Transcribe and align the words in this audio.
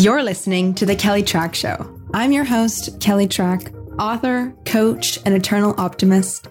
You're 0.00 0.22
listening 0.22 0.72
to 0.76 0.86
The 0.86 0.96
Kelly 0.96 1.22
Trach 1.22 1.52
Show. 1.52 2.00
I'm 2.14 2.32
your 2.32 2.44
host, 2.44 2.98
Kelly 3.00 3.28
Trach, 3.28 3.70
author, 3.98 4.50
coach, 4.64 5.18
and 5.26 5.34
eternal 5.34 5.74
optimist. 5.76 6.48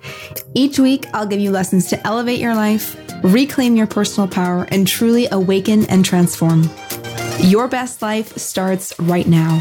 Each 0.53 0.77
week, 0.77 1.07
I'll 1.15 1.25
give 1.25 1.39
you 1.39 1.49
lessons 1.49 1.87
to 1.87 2.05
elevate 2.05 2.39
your 2.39 2.53
life, 2.53 2.95
reclaim 3.23 3.75
your 3.75 3.87
personal 3.87 4.29
power, 4.29 4.67
and 4.69 4.87
truly 4.87 5.27
awaken 5.31 5.87
and 5.87 6.05
transform. 6.05 6.69
Your 7.39 7.67
best 7.67 8.03
life 8.03 8.37
starts 8.37 8.93
right 8.99 9.27
now. 9.27 9.59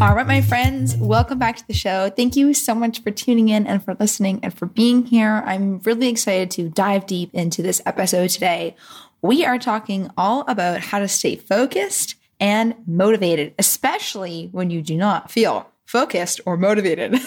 All 0.00 0.14
right, 0.14 0.28
my 0.28 0.40
friends, 0.40 0.96
welcome 0.96 1.40
back 1.40 1.56
to 1.56 1.66
the 1.66 1.74
show. 1.74 2.08
Thank 2.08 2.36
you 2.36 2.54
so 2.54 2.72
much 2.72 3.02
for 3.02 3.10
tuning 3.10 3.48
in 3.48 3.66
and 3.66 3.82
for 3.84 3.96
listening 3.98 4.38
and 4.44 4.54
for 4.54 4.66
being 4.66 5.04
here. 5.04 5.42
I'm 5.44 5.80
really 5.80 6.06
excited 6.06 6.52
to 6.52 6.68
dive 6.68 7.04
deep 7.06 7.34
into 7.34 7.62
this 7.62 7.82
episode 7.84 8.30
today. 8.30 8.76
We 9.22 9.44
are 9.44 9.58
talking 9.58 10.08
all 10.16 10.44
about 10.46 10.82
how 10.82 11.00
to 11.00 11.08
stay 11.08 11.34
focused 11.34 12.14
and 12.38 12.76
motivated, 12.86 13.54
especially 13.58 14.50
when 14.52 14.70
you 14.70 14.82
do 14.82 14.96
not 14.96 15.32
feel 15.32 15.68
focused 15.84 16.40
or 16.46 16.56
motivated. 16.56 17.14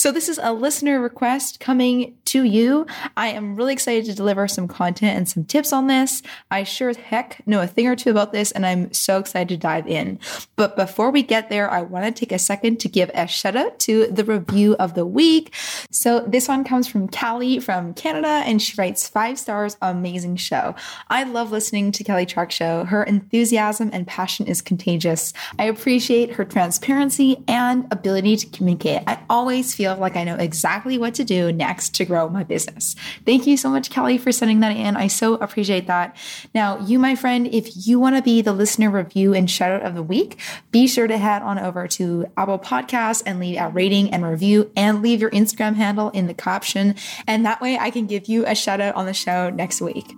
so, 0.00 0.10
this 0.10 0.30
is 0.30 0.40
a 0.42 0.54
listener 0.54 0.98
request 0.98 1.60
coming 1.60 2.16
to 2.24 2.42
you. 2.42 2.86
I 3.18 3.28
am 3.28 3.54
really 3.54 3.74
excited 3.74 4.06
to 4.06 4.14
deliver 4.14 4.48
some 4.48 4.66
content 4.66 5.14
and 5.14 5.28
some 5.28 5.44
tips 5.44 5.74
on 5.74 5.88
this. 5.88 6.22
I 6.50 6.64
sure 6.64 6.88
as 6.88 6.96
heck 6.96 7.46
know 7.46 7.60
a 7.60 7.66
thing 7.66 7.86
or 7.86 7.94
two 7.94 8.08
about 8.08 8.32
this, 8.32 8.50
and 8.50 8.64
I'm 8.64 8.94
so 8.94 9.18
excited 9.18 9.50
to 9.50 9.58
dive 9.58 9.86
in. 9.86 10.18
But 10.56 10.74
before 10.74 11.10
we 11.10 11.22
get 11.22 11.50
there, 11.50 11.70
I 11.70 11.82
want 11.82 12.06
to 12.06 12.18
take 12.18 12.32
a 12.32 12.38
second 12.38 12.80
to 12.80 12.88
give 12.88 13.10
a 13.12 13.26
shout 13.26 13.56
out 13.56 13.78
to 13.80 14.06
the 14.06 14.24
review 14.24 14.74
of 14.76 14.94
the 14.94 15.04
week. 15.04 15.54
So, 15.90 16.20
this 16.20 16.48
one 16.48 16.64
comes 16.64 16.88
from 16.88 17.06
Callie 17.06 17.60
from 17.60 17.92
Canada, 17.92 18.42
and 18.46 18.62
she 18.62 18.80
writes 18.80 19.06
five 19.06 19.38
stars, 19.38 19.76
amazing 19.82 20.36
show. 20.36 20.76
I 21.08 21.24
love 21.24 21.52
listening 21.52 21.92
to 21.92 22.04
Kelly 22.04 22.24
Trach 22.24 22.52
Show. 22.52 22.84
Her 22.86 23.02
enthusiasm 23.02 23.90
and 23.92 24.06
passion 24.06 24.46
is 24.46 24.62
contagious. 24.62 25.34
I 25.58 25.64
appreciate 25.64 26.32
her 26.36 26.46
transparency 26.46 27.44
and 27.46 27.86
ability 27.90 28.38
to 28.38 28.46
communicate. 28.46 29.02
I 29.06 29.18
always 29.28 29.74
feel 29.74 29.89
like 29.98 30.16
I 30.16 30.24
know 30.24 30.36
exactly 30.36 30.98
what 30.98 31.14
to 31.14 31.24
do 31.24 31.52
next 31.52 31.94
to 31.96 32.04
grow 32.04 32.28
my 32.28 32.44
business. 32.44 32.94
Thank 33.24 33.46
you 33.46 33.56
so 33.56 33.70
much, 33.70 33.90
Kelly, 33.90 34.18
for 34.18 34.32
sending 34.32 34.60
that 34.60 34.76
in. 34.76 34.96
I 34.96 35.06
so 35.06 35.34
appreciate 35.34 35.86
that. 35.86 36.16
Now, 36.54 36.78
you, 36.78 36.98
my 36.98 37.14
friend, 37.14 37.46
if 37.46 37.86
you 37.86 37.98
want 37.98 38.16
to 38.16 38.22
be 38.22 38.42
the 38.42 38.52
listener 38.52 38.90
review 38.90 39.34
and 39.34 39.50
shout 39.50 39.72
out 39.72 39.82
of 39.82 39.94
the 39.94 40.02
week, 40.02 40.38
be 40.70 40.86
sure 40.86 41.06
to 41.06 41.18
head 41.18 41.42
on 41.42 41.58
over 41.58 41.88
to 41.88 42.26
Apple 42.36 42.58
Podcasts 42.58 43.22
and 43.24 43.40
leave 43.40 43.58
a 43.58 43.68
rating 43.68 44.12
and 44.12 44.24
review 44.24 44.70
and 44.76 45.02
leave 45.02 45.20
your 45.20 45.30
Instagram 45.30 45.74
handle 45.74 46.10
in 46.10 46.26
the 46.26 46.34
caption. 46.34 46.94
And 47.26 47.44
that 47.46 47.60
way 47.60 47.78
I 47.78 47.90
can 47.90 48.06
give 48.06 48.26
you 48.26 48.46
a 48.46 48.54
shout 48.54 48.80
out 48.80 48.94
on 48.94 49.06
the 49.06 49.14
show 49.14 49.50
next 49.50 49.80
week. 49.80 50.14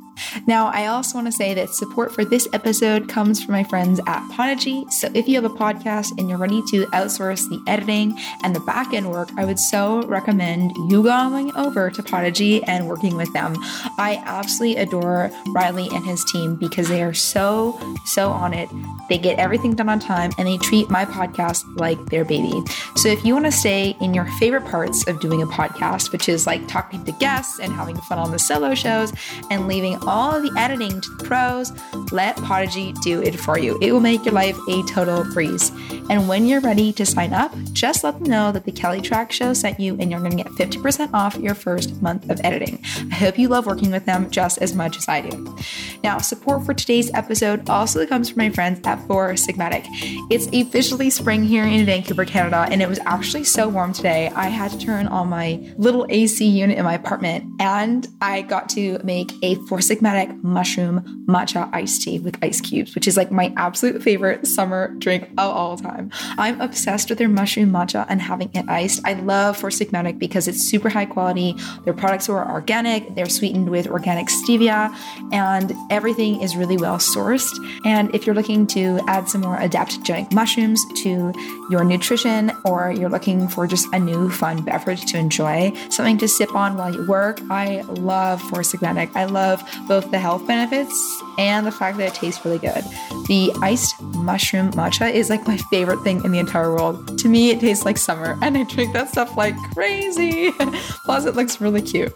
Now, 0.46 0.66
I 0.66 0.86
also 0.86 1.16
want 1.16 1.26
to 1.26 1.32
say 1.32 1.54
that 1.54 1.70
support 1.70 2.14
for 2.14 2.24
this 2.24 2.48
episode 2.52 3.08
comes 3.08 3.42
from 3.42 3.52
my 3.52 3.64
friends 3.64 4.00
at 4.06 4.28
Podigy. 4.30 4.84
So 4.90 5.08
if 5.14 5.28
you 5.28 5.40
have 5.40 5.44
a 5.44 5.54
podcast 5.54 6.18
and 6.18 6.28
you're 6.28 6.38
ready 6.38 6.62
to 6.70 6.86
outsource 6.86 7.48
the 7.48 7.62
editing 7.70 8.18
and 8.42 8.54
the 8.54 8.60
back 8.60 8.92
end 8.92 9.10
work, 9.10 9.30
I 9.36 9.44
would 9.44 9.58
so 9.58 10.02
recommend 10.02 10.76
you 10.90 11.02
going 11.02 11.54
over 11.56 11.90
to 11.90 12.02
Podigy 12.02 12.62
and 12.64 12.88
working 12.88 13.16
with 13.16 13.32
them. 13.32 13.56
I 13.98 14.22
absolutely 14.24 14.82
adore 14.82 15.30
Riley 15.48 15.88
and 15.92 16.04
his 16.04 16.24
team 16.24 16.56
because 16.56 16.88
they 16.88 17.02
are 17.02 17.14
so, 17.14 17.78
so 18.04 18.30
on 18.30 18.54
it. 18.54 18.68
They 19.08 19.18
get 19.18 19.38
everything 19.38 19.74
done 19.74 19.88
on 19.88 20.00
time 20.00 20.32
and 20.38 20.48
they 20.48 20.58
treat 20.58 20.90
my 20.90 21.04
podcast 21.04 21.64
like 21.78 21.98
their 22.06 22.24
baby. 22.24 22.62
So 22.96 23.08
if 23.08 23.24
you 23.24 23.34
want 23.34 23.46
to 23.46 23.52
stay 23.52 23.96
in 24.00 24.14
your 24.14 24.26
favorite 24.38 24.64
parts 24.64 25.06
of 25.06 25.20
doing 25.20 25.42
a 25.42 25.46
podcast, 25.46 26.12
which 26.12 26.28
is 26.28 26.46
like 26.46 26.66
talking 26.68 27.04
to 27.04 27.12
guests 27.12 27.58
and 27.58 27.72
having 27.72 27.96
fun 27.96 28.18
on 28.18 28.30
the 28.30 28.38
solo 28.38 28.74
shows 28.74 29.12
and 29.50 29.68
leaving 29.68 29.96
all 30.12 30.42
the 30.42 30.52
editing 30.58 31.00
to 31.00 31.16
the 31.16 31.24
pros, 31.24 31.72
let 32.12 32.36
Podigy 32.36 32.92
do 33.02 33.22
it 33.22 33.34
for 33.34 33.58
you. 33.58 33.78
It 33.80 33.92
will 33.92 34.00
make 34.00 34.26
your 34.26 34.34
life 34.34 34.58
a 34.68 34.82
total 34.82 35.24
breeze. 35.32 35.70
And 36.10 36.28
when 36.28 36.44
you're 36.46 36.60
ready 36.60 36.92
to 36.92 37.06
sign 37.06 37.32
up, 37.32 37.50
just 37.72 38.04
let 38.04 38.18
them 38.18 38.28
know 38.28 38.52
that 38.52 38.66
the 38.66 38.72
Kelly 38.72 39.00
Trach 39.00 39.30
Show 39.30 39.54
sent 39.54 39.80
you 39.80 39.96
and 39.98 40.10
you're 40.10 40.20
going 40.20 40.36
to 40.36 40.42
get 40.42 40.52
50% 40.52 41.14
off 41.14 41.36
your 41.36 41.54
first 41.54 42.02
month 42.02 42.28
of 42.28 42.38
editing. 42.44 42.84
I 43.10 43.14
hope 43.14 43.38
you 43.38 43.48
love 43.48 43.64
working 43.64 43.90
with 43.90 44.04
them 44.04 44.30
just 44.30 44.58
as 44.58 44.74
much 44.74 44.98
as 44.98 45.08
I 45.08 45.22
do. 45.22 45.56
Now, 46.04 46.18
support 46.18 46.66
for 46.66 46.74
today's 46.74 47.10
episode 47.14 47.70
also 47.70 48.04
comes 48.04 48.28
from 48.28 48.38
my 48.38 48.50
friends 48.50 48.86
at 48.86 49.00
Four 49.06 49.30
Sigmatic. 49.32 49.86
It's 50.30 50.46
officially 50.48 51.08
spring 51.08 51.42
here 51.42 51.64
in 51.64 51.86
Vancouver, 51.86 52.26
Canada, 52.26 52.66
and 52.70 52.82
it 52.82 52.88
was 52.88 52.98
actually 53.06 53.44
so 53.44 53.66
warm 53.66 53.94
today. 53.94 54.30
I 54.34 54.48
had 54.48 54.72
to 54.72 54.78
turn 54.78 55.06
on 55.06 55.28
my 55.28 55.72
little 55.78 56.04
AC 56.10 56.46
unit 56.46 56.76
in 56.76 56.84
my 56.84 56.94
apartment 56.94 57.44
and 57.60 58.06
I 58.20 58.42
got 58.42 58.68
to 58.70 58.98
make 59.04 59.32
a 59.42 59.54
Four 59.66 59.78
Sigmatic 59.78 60.01
mushroom 60.02 61.24
matcha 61.26 61.68
iced 61.72 62.02
tea 62.02 62.18
with 62.18 62.36
ice 62.42 62.60
cubes, 62.60 62.94
which 62.94 63.08
is 63.08 63.16
like 63.16 63.30
my 63.30 63.52
absolute 63.56 64.02
favorite 64.02 64.46
summer 64.46 64.88
drink 64.98 65.28
of 65.32 65.38
all 65.38 65.76
time. 65.76 66.10
I'm 66.38 66.60
obsessed 66.60 67.08
with 67.08 67.18
their 67.18 67.28
mushroom 67.28 67.70
matcha 67.70 68.06
and 68.08 68.20
having 68.20 68.50
it 68.54 68.68
iced. 68.68 69.00
I 69.06 69.14
love 69.14 69.56
Four 69.56 69.70
Sigmatic 69.70 70.18
because 70.18 70.48
it's 70.48 70.68
super 70.68 70.88
high 70.88 71.06
quality. 71.06 71.56
Their 71.84 71.94
products 71.94 72.28
are 72.28 72.50
organic, 72.50 73.14
they're 73.14 73.28
sweetened 73.28 73.70
with 73.70 73.86
organic 73.86 74.28
stevia, 74.28 74.94
and 75.32 75.72
everything 75.90 76.42
is 76.42 76.56
really 76.56 76.76
well 76.76 76.98
sourced. 76.98 77.52
And 77.84 78.14
if 78.14 78.26
you're 78.26 78.34
looking 78.34 78.66
to 78.68 79.00
add 79.06 79.28
some 79.28 79.40
more 79.42 79.56
adaptogenic 79.56 80.32
mushrooms 80.32 80.84
to 81.02 81.32
your 81.70 81.84
nutrition, 81.84 82.52
or 82.64 82.92
you're 82.92 83.10
looking 83.10 83.48
for 83.48 83.66
just 83.66 83.86
a 83.92 83.98
new 83.98 84.30
fun 84.30 84.62
beverage 84.62 85.04
to 85.12 85.18
enjoy, 85.18 85.72
something 85.90 86.18
to 86.18 86.28
sip 86.28 86.54
on 86.54 86.76
while 86.76 86.94
you 86.94 87.06
work, 87.06 87.40
I 87.50 87.82
love 87.82 88.40
Four 88.42 88.60
Sigmatic. 88.60 89.10
I 89.14 89.24
love 89.24 89.62
both 89.86 90.10
the 90.10 90.18
health 90.18 90.46
benefits 90.46 91.22
and 91.38 91.66
the 91.66 91.72
fact 91.72 91.98
that 91.98 92.08
it 92.08 92.14
tastes 92.14 92.44
really 92.44 92.58
good. 92.58 92.84
The 93.26 93.52
iced 93.62 94.00
mushroom 94.00 94.70
matcha 94.72 95.12
is 95.12 95.30
like 95.30 95.46
my 95.46 95.56
favorite 95.70 96.02
thing 96.02 96.24
in 96.24 96.32
the 96.32 96.38
entire 96.38 96.70
world. 96.70 97.18
To 97.18 97.28
me, 97.28 97.50
it 97.50 97.60
tastes 97.60 97.84
like 97.84 97.98
summer, 97.98 98.38
and 98.42 98.56
I 98.56 98.64
drink 98.64 98.92
that 98.92 99.08
stuff 99.08 99.36
like 99.36 99.56
crazy. 99.74 100.52
Plus, 101.04 101.24
it 101.24 101.34
looks 101.34 101.60
really 101.60 101.82
cute. 101.82 102.14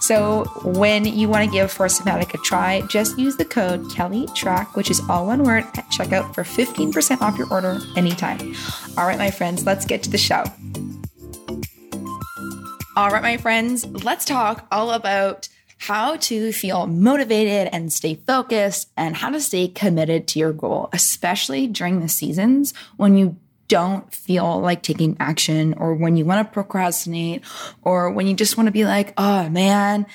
So, 0.00 0.44
when 0.64 1.04
you 1.04 1.28
want 1.28 1.44
to 1.44 1.50
give 1.50 1.70
Four 1.70 1.86
Sigmatic 1.86 2.34
a 2.34 2.38
try, 2.38 2.82
just 2.88 3.18
use 3.18 3.36
the 3.36 3.44
code 3.44 3.90
Kelly 3.90 4.26
Trach, 4.28 4.74
which 4.74 4.90
is 4.90 5.00
all 5.08 5.26
one 5.26 5.44
word, 5.44 5.64
at 5.74 5.88
checkout 5.90 6.34
for 6.34 6.42
15% 6.42 7.20
off 7.20 7.38
your 7.38 7.48
order 7.50 7.78
anytime. 7.96 8.54
All 8.96 9.06
right, 9.06 9.18
my 9.18 9.30
friends, 9.30 9.64
let's 9.64 9.86
get 9.86 10.02
to 10.04 10.10
the 10.10 10.18
show. 10.18 10.44
All 12.94 13.08
right, 13.10 13.22
my 13.22 13.38
friends, 13.38 13.86
let's 14.04 14.26
talk 14.26 14.66
all 14.70 14.90
about 14.90 15.48
how 15.82 16.14
to 16.14 16.52
feel 16.52 16.86
motivated 16.86 17.68
and 17.72 17.92
stay 17.92 18.14
focused 18.14 18.88
and 18.96 19.16
how 19.16 19.28
to 19.28 19.40
stay 19.40 19.66
committed 19.66 20.28
to 20.28 20.38
your 20.38 20.52
goal, 20.52 20.88
especially 20.92 21.66
during 21.66 21.98
the 21.98 22.08
seasons 22.08 22.72
when 22.96 23.16
you 23.16 23.36
don't 23.66 24.14
feel 24.14 24.60
like 24.60 24.84
taking 24.84 25.16
action 25.18 25.74
or 25.74 25.94
when 25.94 26.16
you 26.16 26.24
want 26.24 26.46
to 26.46 26.52
procrastinate 26.52 27.42
or 27.82 28.12
when 28.12 28.28
you 28.28 28.34
just 28.34 28.56
want 28.56 28.68
to 28.68 28.72
be 28.72 28.84
like, 28.84 29.12
oh 29.18 29.48
man, 29.48 30.06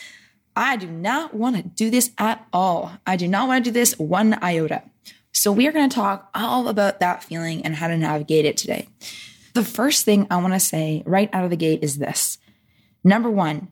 I 0.55 0.77
do 0.77 0.87
not 0.87 1.33
want 1.33 1.57
to 1.57 1.63
do 1.63 1.89
this 1.89 2.11
at 2.17 2.47
all. 2.53 2.93
I 3.05 3.17
do 3.17 3.27
not 3.27 3.49
want 3.49 3.65
to 3.65 3.69
do 3.69 3.73
this 3.73 3.99
one 3.99 4.41
iota. 4.41 4.83
So, 5.33 5.51
we 5.51 5.67
are 5.67 5.73
going 5.73 5.89
to 5.89 5.95
talk 5.95 6.29
all 6.33 6.69
about 6.69 7.01
that 7.01 7.25
feeling 7.25 7.65
and 7.65 7.75
how 7.75 7.89
to 7.89 7.97
navigate 7.97 8.45
it 8.45 8.55
today. 8.55 8.87
The 9.53 9.65
first 9.65 10.05
thing 10.05 10.27
I 10.31 10.37
want 10.37 10.53
to 10.53 10.61
say 10.61 11.03
right 11.05 11.29
out 11.33 11.43
of 11.43 11.49
the 11.49 11.57
gate 11.57 11.83
is 11.83 11.97
this 11.97 12.37
number 13.03 13.29
one, 13.29 13.67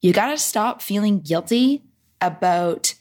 you 0.00 0.12
got 0.12 0.30
to 0.30 0.38
stop 0.38 0.82
feeling 0.82 1.20
guilty 1.20 1.82
about 2.20 2.94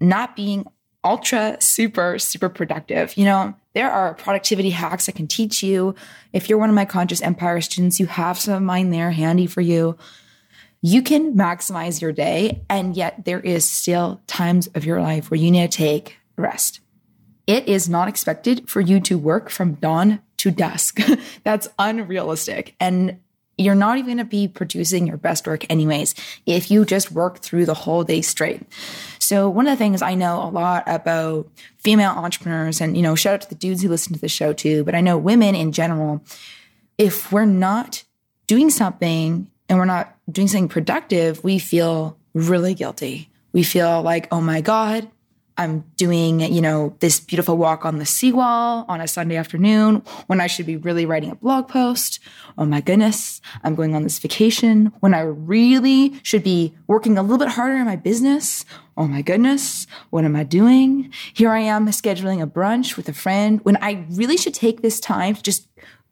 not 0.00 0.36
being 0.36 0.66
ultra, 1.02 1.56
super, 1.60 2.18
super 2.18 2.48
productive. 2.48 3.16
You 3.16 3.26
know, 3.26 3.54
there 3.74 3.90
are 3.90 4.14
productivity 4.14 4.70
hacks 4.70 5.08
I 5.08 5.12
can 5.12 5.26
teach 5.26 5.62
you. 5.62 5.94
If 6.32 6.48
you're 6.48 6.58
one 6.58 6.70
of 6.70 6.74
my 6.74 6.84
Conscious 6.84 7.20
Empire 7.20 7.60
students, 7.60 8.00
you 8.00 8.06
have 8.06 8.38
some 8.38 8.54
of 8.54 8.62
mine 8.62 8.90
there 8.90 9.10
handy 9.10 9.46
for 9.46 9.60
you. 9.60 9.96
You 10.80 11.02
can 11.02 11.34
maximize 11.34 12.00
your 12.00 12.12
day, 12.12 12.62
and 12.68 12.96
yet 12.96 13.24
there 13.24 13.40
is 13.40 13.68
still 13.68 14.20
times 14.26 14.66
of 14.68 14.84
your 14.84 15.00
life 15.00 15.30
where 15.30 15.40
you 15.40 15.50
need 15.50 15.70
to 15.70 15.76
take 15.76 16.18
rest. 16.36 16.80
It 17.46 17.68
is 17.68 17.88
not 17.88 18.08
expected 18.08 18.68
for 18.68 18.80
you 18.80 19.00
to 19.00 19.18
work 19.18 19.50
from 19.50 19.74
dawn 19.74 20.20
to 20.38 20.50
dusk. 20.50 21.00
That's 21.44 21.68
unrealistic. 21.78 22.74
And 22.80 23.18
you're 23.56 23.74
not 23.74 23.98
even 23.98 24.06
going 24.06 24.18
to 24.18 24.24
be 24.24 24.48
producing 24.48 25.06
your 25.06 25.16
best 25.16 25.46
work 25.46 25.64
anyways 25.70 26.14
if 26.46 26.70
you 26.70 26.84
just 26.84 27.12
work 27.12 27.38
through 27.38 27.66
the 27.66 27.74
whole 27.74 28.04
day 28.04 28.20
straight. 28.20 28.62
So 29.18 29.48
one 29.48 29.66
of 29.66 29.72
the 29.72 29.82
things 29.82 30.02
I 30.02 30.14
know 30.14 30.42
a 30.42 30.50
lot 30.50 30.84
about 30.86 31.48
female 31.78 32.12
entrepreneurs 32.12 32.80
and 32.80 32.96
you 32.96 33.02
know 33.02 33.14
shout 33.14 33.34
out 33.34 33.40
to 33.42 33.48
the 33.48 33.54
dudes 33.54 33.82
who 33.82 33.88
listen 33.88 34.12
to 34.14 34.20
the 34.20 34.28
show 34.28 34.52
too, 34.52 34.84
but 34.84 34.94
I 34.94 35.00
know 35.00 35.18
women 35.18 35.54
in 35.54 35.72
general 35.72 36.22
if 36.98 37.32
we're 37.32 37.44
not 37.44 38.04
doing 38.46 38.70
something 38.70 39.50
and 39.68 39.78
we're 39.78 39.84
not 39.84 40.16
doing 40.30 40.48
something 40.48 40.68
productive, 40.68 41.42
we 41.42 41.58
feel 41.58 42.16
really 42.34 42.74
guilty. 42.74 43.30
We 43.52 43.62
feel 43.62 44.02
like, 44.02 44.28
"Oh 44.30 44.40
my 44.40 44.60
god, 44.60 45.08
I'm 45.56 45.84
doing, 45.96 46.40
you 46.40 46.60
know, 46.60 46.96
this 46.98 47.20
beautiful 47.20 47.56
walk 47.56 47.84
on 47.84 47.98
the 47.98 48.06
seawall 48.06 48.84
on 48.88 49.00
a 49.00 49.06
Sunday 49.06 49.36
afternoon 49.36 50.02
when 50.26 50.40
I 50.40 50.48
should 50.48 50.66
be 50.66 50.76
really 50.76 51.06
writing 51.06 51.30
a 51.30 51.36
blog 51.36 51.68
post. 51.68 52.18
Oh 52.58 52.64
my 52.64 52.80
goodness, 52.80 53.40
I'm 53.62 53.76
going 53.76 53.94
on 53.94 54.02
this 54.02 54.18
vacation 54.18 54.92
when 55.00 55.14
I 55.14 55.20
really 55.20 56.18
should 56.22 56.42
be 56.42 56.74
working 56.88 57.16
a 57.16 57.22
little 57.22 57.38
bit 57.38 57.48
harder 57.48 57.76
in 57.76 57.84
my 57.84 57.96
business. 57.96 58.64
Oh 58.96 59.06
my 59.06 59.22
goodness, 59.22 59.86
what 60.10 60.24
am 60.24 60.34
I 60.34 60.42
doing? 60.42 61.12
Here 61.32 61.50
I 61.50 61.60
am 61.60 61.86
scheduling 61.88 62.42
a 62.42 62.46
brunch 62.46 62.96
with 62.96 63.08
a 63.08 63.12
friend 63.12 63.60
when 63.62 63.76
I 63.76 64.06
really 64.10 64.36
should 64.36 64.54
take 64.54 64.82
this 64.82 64.98
time 64.98 65.36
to 65.36 65.42
just 65.42 65.68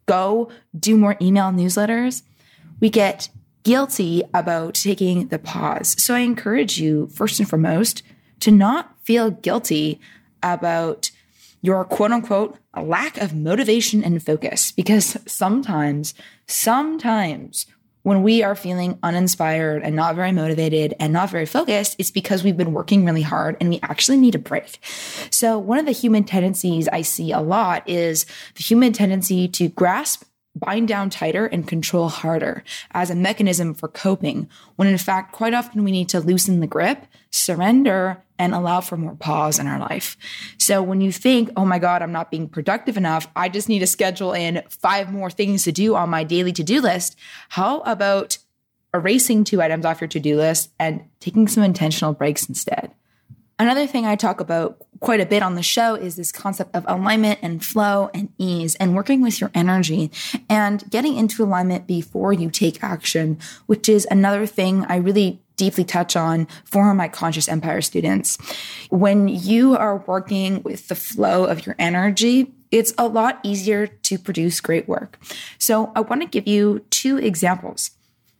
go 0.06 0.50
do 0.78 0.96
more 0.96 1.16
email 1.20 1.50
newsletters. 1.50 2.22
We 2.80 2.90
get 2.90 3.28
guilty 3.64 4.22
about 4.34 4.74
taking 4.74 5.28
the 5.28 5.38
pause. 5.38 6.00
So 6.02 6.14
I 6.14 6.20
encourage 6.20 6.78
you, 6.78 7.08
first 7.08 7.38
and 7.38 7.48
foremost, 7.48 8.02
to 8.40 8.50
not 8.50 8.91
feel 9.02 9.30
guilty 9.30 10.00
about 10.42 11.10
your 11.60 11.84
quote 11.84 12.10
unquote 12.10 12.58
lack 12.80 13.18
of 13.18 13.34
motivation 13.34 14.02
and 14.02 14.22
focus 14.22 14.72
because 14.72 15.16
sometimes, 15.26 16.14
sometimes 16.46 17.66
when 18.02 18.22
we 18.22 18.42
are 18.42 18.56
feeling 18.56 18.98
uninspired 19.02 19.82
and 19.82 19.94
not 19.94 20.16
very 20.16 20.32
motivated 20.32 20.94
and 20.98 21.12
not 21.12 21.30
very 21.30 21.46
focused, 21.46 21.94
it's 21.98 22.10
because 22.10 22.42
we've 22.42 22.56
been 22.56 22.72
working 22.72 23.04
really 23.04 23.22
hard 23.22 23.56
and 23.60 23.70
we 23.70 23.78
actually 23.82 24.16
need 24.16 24.34
a 24.34 24.40
break. 24.40 24.78
So, 25.30 25.58
one 25.58 25.78
of 25.78 25.86
the 25.86 25.92
human 25.92 26.24
tendencies 26.24 26.88
I 26.88 27.02
see 27.02 27.30
a 27.30 27.40
lot 27.40 27.88
is 27.88 28.26
the 28.56 28.62
human 28.62 28.92
tendency 28.92 29.46
to 29.48 29.68
grasp 29.68 30.24
bind 30.54 30.88
down 30.88 31.10
tighter 31.10 31.46
and 31.46 31.66
control 31.66 32.08
harder 32.08 32.62
as 32.90 33.10
a 33.10 33.14
mechanism 33.14 33.74
for 33.74 33.88
coping, 33.88 34.48
when 34.76 34.88
in 34.88 34.98
fact, 34.98 35.32
quite 35.32 35.54
often 35.54 35.84
we 35.84 35.90
need 35.90 36.08
to 36.10 36.20
loosen 36.20 36.60
the 36.60 36.66
grip, 36.66 37.06
surrender, 37.30 38.22
and 38.38 38.54
allow 38.54 38.80
for 38.80 38.96
more 38.96 39.14
pause 39.14 39.58
in 39.58 39.66
our 39.66 39.78
life. 39.78 40.16
So 40.58 40.82
when 40.82 41.00
you 41.00 41.12
think, 41.12 41.50
oh 41.56 41.64
my 41.64 41.78
God, 41.78 42.02
I'm 42.02 42.12
not 42.12 42.30
being 42.30 42.48
productive 42.48 42.96
enough, 42.96 43.28
I 43.36 43.48
just 43.48 43.68
need 43.68 43.78
to 43.78 43.86
schedule 43.86 44.32
in 44.32 44.62
five 44.68 45.12
more 45.12 45.30
things 45.30 45.64
to 45.64 45.72
do 45.72 45.94
on 45.94 46.10
my 46.10 46.24
daily 46.24 46.52
to 46.52 46.62
do 46.62 46.80
list, 46.80 47.16
how 47.50 47.80
about 47.80 48.38
erasing 48.92 49.44
two 49.44 49.62
items 49.62 49.86
off 49.86 50.00
your 50.00 50.08
to 50.08 50.20
do 50.20 50.36
list 50.36 50.70
and 50.78 51.02
taking 51.20 51.48
some 51.48 51.62
intentional 51.62 52.12
breaks 52.12 52.48
instead? 52.48 52.92
Another 53.58 53.86
thing 53.86 54.06
I 54.06 54.16
talk 54.16 54.40
about 54.40 54.84
quite 55.02 55.20
a 55.20 55.26
bit 55.26 55.42
on 55.42 55.56
the 55.56 55.62
show 55.62 55.96
is 55.96 56.14
this 56.14 56.30
concept 56.30 56.74
of 56.74 56.84
alignment 56.86 57.40
and 57.42 57.64
flow 57.64 58.08
and 58.14 58.32
ease 58.38 58.76
and 58.76 58.94
working 58.94 59.20
with 59.20 59.40
your 59.40 59.50
energy 59.52 60.10
and 60.48 60.88
getting 60.90 61.16
into 61.16 61.42
alignment 61.42 61.88
before 61.88 62.32
you 62.32 62.48
take 62.48 62.82
action, 62.84 63.36
which 63.66 63.88
is 63.88 64.06
another 64.10 64.46
thing 64.46 64.86
I 64.88 64.96
really 64.96 65.42
deeply 65.56 65.84
touch 65.84 66.14
on 66.14 66.46
for 66.64 66.94
my 66.94 67.08
conscious 67.08 67.48
empire 67.48 67.82
students. 67.82 68.38
When 68.90 69.26
you 69.26 69.76
are 69.76 69.98
working 69.98 70.62
with 70.62 70.86
the 70.86 70.94
flow 70.94 71.44
of 71.44 71.66
your 71.66 71.74
energy, 71.80 72.54
it's 72.70 72.94
a 72.96 73.08
lot 73.08 73.40
easier 73.42 73.88
to 73.88 74.18
produce 74.18 74.60
great 74.60 74.88
work. 74.88 75.18
So 75.58 75.90
I 75.96 76.00
want 76.00 76.22
to 76.22 76.28
give 76.28 76.46
you 76.46 76.86
two 76.90 77.18
examples. 77.18 77.90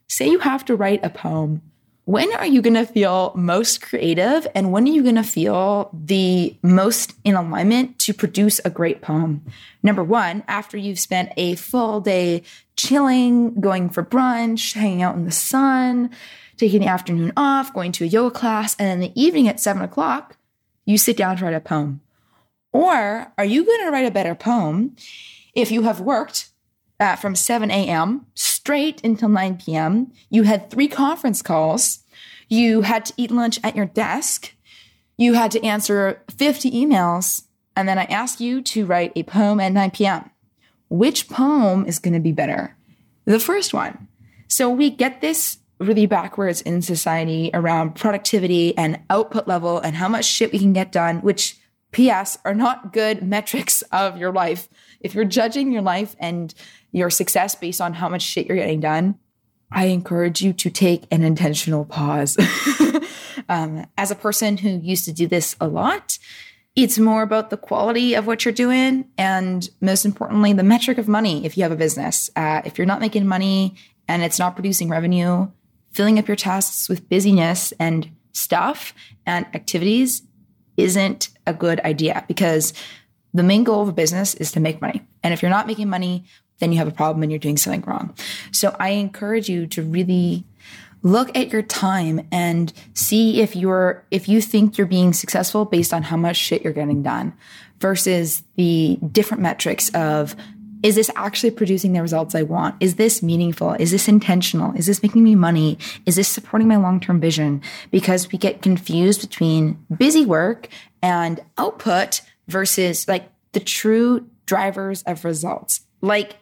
Say 0.07 0.29
you 0.29 0.39
have 0.39 0.63
to 0.65 0.75
write 0.75 1.03
a 1.03 1.09
poem 1.09 1.61
when 2.05 2.33
are 2.33 2.45
you 2.45 2.61
going 2.61 2.73
to 2.73 2.85
feel 2.85 3.31
most 3.35 3.81
creative 3.81 4.45
and 4.53 4.71
when 4.71 4.83
are 4.83 4.91
you 4.91 5.03
going 5.03 5.15
to 5.15 5.23
feel 5.23 5.89
the 5.93 6.55
most 6.61 7.13
in 7.23 7.35
alignment 7.35 7.97
to 7.99 8.13
produce 8.13 8.59
a 8.65 8.69
great 8.69 9.01
poem? 9.01 9.41
Number 9.81 10.03
one, 10.03 10.43
after 10.47 10.77
you've 10.77 10.99
spent 10.99 11.31
a 11.37 11.55
full 11.55 12.01
day 12.01 12.43
chilling, 12.75 13.59
going 13.59 13.89
for 13.89 14.03
brunch, 14.03 14.73
hanging 14.73 15.01
out 15.01 15.15
in 15.15 15.23
the 15.23 15.31
sun, 15.31 16.09
taking 16.57 16.81
the 16.81 16.87
afternoon 16.87 17.31
off, 17.37 17.73
going 17.73 17.93
to 17.93 18.03
a 18.03 18.07
yoga 18.07 18.35
class, 18.35 18.75
and 18.77 18.89
in 18.89 18.99
the 18.99 19.21
evening 19.21 19.47
at 19.47 19.59
seven 19.59 19.81
o'clock, 19.81 20.37
you 20.85 20.97
sit 20.97 21.15
down 21.15 21.37
to 21.37 21.45
write 21.45 21.53
a 21.53 21.61
poem. 21.61 22.01
Or 22.73 23.31
are 23.37 23.45
you 23.45 23.65
going 23.65 23.81
to 23.85 23.91
write 23.91 24.05
a 24.05 24.11
better 24.11 24.35
poem 24.35 24.95
if 25.55 25.71
you 25.71 25.83
have 25.83 26.01
worked 26.01 26.49
uh, 26.99 27.15
from 27.15 27.35
7 27.35 27.69
a.m. 27.71 28.25
straight 28.35 29.03
until 29.03 29.29
9 29.29 29.57
p.m. 29.57 30.11
You 30.29 30.43
had 30.43 30.69
three 30.69 30.87
conference 30.87 31.41
calls. 31.41 31.99
You 32.47 32.81
had 32.81 33.05
to 33.05 33.13
eat 33.17 33.31
lunch 33.31 33.59
at 33.63 33.75
your 33.75 33.85
desk. 33.85 34.53
You 35.17 35.33
had 35.33 35.51
to 35.51 35.63
answer 35.63 36.21
50 36.37 36.71
emails. 36.71 37.43
And 37.75 37.87
then 37.89 37.97
I 37.97 38.05
asked 38.05 38.39
you 38.39 38.61
to 38.61 38.85
write 38.85 39.13
a 39.15 39.23
poem 39.23 39.59
at 39.59 39.71
9 39.71 39.91
p.m. 39.91 40.29
Which 40.89 41.27
poem 41.29 41.85
is 41.85 41.99
going 41.99 42.13
to 42.13 42.19
be 42.19 42.31
better? 42.31 42.75
The 43.25 43.39
first 43.39 43.73
one. 43.73 44.07
So 44.47 44.69
we 44.69 44.89
get 44.89 45.21
this 45.21 45.57
really 45.79 46.05
backwards 46.05 46.61
in 46.61 46.81
society 46.81 47.49
around 47.53 47.95
productivity 47.95 48.77
and 48.77 48.99
output 49.09 49.47
level 49.47 49.79
and 49.79 49.95
how 49.95 50.07
much 50.07 50.25
shit 50.25 50.51
we 50.51 50.59
can 50.59 50.73
get 50.73 50.91
done, 50.91 51.21
which 51.21 51.57
PS 51.91 52.37
are 52.43 52.53
not 52.53 52.93
good 52.93 53.23
metrics 53.23 53.81
of 53.91 54.17
your 54.17 54.31
life. 54.31 54.67
If 55.03 55.13
you're 55.13 55.25
judging 55.25 55.71
your 55.71 55.81
life 55.81 56.15
and 56.19 56.53
your 56.91 57.09
success 57.09 57.55
based 57.55 57.81
on 57.81 57.93
how 57.93 58.09
much 58.09 58.21
shit 58.21 58.47
you're 58.47 58.57
getting 58.57 58.79
done, 58.79 59.19
I 59.71 59.85
encourage 59.85 60.41
you 60.41 60.53
to 60.53 60.69
take 60.69 61.03
an 61.11 61.23
intentional 61.23 61.83
pause. 61.83 62.37
um, 63.49 63.85
as 63.97 64.11
a 64.11 64.15
person 64.15 64.57
who 64.57 64.69
used 64.69 65.05
to 65.05 65.11
do 65.11 65.27
this 65.27 65.55
a 65.59 65.67
lot, 65.67 66.17
it's 66.75 66.97
more 66.97 67.21
about 67.21 67.49
the 67.49 67.57
quality 67.57 68.13
of 68.15 68.25
what 68.25 68.45
you're 68.45 68.53
doing 68.53 69.05
and 69.17 69.69
most 69.81 70.05
importantly, 70.05 70.53
the 70.53 70.63
metric 70.63 70.97
of 70.97 71.07
money 71.07 71.45
if 71.45 71.57
you 71.57 71.63
have 71.63 71.71
a 71.71 71.75
business. 71.75 72.29
Uh, 72.35 72.61
if 72.65 72.77
you're 72.77 72.87
not 72.87 72.99
making 72.99 73.27
money 73.27 73.75
and 74.07 74.23
it's 74.23 74.39
not 74.39 74.55
producing 74.55 74.89
revenue, 74.89 75.47
filling 75.91 76.17
up 76.17 76.27
your 76.27 76.37
tasks 76.37 76.89
with 76.89 77.07
busyness 77.09 77.73
and 77.79 78.09
stuff 78.31 78.93
and 79.25 79.45
activities 79.53 80.23
isn't 80.77 81.29
a 81.45 81.53
good 81.53 81.79
idea 81.81 82.25
because 82.27 82.73
the 83.33 83.43
main 83.43 83.63
goal 83.63 83.81
of 83.81 83.89
a 83.89 83.93
business 83.93 84.33
is 84.35 84.51
to 84.51 84.59
make 84.59 84.81
money. 84.81 85.01
And 85.23 85.33
if 85.33 85.41
you're 85.41 85.51
not 85.51 85.67
making 85.67 85.89
money, 85.89 86.25
then 86.59 86.71
you 86.71 86.77
have 86.77 86.87
a 86.87 86.91
problem 86.91 87.23
and 87.23 87.31
you're 87.31 87.39
doing 87.39 87.57
something 87.57 87.81
wrong. 87.81 88.13
So 88.51 88.75
I 88.79 88.89
encourage 88.89 89.49
you 89.49 89.67
to 89.67 89.81
really 89.81 90.45
look 91.01 91.35
at 91.37 91.51
your 91.51 91.61
time 91.61 92.25
and 92.31 92.71
see 92.93 93.41
if 93.41 93.55
you're 93.55 94.05
if 94.09 94.29
you 94.29 94.39
think 94.39 94.77
you're 94.77 94.87
being 94.87 95.11
successful 95.13 95.65
based 95.65 95.93
on 95.93 96.03
how 96.03 96.15
much 96.15 96.37
shit 96.37 96.63
you're 96.63 96.71
getting 96.71 97.03
done 97.03 97.33
versus 97.79 98.43
the 98.55 98.97
different 99.11 99.43
metrics 99.43 99.89
of 99.89 100.35
is 100.81 100.95
this 100.95 101.09
actually 101.15 101.51
producing 101.51 101.93
the 101.93 102.01
results 102.01 102.35
I 102.35 102.43
want? 102.43 102.75
Is 102.81 102.95
this 102.95 103.23
meaningful? 103.23 103.71
Is 103.73 103.91
this 103.91 104.09
intentional? 104.09 104.73
Is 104.73 104.85
this 104.85 105.01
making 105.01 105.23
me 105.23 105.33
money? 105.33 105.77
Is 106.05 106.17
this 106.17 106.27
supporting 106.27 106.67
my 106.67 106.75
long-term 106.75 107.21
vision? 107.21 107.61
Because 107.89 108.29
we 108.31 108.37
get 108.37 108.61
confused 108.61 109.21
between 109.21 109.77
busy 109.95 110.25
work 110.25 110.67
and 111.01 111.39
output 111.57 112.21
versus 112.47 113.07
like 113.07 113.29
the 113.53 113.59
true 113.59 114.27
drivers 114.45 115.03
of 115.03 115.25
results, 115.25 115.81
like 116.01 116.37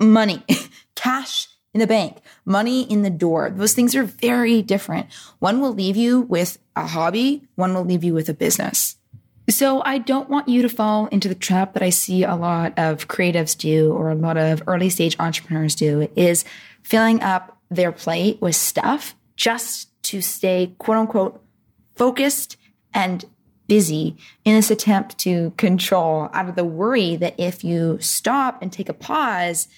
money, 0.00 0.44
cash 0.94 1.48
in 1.72 1.80
the 1.80 1.86
bank, 1.86 2.18
money 2.44 2.82
in 2.82 3.02
the 3.02 3.10
door. 3.10 3.50
Those 3.50 3.74
things 3.74 3.94
are 3.94 4.04
very 4.04 4.62
different. 4.62 5.12
One 5.38 5.60
will 5.60 5.72
leave 5.72 5.96
you 5.96 6.22
with 6.22 6.58
a 6.74 6.86
hobby, 6.86 7.42
one 7.54 7.74
will 7.74 7.84
leave 7.84 8.04
you 8.04 8.14
with 8.14 8.28
a 8.28 8.34
business. 8.34 8.96
So 9.48 9.80
I 9.84 9.98
don't 9.98 10.28
want 10.28 10.48
you 10.48 10.62
to 10.62 10.68
fall 10.68 11.06
into 11.06 11.28
the 11.28 11.34
trap 11.34 11.74
that 11.74 11.82
I 11.82 11.90
see 11.90 12.24
a 12.24 12.34
lot 12.34 12.72
of 12.76 13.06
creatives 13.06 13.56
do 13.56 13.92
or 13.92 14.10
a 14.10 14.14
lot 14.14 14.36
of 14.36 14.62
early 14.66 14.90
stage 14.90 15.16
entrepreneurs 15.20 15.76
do 15.76 16.08
is 16.16 16.44
filling 16.82 17.22
up 17.22 17.56
their 17.70 17.92
plate 17.92 18.40
with 18.40 18.56
stuff 18.56 19.14
just 19.36 19.90
to 20.04 20.20
stay 20.20 20.74
quote 20.78 20.98
unquote 20.98 21.42
focused 21.94 22.56
and 22.92 23.24
busy 23.66 24.16
in 24.44 24.54
this 24.54 24.70
attempt 24.70 25.18
to 25.18 25.52
control 25.56 26.30
out 26.32 26.48
of 26.48 26.56
the 26.56 26.64
worry 26.64 27.16
that 27.16 27.34
if 27.38 27.64
you 27.64 27.98
stop 28.00 28.60
and 28.62 28.72
take 28.72 28.88
a 28.88 28.94
pause, 28.94 29.68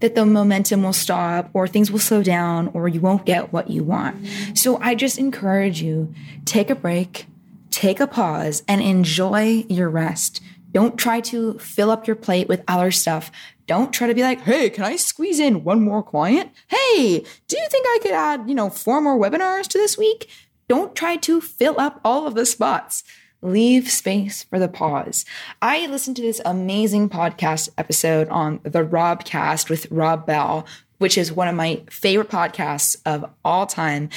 that 0.00 0.14
the 0.14 0.26
momentum 0.26 0.82
will 0.82 0.92
stop 0.92 1.48
or 1.54 1.66
things 1.66 1.90
will 1.90 1.98
slow 1.98 2.22
down 2.22 2.68
or 2.74 2.88
you 2.88 3.00
won't 3.00 3.24
get 3.24 3.52
what 3.52 3.70
you 3.70 3.82
want. 3.82 4.16
So 4.54 4.78
I 4.78 4.94
just 4.94 5.18
encourage 5.18 5.80
you 5.80 6.14
take 6.44 6.68
a 6.70 6.74
break, 6.74 7.26
take 7.70 8.00
a 8.00 8.06
pause 8.06 8.62
and 8.68 8.82
enjoy 8.82 9.64
your 9.68 9.88
rest. 9.88 10.42
Don't 10.72 10.98
try 10.98 11.20
to 11.20 11.58
fill 11.58 11.90
up 11.90 12.06
your 12.06 12.16
plate 12.16 12.48
with 12.48 12.62
other 12.68 12.90
stuff. 12.90 13.30
Don't 13.66 13.92
try 13.92 14.06
to 14.06 14.14
be 14.14 14.22
like, 14.22 14.42
"Hey, 14.42 14.68
can 14.68 14.84
I 14.84 14.96
squeeze 14.96 15.40
in 15.40 15.64
one 15.64 15.82
more 15.82 16.02
client? 16.02 16.50
Hey, 16.68 17.24
do 17.48 17.58
you 17.58 17.66
think 17.70 17.86
I 17.88 17.98
could 18.02 18.12
add, 18.12 18.44
you 18.46 18.54
know, 18.54 18.68
four 18.68 19.00
more 19.00 19.18
webinars 19.18 19.66
to 19.68 19.78
this 19.78 19.96
week?" 19.96 20.28
Don't 20.68 20.94
try 20.94 21.16
to 21.16 21.40
fill 21.40 21.80
up 21.80 22.00
all 22.04 22.26
of 22.26 22.34
the 22.34 22.44
spots 22.44 23.04
leave 23.42 23.90
space 23.90 24.44
for 24.44 24.58
the 24.58 24.68
pause. 24.68 25.24
I 25.62 25.86
listened 25.86 26.16
to 26.16 26.22
this 26.22 26.40
amazing 26.44 27.08
podcast 27.08 27.68
episode 27.78 28.28
on 28.28 28.60
the 28.62 28.84
Robcast 28.84 29.70
with 29.70 29.90
Rob 29.90 30.26
Bell, 30.26 30.66
which 30.98 31.18
is 31.18 31.32
one 31.32 31.48
of 31.48 31.54
my 31.54 31.82
favorite 31.90 32.30
podcasts 32.30 32.96
of 33.04 33.24
all 33.44 33.66
time. 33.66 34.08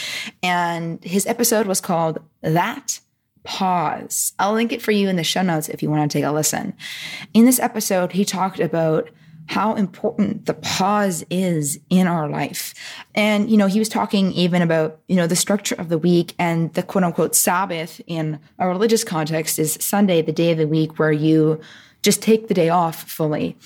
And 0.41 1.03
his 1.03 1.25
episode 1.25 1.67
was 1.67 1.81
called 1.81 2.19
That 2.41 2.99
Pause. 3.43 4.33
I'll 4.37 4.53
link 4.53 4.71
it 4.73 4.81
for 4.81 4.91
you 4.91 5.07
in 5.07 5.15
the 5.15 5.23
show 5.23 5.41
notes 5.41 5.69
if 5.69 5.81
you 5.81 5.89
want 5.89 6.11
to 6.11 6.17
take 6.17 6.25
a 6.25 6.31
listen. 6.31 6.73
In 7.33 7.45
this 7.45 7.59
episode, 7.59 8.11
he 8.11 8.25
talked 8.25 8.59
about 8.59 9.09
how 9.49 9.73
important 9.73 10.45
the 10.45 10.53
pause 10.53 11.25
is 11.31 11.79
in 11.89 12.05
our 12.05 12.29
life. 12.29 12.75
And, 13.15 13.49
you 13.49 13.57
know, 13.57 13.65
he 13.65 13.79
was 13.79 13.89
talking 13.89 14.31
even 14.33 14.61
about, 14.61 14.99
you 15.07 15.15
know, 15.15 15.25
the 15.25 15.35
structure 15.35 15.73
of 15.73 15.89
the 15.89 15.97
week 15.97 16.35
and 16.37 16.71
the 16.75 16.83
quote 16.83 17.03
unquote 17.03 17.35
Sabbath 17.35 17.99
in 18.05 18.39
a 18.59 18.67
religious 18.67 19.03
context 19.03 19.57
is 19.57 19.73
Sunday, 19.81 20.21
the 20.21 20.31
day 20.31 20.51
of 20.51 20.59
the 20.59 20.67
week 20.67 20.99
where 20.99 21.11
you 21.11 21.59
just 22.03 22.21
take 22.21 22.47
the 22.47 22.53
day 22.53 22.69
off 22.69 23.09
fully. 23.09 23.57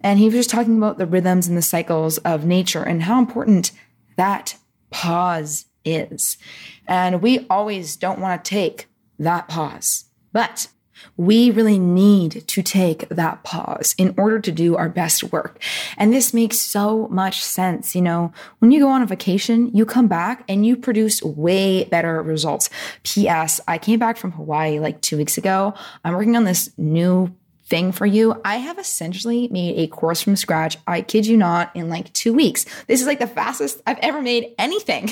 And 0.00 0.18
he 0.18 0.24
was 0.24 0.34
just 0.34 0.48
talking 0.48 0.78
about 0.78 0.96
the 0.96 1.04
rhythms 1.04 1.46
and 1.46 1.58
the 1.58 1.62
cycles 1.62 2.16
of 2.18 2.46
nature 2.46 2.82
and 2.82 3.02
how 3.02 3.18
important 3.18 3.72
that 4.16 4.56
pause 4.88 5.66
is. 5.84 6.38
And 6.86 7.20
we 7.20 7.46
always 7.50 7.96
don't 7.96 8.18
want 8.18 8.42
to 8.42 8.48
take 8.48 8.88
that 9.18 9.46
pause. 9.46 10.06
But 10.32 10.68
we 11.16 11.50
really 11.50 11.78
need 11.78 12.46
to 12.48 12.62
take 12.62 13.08
that 13.08 13.42
pause 13.42 13.94
in 13.98 14.14
order 14.16 14.40
to 14.40 14.52
do 14.52 14.76
our 14.76 14.88
best 14.88 15.24
work. 15.24 15.62
And 15.96 16.12
this 16.12 16.32
makes 16.32 16.58
so 16.58 17.08
much 17.08 17.42
sense. 17.42 17.94
You 17.94 18.02
know, 18.02 18.32
when 18.58 18.70
you 18.70 18.80
go 18.80 18.88
on 18.88 19.02
a 19.02 19.06
vacation, 19.06 19.74
you 19.74 19.84
come 19.84 20.08
back 20.08 20.44
and 20.48 20.64
you 20.64 20.76
produce 20.76 21.22
way 21.22 21.84
better 21.84 22.22
results. 22.22 22.70
P.S. 23.02 23.60
I 23.66 23.78
came 23.78 23.98
back 23.98 24.16
from 24.16 24.32
Hawaii 24.32 24.78
like 24.78 25.00
two 25.00 25.16
weeks 25.16 25.38
ago. 25.38 25.74
I'm 26.04 26.14
working 26.14 26.36
on 26.36 26.44
this 26.44 26.70
new 26.76 27.34
thing 27.68 27.92
for 27.92 28.06
you. 28.06 28.40
I 28.44 28.56
have 28.56 28.78
essentially 28.78 29.48
made 29.48 29.78
a 29.78 29.86
course 29.88 30.22
from 30.22 30.36
scratch. 30.36 30.78
I 30.86 31.02
kid 31.02 31.26
you 31.26 31.36
not, 31.36 31.70
in 31.74 31.88
like 31.88 32.12
two 32.14 32.32
weeks. 32.32 32.64
This 32.86 33.00
is 33.00 33.06
like 33.06 33.18
the 33.18 33.26
fastest 33.26 33.82
I've 33.86 33.98
ever 33.98 34.22
made 34.22 34.54
anything. 34.58 35.10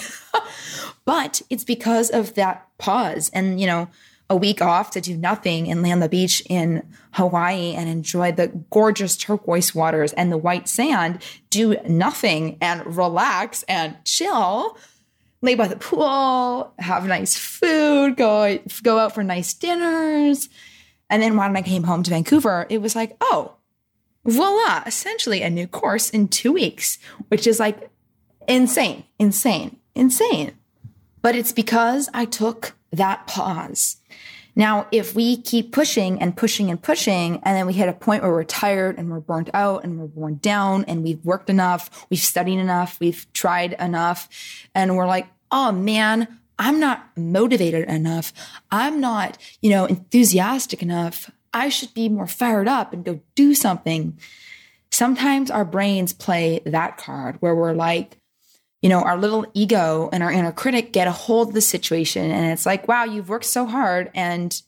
but 1.05 1.43
it's 1.51 1.65
because 1.65 2.11
of 2.11 2.35
that 2.35 2.67
pause 2.79 3.31
and, 3.35 3.61
you 3.61 3.67
know, 3.67 3.89
a 4.29 4.37
week 4.37 4.61
off 4.61 4.91
to 4.91 5.01
do 5.01 5.17
nothing 5.17 5.71
and 5.71 5.83
lay 5.83 5.93
on 5.93 6.01
the 6.01 6.09
beach 6.09 6.43
in 6.49 6.83
Hawaii 7.13 7.75
and 7.75 7.89
enjoy 7.89 8.33
the 8.33 8.49
gorgeous 8.71 9.17
turquoise 9.17 9.75
waters 9.75 10.13
and 10.15 10.33
the 10.33 10.39
white 10.39 10.69
sand, 10.69 11.23
do 11.51 11.77
nothing 11.89 12.59
and 12.61 12.97
relax 12.97 13.63
and 13.65 13.97
chill, 14.05 14.77
lay 15.43 15.55
by 15.55 15.69
the 15.69 15.77
pool, 15.77 16.75
have 16.79 17.07
nice 17.07 17.37
food, 17.37 18.17
go 18.17 18.59
go 18.83 18.99
out 18.99 19.15
for 19.15 19.23
nice 19.23 19.55
dinners. 19.55 20.49
And 21.09 21.23
then 21.23 21.37
when 21.37 21.57
I 21.57 21.63
came 21.63 21.85
home 21.85 22.03
to 22.03 22.11
Vancouver, 22.11 22.67
it 22.69 22.83
was 22.83 22.97
like, 22.97 23.17
oh, 23.21 23.55
voila, 24.25 24.83
essentially 24.87 25.43
a 25.43 25.51
new 25.51 25.69
course 25.69 26.11
in 26.11 26.27
two 26.27 26.53
weeks, 26.53 26.99
which 27.29 27.47
is 27.47 27.61
like 27.61 27.91
insane, 28.49 29.05
insane, 29.21 29.79
insane. 29.95 30.59
But 31.23 31.37
it's 31.37 31.53
because 31.53 32.09
I 32.13 32.25
took 32.25 32.76
that 32.93 33.27
pause. 33.27 33.97
Now, 34.59 34.87
if 34.91 35.15
we 35.15 35.37
keep 35.37 35.71
pushing 35.71 36.21
and 36.21 36.35
pushing 36.35 36.71
and 36.71 36.83
pushing, 36.83 37.41
and 37.43 37.57
then 37.57 37.67
we 37.67 37.75
hit 37.75 37.91
a 37.91 37.93
point 37.93 38.23
where 38.23 38.33
we're 38.33 38.45
tired 38.45 38.97
and 38.97 39.11
we're 39.11 39.21
burnt 39.21 39.51
out 39.53 39.85
and 39.85 39.99
we're 39.99 40.07
worn 40.07 40.37
down 40.37 40.85
and 40.87 41.05
we've 41.05 41.23
worked 41.23 41.51
enough, 41.51 42.07
we've 42.09 42.19
studied 42.19 42.59
enough, 42.59 42.99
we've 42.99 43.31
tried 43.35 43.75
enough, 43.75 44.31
and 44.75 44.97
we're 44.97 45.07
like, 45.07 45.27
oh 45.51 45.73
man, 45.73 46.39
I'm 46.59 46.81
not 46.81 47.07
motivated 47.19 47.87
enough. 47.87 48.33
I'm 48.71 48.99
not, 48.99 49.37
you 49.61 49.69
know, 49.69 49.85
enthusiastic 49.85 50.83
enough. 50.83 51.31
I 51.53 51.69
should 51.69 51.93
be 51.93 52.09
more 52.09 52.27
fired 52.27 52.67
up 52.67 52.95
and 52.95 53.05
go 53.05 53.21
do 53.35 53.55
something. 53.55 54.19
Sometimes 54.91 55.51
our 55.51 55.67
brains 55.67 56.15
play 56.15 56.63
that 56.65 56.97
card 56.97 57.37
where 57.41 57.55
we're 57.55 57.75
like, 57.75 58.19
you 58.87 58.91
know, 58.91 59.03
our 59.03 59.19
little 59.19 59.45
ego 59.53 60.09
and 60.13 60.23
our 60.23 60.31
inner 60.31 60.53
critic 60.53 60.93
get 60.93 61.09
a 61.09 61.11
hold 61.11 61.49
of 61.49 61.55
the 61.55 61.61
situation. 61.61 62.31
And 62.31 62.53
it's 62.53 62.65
like, 62.65 62.87
wow, 62.87 63.03
you've 63.03 63.29
worked 63.29 63.47
so 63.47 63.67
hard 63.67 64.13
and 64.15 64.63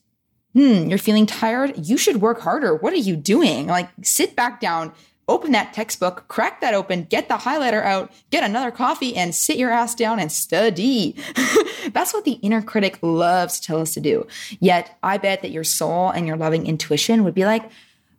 hmm, 0.51 0.89
you're 0.89 0.97
feeling 0.97 1.25
tired. 1.25 1.87
You 1.87 1.95
should 1.95 2.17
work 2.17 2.41
harder. 2.41 2.75
What 2.75 2.91
are 2.91 2.97
you 2.97 3.15
doing? 3.15 3.67
Like, 3.67 3.87
sit 4.01 4.35
back 4.35 4.59
down, 4.59 4.91
open 5.29 5.53
that 5.53 5.71
textbook, 5.71 6.27
crack 6.27 6.59
that 6.59 6.73
open, 6.73 7.05
get 7.05 7.29
the 7.29 7.35
highlighter 7.35 7.81
out, 7.81 8.11
get 8.29 8.43
another 8.43 8.71
coffee, 8.71 9.15
and 9.15 9.33
sit 9.33 9.55
your 9.55 9.71
ass 9.71 9.95
down 9.95 10.19
and 10.19 10.33
study. 10.33 11.15
That's 11.93 12.13
what 12.13 12.25
the 12.25 12.39
inner 12.41 12.61
critic 12.61 12.99
loves 13.01 13.57
to 13.61 13.67
tell 13.67 13.79
us 13.79 13.93
to 13.93 14.01
do. 14.01 14.27
Yet, 14.59 14.97
I 15.01 15.17
bet 15.17 15.43
that 15.43 15.51
your 15.51 15.63
soul 15.63 16.09
and 16.09 16.27
your 16.27 16.35
loving 16.35 16.67
intuition 16.67 17.23
would 17.23 17.35
be 17.35 17.45
like, 17.45 17.71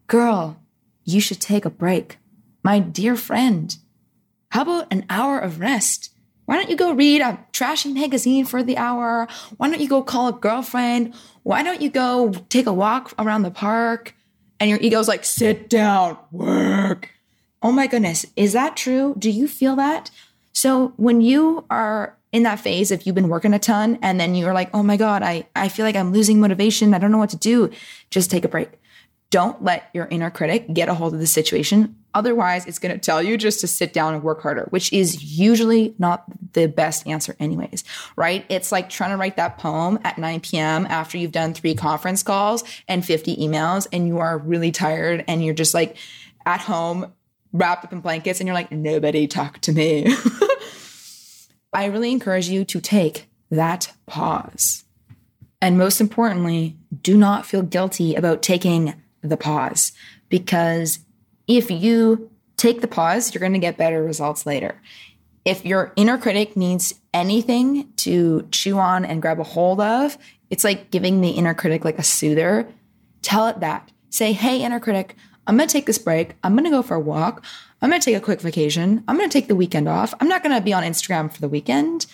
girl, 0.06 0.58
you 1.04 1.20
should 1.20 1.42
take 1.42 1.66
a 1.66 1.70
break. 1.70 2.16
My 2.62 2.78
dear 2.78 3.16
friend, 3.16 3.76
how 4.50 4.62
about 4.62 4.92
an 4.92 5.06
hour 5.08 5.38
of 5.38 5.60
rest? 5.60 6.10
Why 6.44 6.56
don't 6.56 6.68
you 6.68 6.76
go 6.76 6.92
read 6.92 7.20
a 7.20 7.38
trashy 7.52 7.92
magazine 7.92 8.44
for 8.44 8.62
the 8.62 8.76
hour? 8.76 9.28
Why 9.56 9.70
don't 9.70 9.80
you 9.80 9.88
go 9.88 10.02
call 10.02 10.28
a 10.28 10.32
girlfriend? 10.32 11.14
Why 11.44 11.62
don't 11.62 11.80
you 11.80 11.88
go 11.88 12.32
take 12.48 12.66
a 12.66 12.72
walk 12.72 13.14
around 13.18 13.42
the 13.42 13.52
park? 13.52 14.14
And 14.58 14.68
your 14.68 14.80
ego's 14.80 15.06
like, 15.06 15.24
sit 15.24 15.70
down, 15.70 16.18
work. 16.32 17.10
Oh 17.62 17.70
my 17.70 17.86
goodness. 17.86 18.26
Is 18.36 18.52
that 18.52 18.76
true? 18.76 19.14
Do 19.16 19.30
you 19.30 19.46
feel 19.46 19.76
that? 19.76 20.10
So 20.52 20.92
when 20.96 21.20
you 21.20 21.64
are 21.70 22.18
in 22.32 22.42
that 22.42 22.58
phase, 22.58 22.90
if 22.90 23.06
you've 23.06 23.14
been 23.14 23.28
working 23.28 23.54
a 23.54 23.58
ton 23.58 23.98
and 24.02 24.18
then 24.18 24.34
you're 24.34 24.52
like, 24.52 24.70
oh 24.74 24.82
my 24.82 24.96
God, 24.96 25.22
I, 25.22 25.46
I 25.54 25.68
feel 25.68 25.84
like 25.84 25.96
I'm 25.96 26.12
losing 26.12 26.40
motivation. 26.40 26.94
I 26.94 26.98
don't 26.98 27.12
know 27.12 27.18
what 27.18 27.30
to 27.30 27.36
do. 27.36 27.70
Just 28.10 28.30
take 28.30 28.44
a 28.44 28.48
break. 28.48 28.70
Don't 29.30 29.62
let 29.62 29.88
your 29.94 30.06
inner 30.06 30.30
critic 30.30 30.72
get 30.74 30.88
a 30.88 30.94
hold 30.94 31.14
of 31.14 31.20
the 31.20 31.26
situation. 31.26 31.96
Otherwise, 32.14 32.66
it's 32.66 32.78
going 32.78 32.92
to 32.92 32.98
tell 32.98 33.22
you 33.22 33.36
just 33.36 33.60
to 33.60 33.66
sit 33.66 33.92
down 33.92 34.14
and 34.14 34.22
work 34.22 34.42
harder, 34.42 34.66
which 34.70 34.92
is 34.92 35.38
usually 35.38 35.94
not 35.98 36.24
the 36.52 36.66
best 36.66 37.06
answer, 37.06 37.36
anyways, 37.38 37.84
right? 38.16 38.44
It's 38.48 38.72
like 38.72 38.90
trying 38.90 39.10
to 39.10 39.16
write 39.16 39.36
that 39.36 39.58
poem 39.58 39.98
at 40.04 40.18
9 40.18 40.40
p.m. 40.40 40.86
after 40.86 41.18
you've 41.18 41.32
done 41.32 41.54
three 41.54 41.74
conference 41.74 42.22
calls 42.22 42.64
and 42.88 43.04
50 43.04 43.36
emails, 43.36 43.86
and 43.92 44.08
you 44.08 44.18
are 44.18 44.38
really 44.38 44.72
tired 44.72 45.24
and 45.28 45.44
you're 45.44 45.54
just 45.54 45.74
like 45.74 45.96
at 46.46 46.60
home, 46.60 47.12
wrapped 47.52 47.84
up 47.84 47.92
in 47.92 48.00
blankets, 48.00 48.40
and 48.40 48.46
you're 48.46 48.54
like, 48.54 48.72
nobody 48.72 49.26
talk 49.26 49.60
to 49.60 49.72
me. 49.72 50.12
I 51.72 51.86
really 51.86 52.10
encourage 52.10 52.48
you 52.48 52.64
to 52.64 52.80
take 52.80 53.28
that 53.50 53.92
pause. 54.06 54.84
And 55.62 55.78
most 55.78 56.00
importantly, 56.00 56.76
do 57.02 57.16
not 57.16 57.46
feel 57.46 57.62
guilty 57.62 58.14
about 58.14 58.42
taking 58.42 58.94
the 59.22 59.36
pause 59.36 59.92
because 60.28 61.00
if 61.56 61.70
you 61.70 62.30
take 62.56 62.80
the 62.80 62.88
pause, 62.88 63.34
you're 63.34 63.40
going 63.40 63.54
to 63.54 63.58
get 63.58 63.76
better 63.76 64.02
results 64.02 64.46
later. 64.46 64.80
If 65.44 65.64
your 65.64 65.92
inner 65.96 66.16
critic 66.16 66.56
needs 66.56 66.94
anything 67.12 67.92
to 67.96 68.46
chew 68.52 68.78
on 68.78 69.04
and 69.04 69.20
grab 69.20 69.40
a 69.40 69.44
hold 69.44 69.80
of, 69.80 70.16
it's 70.50 70.62
like 70.62 70.90
giving 70.90 71.20
the 71.20 71.30
inner 71.30 71.54
critic 71.54 71.84
like 71.84 71.98
a 71.98 72.04
soother. 72.04 72.68
Tell 73.22 73.48
it 73.48 73.60
that. 73.60 73.90
Say, 74.10 74.32
hey, 74.32 74.62
inner 74.62 74.78
critic, 74.78 75.16
I'm 75.46 75.56
going 75.56 75.68
to 75.68 75.72
take 75.72 75.86
this 75.86 75.98
break. 75.98 76.34
I'm 76.44 76.52
going 76.52 76.64
to 76.64 76.70
go 76.70 76.82
for 76.82 76.94
a 76.94 77.00
walk. 77.00 77.44
I'm 77.82 77.90
going 77.90 78.00
to 78.00 78.04
take 78.04 78.16
a 78.16 78.24
quick 78.24 78.40
vacation. 78.40 79.02
I'm 79.08 79.16
going 79.16 79.28
to 79.28 79.32
take 79.32 79.48
the 79.48 79.56
weekend 79.56 79.88
off. 79.88 80.14
I'm 80.20 80.28
not 80.28 80.42
going 80.42 80.54
to 80.54 80.60
be 80.60 80.72
on 80.72 80.84
Instagram 80.84 81.32
for 81.32 81.40
the 81.40 81.48
weekend. 81.48 82.06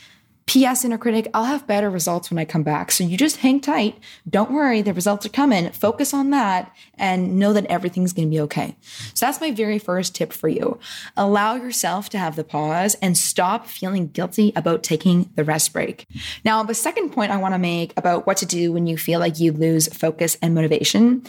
P.S. 0.47 0.85
Inner 0.85 0.97
Critic, 0.97 1.29
I'll 1.35 1.45
have 1.45 1.67
better 1.67 1.91
results 1.91 2.31
when 2.31 2.39
I 2.39 2.45
come 2.45 2.63
back. 2.63 2.93
So 2.93 3.03
you 3.03 3.17
just 3.17 3.39
hang 3.39 3.61
tight. 3.61 3.99
Don't 4.31 4.53
worry, 4.53 4.81
the 4.81 4.95
results 4.95 5.27
are 5.27 5.31
coming. 5.31 5.71
Focus 5.73 6.15
on 6.15 6.31
that 6.31 6.75
and 6.95 7.37
know 7.37 7.53
that 7.53 7.67
everything's 7.67 8.13
going 8.13 8.29
to 8.29 8.31
be 8.31 8.41
okay. 8.43 8.77
So 9.13 9.27
that's 9.27 9.41
my 9.41 9.51
very 9.51 9.81
first 9.81 10.15
tip 10.15 10.33
for 10.33 10.49
you. 10.49 10.79
Allow 11.17 11.57
yourself 11.57 12.09
to 12.11 12.19
have 12.19 12.37
the 12.37 12.45
pause 12.45 12.95
and 13.03 13.19
stop 13.19 13.67
feeling 13.67 14.07
guilty 14.07 14.53
about 14.55 14.85
taking 14.85 15.31
the 15.35 15.43
rest 15.43 15.73
break. 15.73 16.07
Now, 16.45 16.63
the 16.63 16.75
second 16.75 17.11
point 17.11 17.33
I 17.33 17.39
want 17.39 17.55
to 17.55 17.59
make 17.59 17.93
about 17.97 18.25
what 18.25 18.37
to 18.39 18.47
do 18.47 18.73
when 18.73 18.87
you 18.87 18.97
feel 18.97 19.19
like 19.19 19.41
you 19.41 19.51
lose 19.51 19.93
focus 19.93 20.39
and 20.41 20.55
motivation 20.55 21.25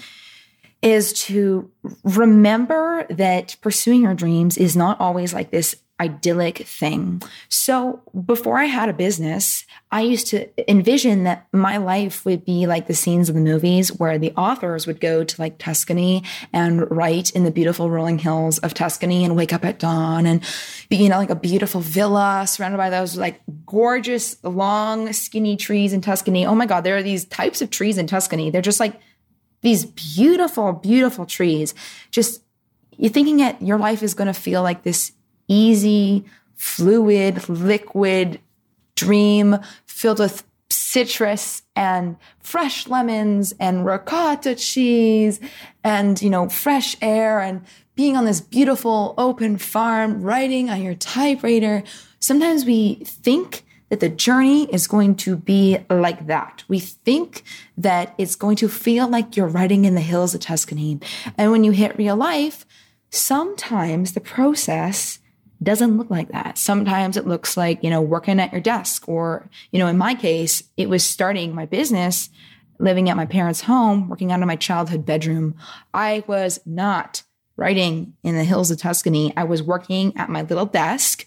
is 0.84 1.12
to 1.12 1.72
remember 2.04 3.08
that 3.10 3.56
pursuing 3.62 4.04
your 4.04 4.14
dreams 4.14 4.58
is 4.58 4.78
not 4.78 5.00
always 5.00 5.34
like 5.34 5.50
this 5.50 5.76
idyllic 6.00 6.60
thing. 6.60 7.22
So 7.50 8.02
before 8.26 8.60
I 8.60 8.66
had 8.66 8.88
a 8.88 8.94
business, 8.94 9.66
I 9.92 10.02
used 10.02 10.28
to 10.28 10.48
envision 10.70 11.24
that 11.24 11.48
my 11.52 11.78
life 11.78 12.24
would 12.24 12.46
be 12.46 12.68
like 12.68 12.86
the 12.86 12.94
scenes 12.94 13.30
of 13.30 13.36
the 13.36 13.42
movies 13.42 13.92
where 13.92 14.20
the 14.20 14.32
authors 14.34 14.86
would 14.86 15.00
go 15.00 15.24
to 15.24 15.42
like 15.42 15.58
Tuscany 15.58 16.24
and 16.54 16.90
write 16.92 17.32
in 17.32 17.46
the 17.46 17.52
beautiful 17.52 17.90
rolling 17.90 18.20
hills 18.20 18.60
of 18.60 18.76
Tuscany 18.76 19.26
and 19.26 19.36
wake 19.36 19.54
up 19.54 19.66
at 19.66 19.80
dawn 19.80 20.28
and 20.28 20.44
be, 20.90 20.98
you 20.98 21.10
know, 21.10 21.18
like 21.18 21.32
a 21.32 21.36
beautiful 21.36 21.82
villa 21.82 22.46
surrounded 22.48 22.78
by 22.78 22.92
those 22.92 23.18
like 23.18 23.42
gorgeous, 23.66 24.38
long, 24.44 25.12
skinny 25.14 25.58
trees 25.58 25.94
in 25.94 26.02
Tuscany. 26.02 26.46
Oh 26.46 26.56
my 26.56 26.68
God, 26.68 26.84
there 26.84 26.98
are 26.98 27.04
these 27.04 27.26
types 27.26 27.62
of 27.62 27.72
trees 27.72 27.98
in 27.98 28.06
Tuscany. 28.06 28.52
They're 28.52 28.62
just 28.62 28.80
like 28.80 29.00
these 29.62 29.86
beautiful, 29.86 30.74
beautiful 30.74 31.26
trees. 31.26 31.74
Just 32.12 32.44
you're 32.98 33.12
thinking 33.12 33.38
that 33.38 33.62
your 33.62 33.78
life 33.78 34.04
is 34.04 34.14
going 34.14 34.28
to 34.28 34.34
feel 34.34 34.64
like 34.64 34.84
this 34.84 35.12
easy, 35.48 36.26
fluid, 36.56 37.48
liquid 37.50 38.40
dream 38.96 39.58
filled 39.86 40.20
with 40.20 40.44
citrus 40.70 41.62
and 41.76 42.18
fresh 42.40 42.88
lemons 42.88 43.54
and 43.60 43.86
ricotta 43.86 44.56
cheese 44.56 45.40
and, 45.84 46.22
you 46.22 46.30
know, 46.30 46.50
fresh 46.50 46.98
air 47.02 47.40
and 47.40 47.62
being 47.96 48.16
on 48.16 48.26
this 48.26 48.42
beautiful 48.42 49.14
open 49.18 49.58
farm, 49.58 50.22
writing 50.22 50.70
on 50.70 50.82
your 50.82 50.96
typewriter. 50.96 51.84
Sometimes 52.20 52.66
we 52.66 52.96
think 53.06 53.64
that 53.90 54.00
the 54.02 54.10
journey 54.10 54.66
is 54.72 54.88
going 54.88 55.16
to 55.16 55.36
be 55.36 55.78
like 55.90 56.28
that. 56.28 56.64
We 56.68 56.80
think 56.80 57.44
that 57.78 58.14
it's 58.18 58.36
going 58.36 58.58
to 58.58 58.68
feel 58.68 59.08
like 59.08 59.38
you're 59.38 59.48
riding 59.48 59.86
in 59.86 59.96
the 59.96 60.02
hills 60.02 60.36
of 60.36 60.42
Tuscany. 60.42 61.00
And 61.38 61.52
when 61.52 61.64
you 61.64 61.72
hit 61.72 61.98
real 61.98 62.16
life, 62.16 62.66
sometimes 63.10 64.14
the 64.14 64.20
process 64.20 65.20
doesn't 65.62 65.98
look 65.98 66.10
like 66.10 66.32
that. 66.32 66.58
Sometimes 66.58 67.18
it 67.18 67.28
looks 67.28 67.58
like, 67.58 67.84
you 67.84 67.90
know, 67.90 68.02
working 68.02 68.40
at 68.40 68.52
your 68.52 68.62
desk 68.62 69.08
or, 69.08 69.50
you 69.72 69.80
know, 69.80 69.88
in 69.88 69.98
my 69.98 70.14
case, 70.14 70.64
it 70.78 70.90
was 70.90 71.04
starting 71.04 71.56
my 71.56 71.66
business, 71.66 72.30
living 72.80 73.10
at 73.10 73.18
my 73.18 73.26
parents' 73.26 73.62
home, 73.62 74.08
working 74.10 74.32
out 74.32 74.42
of 74.42 74.48
my 74.48 74.56
childhood 74.56 75.06
bedroom. 75.06 75.56
I 75.94 76.24
was 76.28 76.60
not 76.66 77.24
writing 77.56 78.14
in 78.24 78.36
the 78.36 78.44
hills 78.44 78.70
of 78.70 78.78
Tuscany. 78.78 79.34
I 79.36 79.46
was 79.46 79.64
working 79.64 80.16
at 80.16 80.30
my 80.30 80.44
little 80.44 80.68
desk. 80.68 81.26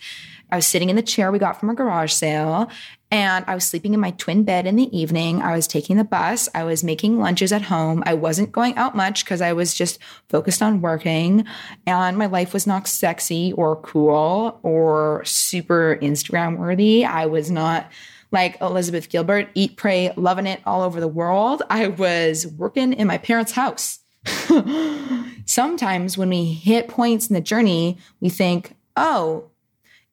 I 0.51 0.57
was 0.57 0.67
sitting 0.67 0.91
in 0.91 0.97
the 0.97 1.03
chair 1.03 1.31
we 1.31 1.39
got 1.39 1.59
from 1.59 1.71
a 1.71 1.75
garage 1.75 2.13
sale 2.13 2.71
and 3.11 3.45
I 3.49 3.55
was 3.55 3.65
sleeping 3.65 3.93
in 3.93 4.01
my 4.01 4.13
twin 4.13 4.45
bed 4.45 4.67
in 4.67 4.77
the 4.77 4.97
evening. 4.97 5.43
I 5.43 5.57
was 5.57 5.67
taking 5.67 5.97
the 5.97 6.05
bus. 6.05 6.49
I 6.55 6.63
was 6.63 6.85
making 6.85 7.19
lunches 7.19 7.53
at 7.53 7.63
home. 7.63 8.05
I 8.07 8.15
wasn't 8.15 8.53
going 8.53 8.77
out 8.77 8.95
much 8.95 9.25
because 9.25 9.41
I 9.41 9.53
was 9.53 9.75
just 9.75 9.99
focused 10.29 10.63
on 10.63 10.81
working. 10.81 11.45
And 11.87 12.17
my 12.17 12.27
life 12.27 12.53
was 12.53 12.69
not 12.69 12.87
sexy 12.87 13.53
or 13.55 13.77
cool 13.77 14.61
or 14.63 15.25
super 15.25 15.99
Instagram 16.01 16.57
worthy. 16.57 17.05
I 17.05 17.27
was 17.27 17.51
not 17.51 17.91
like 18.31 18.61
Elizabeth 18.61 19.09
Gilbert, 19.09 19.49
eat, 19.55 19.77
pray, 19.77 20.13
loving 20.17 20.47
it 20.47 20.61
all 20.65 20.83
over 20.83 21.01
the 21.01 21.09
world. 21.09 21.63
I 21.69 21.89
was 21.89 22.47
working 22.47 22.93
in 22.93 23.09
my 23.09 23.19
parents' 23.19 23.53
house. 23.53 23.99
Sometimes 25.47 26.17
when 26.17 26.29
we 26.29 26.53
hit 26.53 26.87
points 26.87 27.29
in 27.29 27.35
the 27.35 27.41
journey, 27.41 27.99
we 28.21 28.29
think, 28.29 28.77
oh, 28.97 29.51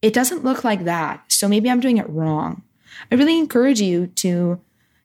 it 0.01 0.13
doesn't 0.13 0.43
look 0.43 0.63
like 0.63 0.85
that. 0.85 1.31
So 1.31 1.47
maybe 1.47 1.69
I'm 1.69 1.79
doing 1.79 1.97
it 1.97 2.09
wrong. 2.09 2.63
I 3.11 3.15
really 3.15 3.37
encourage 3.37 3.81
you 3.81 4.07
to, 4.07 4.61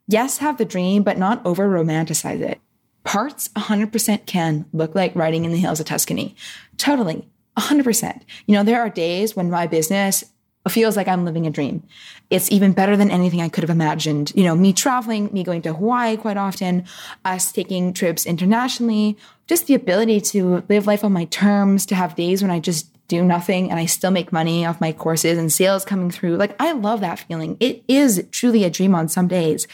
yes, 0.08 0.38
have 0.38 0.58
the 0.58 0.64
dream, 0.64 1.02
but 1.02 1.18
not 1.18 1.44
over 1.44 1.68
romanticize 1.68 2.40
it. 2.40 2.60
Parts 3.04 3.48
100% 3.50 4.26
can 4.26 4.66
look 4.72 4.94
like 4.94 5.14
riding 5.16 5.44
in 5.44 5.52
the 5.52 5.58
hills 5.58 5.80
of 5.80 5.86
Tuscany. 5.86 6.36
Totally. 6.76 7.28
100%. 7.58 8.22
You 8.46 8.54
know, 8.54 8.62
there 8.62 8.80
are 8.80 8.88
days 8.88 9.36
when 9.36 9.50
my 9.50 9.66
business 9.66 10.24
feels 10.68 10.96
like 10.96 11.08
I'm 11.08 11.24
living 11.24 11.46
a 11.46 11.50
dream. 11.50 11.82
It's 12.30 12.50
even 12.50 12.72
better 12.72 12.96
than 12.96 13.10
anything 13.10 13.40
I 13.40 13.48
could 13.48 13.64
have 13.64 13.70
imagined. 13.70 14.32
You 14.34 14.44
know, 14.44 14.54
me 14.54 14.72
traveling, 14.72 15.28
me 15.32 15.42
going 15.42 15.62
to 15.62 15.74
Hawaii 15.74 16.16
quite 16.16 16.36
often, 16.36 16.84
us 17.24 17.50
taking 17.50 17.92
trips 17.92 18.26
internationally, 18.26 19.16
just 19.48 19.66
the 19.66 19.74
ability 19.74 20.20
to 20.20 20.62
live 20.68 20.86
life 20.86 21.02
on 21.02 21.12
my 21.12 21.24
terms, 21.26 21.84
to 21.86 21.96
have 21.96 22.14
days 22.14 22.42
when 22.42 22.50
I 22.50 22.60
just 22.60 22.91
do 23.12 23.22
nothing 23.22 23.70
and 23.70 23.78
I 23.78 23.84
still 23.84 24.10
make 24.10 24.32
money 24.32 24.64
off 24.64 24.80
my 24.80 24.90
courses 24.90 25.36
and 25.36 25.52
sales 25.52 25.84
coming 25.84 26.10
through. 26.10 26.36
Like, 26.36 26.56
I 26.58 26.72
love 26.72 27.02
that 27.02 27.18
feeling. 27.18 27.58
It 27.60 27.84
is 27.86 28.26
truly 28.32 28.64
a 28.64 28.70
dream 28.70 28.94
on 28.94 29.08
some 29.08 29.28
days. 29.28 29.68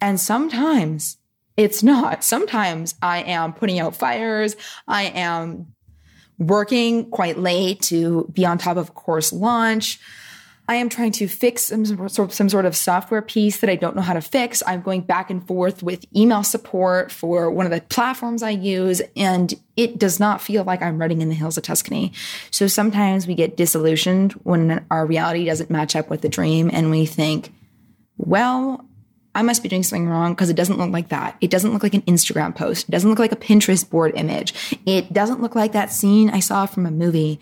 And 0.00 0.18
sometimes 0.18 1.16
it's 1.56 1.84
not. 1.84 2.24
Sometimes 2.34 2.96
I 3.00 3.22
am 3.22 3.52
putting 3.52 3.78
out 3.78 3.94
fires. 3.94 4.56
I 4.88 5.04
am 5.04 5.74
working 6.38 7.08
quite 7.08 7.38
late 7.38 7.82
to 7.82 8.28
be 8.32 8.44
on 8.44 8.58
top 8.58 8.76
of 8.76 8.94
course 8.94 9.32
launch. 9.32 10.00
I 10.68 10.76
am 10.76 10.88
trying 10.88 11.12
to 11.12 11.28
fix 11.28 11.64
some, 11.64 12.08
some 12.08 12.48
sort 12.48 12.64
of 12.64 12.74
software 12.74 13.22
piece 13.22 13.60
that 13.60 13.70
I 13.70 13.76
don't 13.76 13.94
know 13.94 14.02
how 14.02 14.14
to 14.14 14.20
fix. 14.20 14.64
I'm 14.66 14.82
going 14.82 15.02
back 15.02 15.30
and 15.30 15.46
forth 15.46 15.82
with 15.82 16.04
email 16.14 16.42
support 16.42 17.12
for 17.12 17.50
one 17.50 17.66
of 17.66 17.72
the 17.72 17.80
platforms 17.82 18.42
I 18.42 18.50
use, 18.50 19.00
and 19.14 19.54
it 19.76 19.98
does 19.98 20.18
not 20.18 20.40
feel 20.40 20.64
like 20.64 20.82
I'm 20.82 20.98
running 20.98 21.22
in 21.22 21.28
the 21.28 21.36
hills 21.36 21.56
of 21.56 21.62
Tuscany. 21.62 22.12
So 22.50 22.66
sometimes 22.66 23.28
we 23.28 23.36
get 23.36 23.56
disillusioned 23.56 24.32
when 24.42 24.84
our 24.90 25.06
reality 25.06 25.44
doesn't 25.44 25.70
match 25.70 25.94
up 25.94 26.10
with 26.10 26.22
the 26.22 26.28
dream, 26.28 26.68
and 26.72 26.90
we 26.90 27.06
think, 27.06 27.52
well, 28.16 28.84
I 29.36 29.42
must 29.42 29.62
be 29.62 29.68
doing 29.68 29.82
something 29.82 30.08
wrong 30.08 30.32
because 30.32 30.50
it 30.50 30.56
doesn't 30.56 30.78
look 30.78 30.90
like 30.90 31.10
that. 31.10 31.36
It 31.40 31.50
doesn't 31.50 31.72
look 31.72 31.82
like 31.82 31.94
an 31.94 32.02
Instagram 32.02 32.56
post. 32.56 32.88
It 32.88 32.90
doesn't 32.90 33.08
look 33.08 33.18
like 33.18 33.32
a 33.32 33.36
Pinterest 33.36 33.88
board 33.88 34.12
image. 34.16 34.78
It 34.86 35.12
doesn't 35.12 35.42
look 35.42 35.54
like 35.54 35.72
that 35.72 35.92
scene 35.92 36.30
I 36.30 36.40
saw 36.40 36.64
from 36.64 36.86
a 36.86 36.90
movie. 36.90 37.38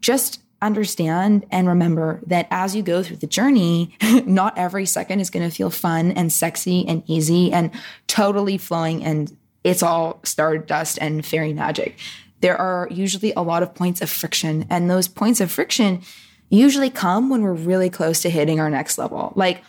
Just 0.00 0.40
understand 0.62 1.46
and 1.50 1.68
remember 1.68 2.20
that 2.26 2.46
as 2.50 2.74
you 2.74 2.82
go 2.82 3.02
through 3.02 3.16
the 3.16 3.26
journey, 3.26 3.96
not 4.26 4.56
every 4.56 4.86
second 4.86 5.20
is 5.20 5.30
going 5.30 5.48
to 5.48 5.54
feel 5.54 5.70
fun 5.70 6.12
and 6.12 6.32
sexy 6.32 6.86
and 6.86 7.02
easy 7.06 7.52
and 7.52 7.70
totally 8.06 8.58
flowing 8.58 9.04
and 9.04 9.36
it's 9.66 9.82
all 9.82 10.20
stardust 10.22 10.96
and 11.00 11.26
fairy 11.26 11.52
magic. 11.52 11.98
There 12.40 12.56
are 12.56 12.86
usually 12.90 13.32
a 13.32 13.42
lot 13.42 13.64
of 13.64 13.74
points 13.74 14.00
of 14.00 14.08
friction, 14.08 14.64
and 14.70 14.88
those 14.88 15.08
points 15.08 15.40
of 15.40 15.50
friction 15.50 16.02
usually 16.48 16.88
come 16.88 17.30
when 17.30 17.42
we're 17.42 17.52
really 17.52 17.90
close 17.90 18.22
to 18.22 18.30
hitting 18.30 18.60
our 18.60 18.70
next 18.70 18.96
level. 18.96 19.32
Like 19.34 19.64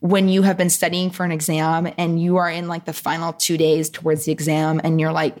when 0.00 0.30
you 0.30 0.42
have 0.42 0.56
been 0.56 0.70
studying 0.70 1.10
for 1.10 1.24
an 1.24 1.32
exam 1.32 1.92
and 1.98 2.20
you 2.20 2.38
are 2.38 2.48
in 2.48 2.68
like 2.68 2.86
the 2.86 2.94
final 2.94 3.34
two 3.34 3.58
days 3.58 3.90
towards 3.90 4.24
the 4.24 4.32
exam, 4.32 4.80
and 4.82 4.98
you're 4.98 5.12
like, 5.12 5.36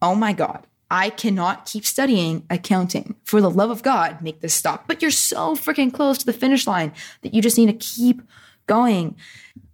oh 0.00 0.14
my 0.14 0.32
God, 0.32 0.64
I 0.90 1.10
cannot 1.10 1.66
keep 1.66 1.86
studying 1.86 2.44
accounting. 2.50 3.14
For 3.24 3.40
the 3.40 3.50
love 3.50 3.70
of 3.70 3.82
God, 3.82 4.20
make 4.20 4.40
this 4.40 4.54
stop. 4.54 4.88
But 4.88 5.02
you're 5.02 5.10
so 5.10 5.54
freaking 5.54 5.92
close 5.92 6.18
to 6.18 6.26
the 6.26 6.32
finish 6.32 6.66
line 6.66 6.92
that 7.22 7.32
you 7.32 7.40
just 7.40 7.56
need 7.56 7.66
to 7.66 7.72
keep 7.72 8.22
going 8.66 9.16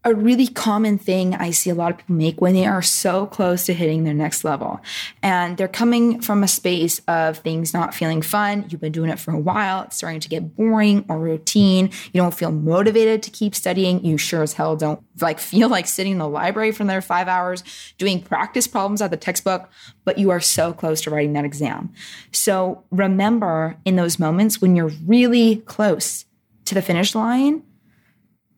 a 0.06 0.14
really 0.14 0.46
common 0.46 0.98
thing 0.98 1.34
I 1.34 1.50
see 1.50 1.68
a 1.68 1.74
lot 1.74 1.90
of 1.90 1.98
people 1.98 2.14
make 2.14 2.40
when 2.40 2.54
they 2.54 2.64
are 2.64 2.80
so 2.80 3.26
close 3.26 3.66
to 3.66 3.74
hitting 3.74 4.04
their 4.04 4.14
next 4.14 4.44
level. 4.44 4.80
And 5.20 5.56
they're 5.56 5.66
coming 5.66 6.20
from 6.20 6.44
a 6.44 6.48
space 6.48 7.00
of 7.08 7.38
things 7.38 7.74
not 7.74 7.92
feeling 7.92 8.22
fun. 8.22 8.66
You've 8.68 8.80
been 8.80 8.92
doing 8.92 9.10
it 9.10 9.18
for 9.18 9.32
a 9.34 9.38
while. 9.38 9.82
It's 9.82 9.96
starting 9.96 10.20
to 10.20 10.28
get 10.28 10.54
boring 10.54 11.04
or 11.08 11.18
routine. 11.18 11.90
You 12.12 12.22
don't 12.22 12.32
feel 12.32 12.52
motivated 12.52 13.24
to 13.24 13.30
keep 13.32 13.52
studying. 13.56 14.04
You 14.04 14.16
sure 14.16 14.44
as 14.44 14.52
hell 14.52 14.76
don't 14.76 15.02
like 15.20 15.40
feel 15.40 15.68
like 15.68 15.88
sitting 15.88 16.12
in 16.12 16.18
the 16.18 16.28
library 16.28 16.70
for 16.70 16.84
another 16.84 17.00
five 17.00 17.26
hours 17.26 17.64
doing 17.98 18.22
practice 18.22 18.68
problems 18.68 19.02
at 19.02 19.10
the 19.10 19.16
textbook, 19.16 19.68
but 20.04 20.18
you 20.18 20.30
are 20.30 20.40
so 20.40 20.72
close 20.72 21.00
to 21.00 21.10
writing 21.10 21.32
that 21.32 21.44
exam. 21.44 21.92
So 22.30 22.84
remember 22.92 23.76
in 23.84 23.96
those 23.96 24.20
moments 24.20 24.60
when 24.60 24.76
you're 24.76 24.92
really 25.04 25.56
close 25.56 26.26
to 26.66 26.76
the 26.76 26.82
finish 26.82 27.16
line, 27.16 27.64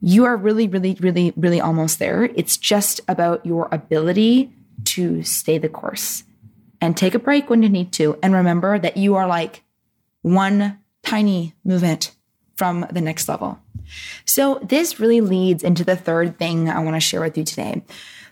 you 0.00 0.24
are 0.24 0.36
really, 0.36 0.68
really, 0.68 0.96
really, 1.00 1.32
really 1.36 1.60
almost 1.60 1.98
there. 1.98 2.24
It's 2.24 2.56
just 2.56 3.00
about 3.08 3.44
your 3.44 3.68
ability 3.72 4.52
to 4.84 5.22
stay 5.22 5.58
the 5.58 5.68
course 5.68 6.24
and 6.80 6.96
take 6.96 7.14
a 7.14 7.18
break 7.18 7.50
when 7.50 7.62
you 7.62 7.68
need 7.68 7.92
to. 7.94 8.18
And 8.22 8.32
remember 8.32 8.78
that 8.78 8.96
you 8.96 9.16
are 9.16 9.26
like 9.26 9.64
one 10.22 10.78
tiny 11.02 11.54
movement 11.64 12.12
from 12.56 12.86
the 12.90 13.00
next 13.00 13.28
level. 13.28 13.58
So, 14.24 14.60
this 14.62 15.00
really 15.00 15.20
leads 15.20 15.64
into 15.64 15.84
the 15.84 15.96
third 15.96 16.38
thing 16.38 16.68
I 16.68 16.80
want 16.80 16.96
to 16.96 17.00
share 17.00 17.20
with 17.20 17.38
you 17.38 17.44
today. 17.44 17.82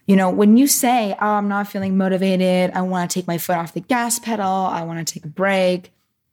You 0.07 0.15
know, 0.15 0.31
when 0.31 0.57
you 0.57 0.67
say, 0.67 1.17
Oh, 1.21 1.27
I'm 1.27 1.49
not 1.49 1.69
feeling 1.69 1.97
motivated, 1.97 2.73
I 2.73 2.83
want 2.83 3.11
to 3.11 3.15
take 3.19 3.27
my 3.27 3.39
foot 3.39 3.57
off 3.57 3.73
the 3.73 3.81
gas 3.81 4.19
pedal, 4.19 4.47
I 4.47 4.83
want 4.83 5.07
to 5.07 5.15
take 5.15 5.25
a 5.25 5.29
break, 5.29 5.93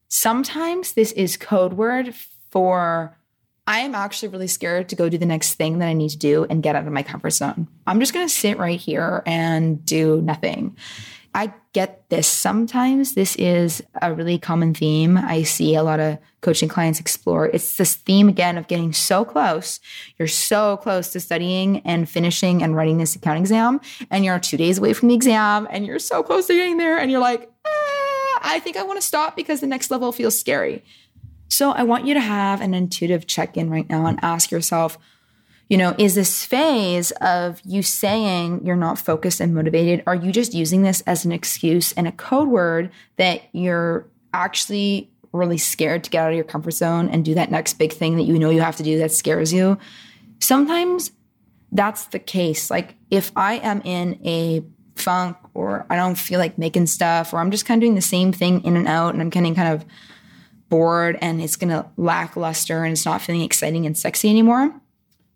sometimes 0.09 0.93
this 0.93 1.11
is 1.13 1.37
code 1.37 1.73
word 1.73 2.13
for 2.51 3.17
I 3.65 3.79
am 3.79 3.95
actually 3.95 4.29
really 4.29 4.47
scared 4.47 4.89
to 4.89 4.95
go 4.95 5.07
do 5.07 5.17
the 5.17 5.25
next 5.25 5.53
thing 5.53 5.79
that 5.79 5.87
I 5.87 5.93
need 5.93 6.09
to 6.09 6.17
do 6.17 6.45
and 6.49 6.61
get 6.61 6.75
out 6.75 6.85
of 6.85 6.91
my 6.91 7.03
comfort 7.03 7.31
zone. 7.31 7.67
I'm 7.87 7.99
just 7.99 8.13
going 8.13 8.27
to 8.27 8.33
sit 8.33 8.57
right 8.57 8.79
here 8.79 9.23
and 9.25 9.83
do 9.85 10.21
nothing. 10.21 10.75
I 11.35 11.53
get 11.71 12.07
this 12.09 12.27
sometimes. 12.27 13.15
This 13.15 13.35
is 13.37 13.81
a 14.01 14.13
really 14.13 14.37
common 14.37 14.73
theme 14.75 15.17
I 15.17 15.41
see 15.43 15.73
a 15.73 15.81
lot 15.81 15.99
of 15.99 16.19
coaching 16.41 16.69
clients 16.69 16.99
explore. 16.99 17.47
It's 17.47 17.77
this 17.77 17.95
theme 17.95 18.29
again 18.29 18.57
of 18.57 18.67
getting 18.67 18.93
so 18.93 19.25
close. 19.25 19.79
You're 20.19 20.27
so 20.27 20.77
close 20.77 21.11
to 21.13 21.19
studying 21.19 21.79
and 21.79 22.07
finishing 22.07 22.61
and 22.61 22.75
writing 22.75 22.99
this 22.99 23.15
account 23.15 23.39
exam, 23.39 23.81
and 24.11 24.23
you're 24.23 24.37
two 24.37 24.57
days 24.57 24.77
away 24.77 24.93
from 24.93 25.07
the 25.07 25.15
exam, 25.15 25.67
and 25.71 25.87
you're 25.87 25.97
so 25.97 26.21
close 26.21 26.45
to 26.47 26.53
getting 26.53 26.77
there, 26.77 26.99
and 26.99 27.09
you're 27.09 27.19
like, 27.19 27.49
ah, 27.65 28.39
I 28.43 28.59
think 28.59 28.77
I 28.77 28.83
want 28.83 29.01
to 29.01 29.07
stop 29.07 29.35
because 29.35 29.59
the 29.59 29.67
next 29.67 29.89
level 29.89 30.11
feels 30.11 30.37
scary. 30.37 30.83
So 31.53 31.71
I 31.71 31.83
want 31.83 32.07
you 32.07 32.15
to 32.15 32.19
have 32.19 32.61
an 32.61 32.73
intuitive 32.73 33.27
check 33.27 33.57
in 33.57 33.69
right 33.69 33.87
now 33.87 34.07
and 34.07 34.17
ask 34.23 34.49
yourself, 34.49 34.97
you 35.69 35.77
know, 35.77 35.93
is 35.99 36.15
this 36.15 36.43
phase 36.43 37.11
of 37.21 37.61
you 37.63 37.83
saying 37.83 38.65
you're 38.65 38.75
not 38.75 38.97
focused 38.97 39.39
and 39.39 39.53
motivated, 39.53 40.01
are 40.07 40.15
you 40.15 40.31
just 40.31 40.55
using 40.55 40.81
this 40.81 41.01
as 41.01 41.25
an 41.25 41.31
excuse 41.31 41.91
and 41.91 42.07
a 42.07 42.11
code 42.11 42.47
word 42.47 42.89
that 43.17 43.43
you're 43.51 44.07
actually 44.33 45.11
really 45.31 45.59
scared 45.59 46.03
to 46.05 46.09
get 46.09 46.23
out 46.23 46.31
of 46.31 46.35
your 46.35 46.43
comfort 46.43 46.71
zone 46.71 47.07
and 47.09 47.23
do 47.23 47.35
that 47.35 47.51
next 47.51 47.75
big 47.75 47.93
thing 47.93 48.15
that 48.15 48.23
you 48.23 48.39
know 48.39 48.49
you 48.49 48.61
have 48.61 48.77
to 48.77 48.83
do 48.83 48.97
that 48.97 49.11
scares 49.11 49.53
you? 49.53 49.77
Sometimes 50.39 51.11
that's 51.71 52.05
the 52.05 52.19
case. 52.19 52.71
Like 52.71 52.95
if 53.11 53.31
I 53.35 53.59
am 53.59 53.79
in 53.81 54.19
a 54.25 54.63
funk 54.95 55.37
or 55.53 55.85
I 55.87 55.97
don't 55.97 56.15
feel 56.15 56.39
like 56.39 56.57
making 56.57 56.87
stuff 56.87 57.31
or 57.31 57.37
I'm 57.37 57.51
just 57.51 57.67
kind 57.67 57.77
of 57.77 57.83
doing 57.83 57.93
the 57.93 58.01
same 58.01 58.33
thing 58.33 58.63
in 58.63 58.75
and 58.75 58.87
out 58.87 59.13
and 59.13 59.21
I'm 59.21 59.29
getting 59.29 59.53
kind 59.53 59.71
of 59.71 59.85
bored 60.73 61.19
and 61.21 61.39
it's 61.39 61.55
going 61.55 61.69
to 61.69 61.85
lackluster 61.97 62.83
and 62.83 62.93
it's 62.93 63.05
not 63.05 63.21
feeling 63.21 63.41
exciting 63.41 63.85
and 63.85 63.95
sexy 63.95 64.27
anymore 64.27 64.73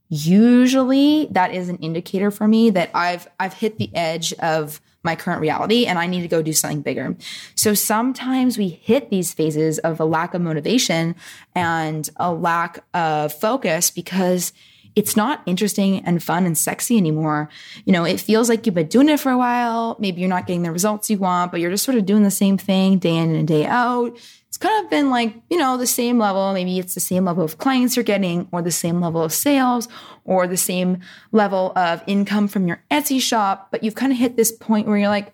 usually 0.10 1.28
that 1.30 1.54
is 1.54 1.69
an 1.69 1.78
indicator 1.78 2.32
for 2.32 2.47
me 2.47 2.71
that 2.71 2.89
i've 2.95 3.28
i've 3.39 3.54
hit 3.54 3.78
the 3.78 3.95
edge 3.95 4.34
of 4.39 4.82
my 5.04 5.15
current 5.15 5.39
reality 5.39 5.86
and 5.86 6.00
i 6.00 6.08
need 6.08 6.23
to 6.23 6.28
go 6.28 6.41
do 6.41 6.52
something 6.52 6.82
bigger 6.82 7.15
so 7.54 7.76
sometimes 7.76 8.58
we 8.58 8.67
hit 8.67 9.12
these 9.12 9.32
phases 9.32 9.78
of 9.78 10.00
a 10.00 10.06
lack 10.06 10.34
of 10.34 10.41
motivation 10.41 11.13
and 11.54 12.10
a 12.15 12.34
lack 12.34 12.84
of 12.95 13.32
focus 13.32 13.91
because 13.91 14.54
it's 14.95 15.15
not 15.15 15.43
interesting 15.45 16.00
and 16.06 16.23
fun 16.23 16.47
and 16.47 16.58
sexy 16.58 16.97
anymore. 16.97 17.50
You 17.86 17.93
know, 17.93 18.04
it 18.04 18.19
feels 18.19 18.50
like 18.50 18.65
you've 18.65 18.73
been 18.73 18.88
doing 18.88 19.10
it 19.10 19.19
for 19.19 19.32
a 19.32 19.38
while. 19.38 19.95
Maybe 20.00 20.21
you're 20.21 20.28
not 20.28 20.47
getting 20.47 20.63
the 20.63 20.71
results 20.71 21.08
you 21.08 21.19
want, 21.19 21.52
but 21.52 21.62
you're 21.62 21.69
just 21.69 21.84
sort 21.84 22.00
of 22.00 22.08
doing 22.08 22.23
the 22.23 22.32
same 22.32 22.58
thing 22.58 22.97
day 22.97 23.15
in 23.15 23.36
and 23.36 23.47
day 23.47 23.67
out. 23.67 24.17
It's 24.58 24.65
kind 24.65 24.84
of 24.84 24.89
been 24.89 25.12
like, 25.12 25.36
you 25.52 25.58
know, 25.60 25.78
the 25.78 25.86
same 25.86 26.17
level. 26.17 26.52
Maybe 26.52 26.80
it's 26.80 26.96
the 26.96 27.00
same 27.00 27.26
level 27.26 27.43
of 27.43 27.60
clients 27.60 27.96
you're 27.96 28.02
getting, 28.02 28.50
or 28.52 28.63
the 28.63 28.72
same 28.72 29.00
level 29.00 29.22
of 29.22 29.32
sales, 29.32 29.88
or 30.26 30.48
the 30.48 30.58
same 30.58 31.02
level 31.32 31.74
of 31.76 32.02
income 32.08 32.48
from 32.48 32.67
your 32.67 32.84
Etsy 32.89 33.22
shop. 33.22 33.67
But 33.70 33.84
you've 33.84 33.93
kind 33.93 34.12
of 34.12 34.17
hit 34.17 34.36
this 34.36 34.52
point 34.52 34.88
where 34.88 34.98
you're 34.98 35.10
like, 35.10 35.32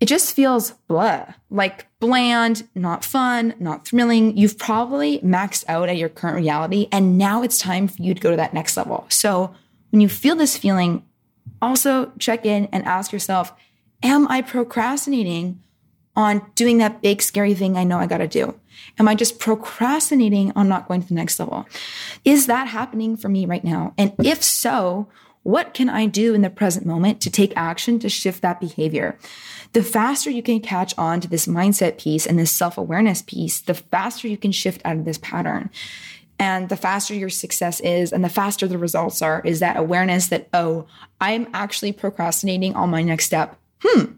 it 0.00 0.06
just 0.06 0.34
feels 0.34 0.70
blah, 0.88 1.26
like 1.50 1.88
bland, 2.00 2.66
not 2.74 3.04
fun, 3.04 3.52
not 3.58 3.86
thrilling. 3.86 4.34
You've 4.34 4.56
probably 4.56 5.18
maxed 5.18 5.66
out 5.68 5.90
at 5.90 5.98
your 5.98 6.08
current 6.08 6.36
reality. 6.36 6.88
And 6.90 7.18
now 7.18 7.42
it's 7.42 7.58
time 7.58 7.86
for 7.86 8.00
you 8.00 8.14
to 8.14 8.20
go 8.20 8.30
to 8.30 8.36
that 8.38 8.54
next 8.54 8.78
level. 8.78 9.04
So 9.10 9.54
when 9.90 10.00
you 10.00 10.08
feel 10.08 10.36
this 10.36 10.56
feeling, 10.56 11.04
also 11.60 12.12
check 12.18 12.46
in 12.46 12.70
and 12.72 12.82
ask 12.86 13.12
yourself, 13.12 13.52
am 14.02 14.26
I 14.28 14.40
procrastinating 14.40 15.60
on 16.16 16.44
doing 16.54 16.78
that 16.78 17.02
big, 17.02 17.22
scary 17.22 17.54
thing 17.54 17.76
I 17.76 17.84
know 17.84 17.98
I 17.98 18.06
got 18.06 18.18
to 18.18 18.28
do? 18.28 18.58
Am 18.98 19.08
I 19.08 19.14
just 19.14 19.38
procrastinating 19.38 20.52
on 20.56 20.68
not 20.68 20.88
going 20.88 21.02
to 21.02 21.08
the 21.08 21.14
next 21.14 21.38
level? 21.38 21.66
Is 22.24 22.46
that 22.46 22.68
happening 22.68 23.16
for 23.16 23.28
me 23.28 23.46
right 23.46 23.64
now? 23.64 23.94
And 23.98 24.14
if 24.18 24.42
so, 24.42 25.08
what 25.42 25.74
can 25.74 25.88
I 25.88 26.06
do 26.06 26.34
in 26.34 26.42
the 26.42 26.50
present 26.50 26.86
moment 26.86 27.20
to 27.20 27.30
take 27.30 27.52
action 27.56 27.98
to 28.00 28.08
shift 28.08 28.42
that 28.42 28.60
behavior? 28.60 29.16
The 29.74 29.82
faster 29.82 30.30
you 30.30 30.42
can 30.42 30.60
catch 30.60 30.96
on 30.98 31.20
to 31.20 31.28
this 31.28 31.46
mindset 31.46 31.98
piece 31.98 32.26
and 32.26 32.38
this 32.38 32.50
self 32.50 32.76
awareness 32.78 33.22
piece, 33.22 33.60
the 33.60 33.74
faster 33.74 34.26
you 34.26 34.36
can 34.36 34.50
shift 34.52 34.80
out 34.84 34.96
of 34.96 35.04
this 35.04 35.18
pattern. 35.18 35.70
And 36.38 36.68
the 36.68 36.76
faster 36.76 37.14
your 37.14 37.30
success 37.30 37.80
is 37.80 38.12
and 38.12 38.24
the 38.24 38.28
faster 38.28 38.66
the 38.66 38.76
results 38.76 39.22
are, 39.22 39.40
is 39.44 39.60
that 39.60 39.76
awareness 39.76 40.28
that, 40.28 40.48
oh, 40.52 40.86
I'm 41.20 41.48
actually 41.54 41.92
procrastinating 41.92 42.74
on 42.74 42.90
my 42.90 43.02
next 43.02 43.26
step. 43.26 43.56
Hmm, 43.82 44.14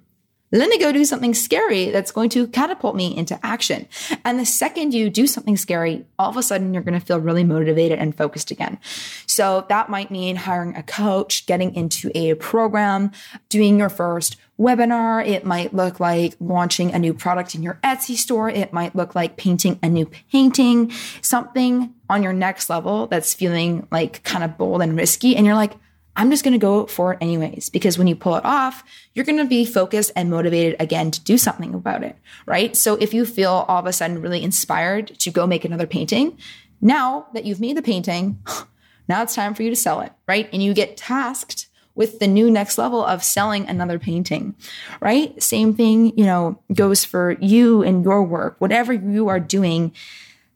let 0.50 0.68
me 0.70 0.78
go 0.78 0.92
do 0.92 1.04
something 1.04 1.34
scary 1.34 1.90
that's 1.90 2.10
going 2.10 2.30
to 2.30 2.46
catapult 2.46 2.96
me 2.96 3.16
into 3.16 3.38
action. 3.44 3.86
And 4.24 4.38
the 4.38 4.46
second 4.46 4.94
you 4.94 5.10
do 5.10 5.26
something 5.26 5.56
scary, 5.56 6.06
all 6.18 6.30
of 6.30 6.36
a 6.36 6.42
sudden 6.42 6.72
you're 6.72 6.82
going 6.82 6.98
to 6.98 7.04
feel 7.04 7.20
really 7.20 7.44
motivated 7.44 7.98
and 7.98 8.16
focused 8.16 8.50
again. 8.50 8.78
So 9.26 9.66
that 9.68 9.90
might 9.90 10.10
mean 10.10 10.36
hiring 10.36 10.74
a 10.74 10.82
coach, 10.82 11.46
getting 11.46 11.74
into 11.74 12.10
a 12.14 12.34
program, 12.34 13.12
doing 13.48 13.78
your 13.78 13.90
first 13.90 14.36
webinar. 14.58 15.24
It 15.26 15.44
might 15.44 15.74
look 15.74 16.00
like 16.00 16.34
launching 16.40 16.92
a 16.92 16.98
new 16.98 17.14
product 17.14 17.54
in 17.54 17.62
your 17.62 17.78
Etsy 17.84 18.16
store. 18.16 18.48
It 18.48 18.72
might 18.72 18.96
look 18.96 19.14
like 19.14 19.36
painting 19.36 19.78
a 19.82 19.88
new 19.88 20.10
painting, 20.32 20.90
something 21.20 21.94
on 22.08 22.22
your 22.22 22.32
next 22.32 22.70
level 22.70 23.06
that's 23.06 23.34
feeling 23.34 23.86
like 23.90 24.22
kind 24.24 24.42
of 24.42 24.56
bold 24.56 24.82
and 24.82 24.96
risky. 24.96 25.36
And 25.36 25.44
you're 25.44 25.54
like, 25.54 25.74
I'm 26.18 26.30
just 26.30 26.42
going 26.42 26.52
to 26.52 26.58
go 26.58 26.86
for 26.86 27.12
it 27.12 27.18
anyways, 27.20 27.70
because 27.70 27.96
when 27.96 28.08
you 28.08 28.16
pull 28.16 28.34
it 28.34 28.44
off, 28.44 28.82
you're 29.14 29.24
going 29.24 29.38
to 29.38 29.44
be 29.44 29.64
focused 29.64 30.10
and 30.16 30.28
motivated 30.28 30.74
again 30.80 31.12
to 31.12 31.22
do 31.22 31.38
something 31.38 31.72
about 31.74 32.02
it, 32.02 32.16
right? 32.44 32.76
So 32.76 32.96
if 32.96 33.14
you 33.14 33.24
feel 33.24 33.64
all 33.68 33.78
of 33.78 33.86
a 33.86 33.92
sudden 33.92 34.20
really 34.20 34.42
inspired 34.42 35.16
to 35.20 35.30
go 35.30 35.46
make 35.46 35.64
another 35.64 35.86
painting, 35.86 36.36
now 36.80 37.28
that 37.34 37.44
you've 37.44 37.60
made 37.60 37.76
the 37.76 37.82
painting, 37.82 38.42
now 39.08 39.22
it's 39.22 39.36
time 39.36 39.54
for 39.54 39.62
you 39.62 39.70
to 39.70 39.76
sell 39.76 40.00
it, 40.00 40.12
right? 40.26 40.48
And 40.52 40.60
you 40.60 40.74
get 40.74 40.96
tasked 40.96 41.68
with 41.94 42.18
the 42.18 42.26
new 42.26 42.50
next 42.50 42.78
level 42.78 43.04
of 43.04 43.22
selling 43.22 43.68
another 43.68 44.00
painting, 44.00 44.56
right? 45.00 45.40
Same 45.40 45.72
thing, 45.72 46.18
you 46.18 46.24
know, 46.24 46.60
goes 46.74 47.04
for 47.04 47.36
you 47.40 47.82
and 47.84 48.04
your 48.04 48.24
work, 48.24 48.56
whatever 48.58 48.92
you 48.92 49.28
are 49.28 49.40
doing. 49.40 49.92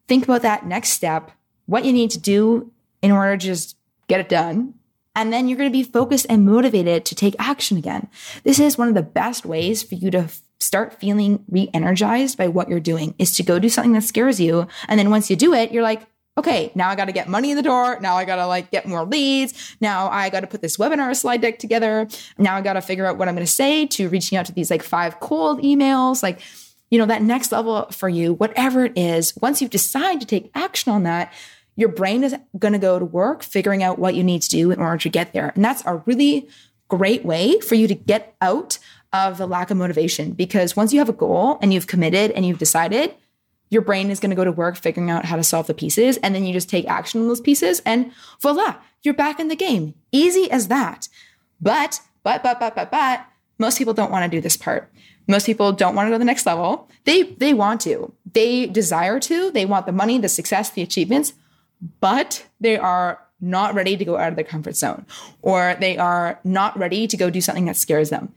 Think 0.08 0.24
about 0.24 0.42
that 0.42 0.66
next 0.66 0.88
step, 0.90 1.30
what 1.66 1.84
you 1.84 1.92
need 1.92 2.10
to 2.10 2.20
do 2.20 2.72
in 3.00 3.12
order 3.12 3.36
to 3.36 3.46
just 3.46 3.76
get 4.08 4.18
it 4.18 4.28
done 4.28 4.74
and 5.14 5.32
then 5.32 5.48
you're 5.48 5.58
going 5.58 5.70
to 5.70 5.78
be 5.78 5.82
focused 5.82 6.26
and 6.28 6.46
motivated 6.46 7.04
to 7.04 7.14
take 7.14 7.36
action 7.38 7.76
again. 7.76 8.08
This 8.44 8.58
is 8.58 8.78
one 8.78 8.88
of 8.88 8.94
the 8.94 9.02
best 9.02 9.44
ways 9.44 9.82
for 9.82 9.94
you 9.94 10.10
to 10.10 10.18
f- 10.18 10.42
start 10.58 10.98
feeling 10.98 11.44
re 11.48 11.68
energized 11.74 12.38
by 12.38 12.48
what 12.48 12.68
you're 12.68 12.80
doing 12.80 13.14
is 13.18 13.36
to 13.36 13.42
go 13.42 13.58
do 13.58 13.68
something 13.68 13.92
that 13.92 14.04
scares 14.04 14.40
you. 14.40 14.66
And 14.88 14.98
then 14.98 15.10
once 15.10 15.28
you 15.28 15.36
do 15.36 15.52
it, 15.52 15.72
you're 15.72 15.82
like, 15.82 16.06
okay, 16.38 16.72
now 16.74 16.88
I 16.88 16.96
got 16.96 17.06
to 17.06 17.12
get 17.12 17.28
money 17.28 17.50
in 17.50 17.56
the 17.56 17.62
door. 17.62 17.98
Now 18.00 18.16
I 18.16 18.24
got 18.24 18.36
to 18.36 18.46
like 18.46 18.70
get 18.70 18.86
more 18.86 19.04
leads. 19.04 19.76
Now 19.80 20.08
I 20.10 20.30
got 20.30 20.40
to 20.40 20.46
put 20.46 20.62
this 20.62 20.78
webinar 20.78 21.14
slide 21.14 21.42
deck 21.42 21.58
together. 21.58 22.08
Now 22.38 22.56
I 22.56 22.62
got 22.62 22.74
to 22.74 22.80
figure 22.80 23.04
out 23.04 23.18
what 23.18 23.28
I'm 23.28 23.34
going 23.34 23.46
to 23.46 23.52
say 23.52 23.86
to 23.88 24.08
reaching 24.08 24.38
out 24.38 24.46
to 24.46 24.52
these 24.52 24.70
like 24.70 24.82
five 24.82 25.20
cold 25.20 25.62
emails. 25.62 26.22
Like, 26.22 26.40
you 26.90 26.98
know, 26.98 27.06
that 27.06 27.22
next 27.22 27.52
level 27.52 27.86
for 27.90 28.08
you, 28.08 28.34
whatever 28.34 28.86
it 28.86 28.96
is, 28.96 29.34
once 29.42 29.60
you 29.60 29.68
decide 29.68 30.20
to 30.20 30.26
take 30.26 30.50
action 30.54 30.92
on 30.92 31.02
that, 31.02 31.32
your 31.76 31.88
brain 31.88 32.22
is 32.24 32.34
going 32.58 32.72
to 32.72 32.78
go 32.78 32.98
to 32.98 33.04
work 33.04 33.42
figuring 33.42 33.82
out 33.82 33.98
what 33.98 34.14
you 34.14 34.22
need 34.22 34.42
to 34.42 34.48
do 34.48 34.70
in 34.70 34.80
order 34.80 34.98
to 34.98 35.08
get 35.08 35.32
there. 35.32 35.52
And 35.54 35.64
that's 35.64 35.82
a 35.86 35.96
really 36.06 36.48
great 36.88 37.24
way 37.24 37.58
for 37.60 37.74
you 37.74 37.88
to 37.88 37.94
get 37.94 38.36
out 38.40 38.78
of 39.12 39.38
the 39.38 39.46
lack 39.46 39.70
of 39.70 39.76
motivation 39.76 40.32
because 40.32 40.76
once 40.76 40.92
you 40.92 40.98
have 40.98 41.08
a 41.08 41.14
goal 41.14 41.58
and 41.62 41.72
you've 41.72 41.86
committed 41.86 42.30
and 42.32 42.46
you've 42.46 42.58
decided, 42.58 43.14
your 43.70 43.82
brain 43.82 44.10
is 44.10 44.20
going 44.20 44.30
to 44.30 44.36
go 44.36 44.44
to 44.44 44.52
work 44.52 44.76
figuring 44.76 45.10
out 45.10 45.24
how 45.24 45.36
to 45.36 45.42
solve 45.42 45.66
the 45.66 45.74
pieces. 45.74 46.18
And 46.18 46.34
then 46.34 46.44
you 46.44 46.52
just 46.52 46.68
take 46.68 46.86
action 46.88 47.22
on 47.22 47.28
those 47.28 47.40
pieces 47.40 47.80
and 47.86 48.12
voila, 48.40 48.76
you're 49.02 49.14
back 49.14 49.40
in 49.40 49.48
the 49.48 49.56
game. 49.56 49.94
Easy 50.12 50.50
as 50.50 50.68
that. 50.68 51.08
But, 51.60 52.00
but, 52.22 52.42
but, 52.42 52.60
but, 52.60 52.74
but, 52.74 52.90
but, 52.90 53.26
most 53.58 53.78
people 53.78 53.94
don't 53.94 54.10
want 54.10 54.30
to 54.30 54.36
do 54.36 54.40
this 54.40 54.56
part. 54.56 54.92
Most 55.28 55.46
people 55.46 55.72
don't 55.72 55.94
want 55.94 56.06
to 56.06 56.10
go 56.10 56.14
to 56.14 56.18
the 56.18 56.24
next 56.24 56.46
level. 56.46 56.88
They 57.04 57.22
they 57.22 57.54
want 57.54 57.80
to. 57.82 58.12
They 58.32 58.66
desire 58.66 59.20
to. 59.20 59.50
They 59.52 59.64
want 59.64 59.86
the 59.86 59.92
money, 59.92 60.18
the 60.18 60.28
success, 60.28 60.70
the 60.70 60.82
achievements, 60.82 61.32
but 62.00 62.46
they 62.60 62.76
are 62.76 63.20
not 63.40 63.74
ready 63.74 63.96
to 63.96 64.04
go 64.04 64.16
out 64.16 64.28
of 64.28 64.36
their 64.36 64.44
comfort 64.44 64.76
zone 64.76 65.04
or 65.42 65.76
they 65.80 65.98
are 65.98 66.38
not 66.44 66.78
ready 66.78 67.08
to 67.08 67.16
go 67.16 67.28
do 67.28 67.40
something 67.40 67.64
that 67.64 67.76
scares 67.76 68.08
them. 68.08 68.32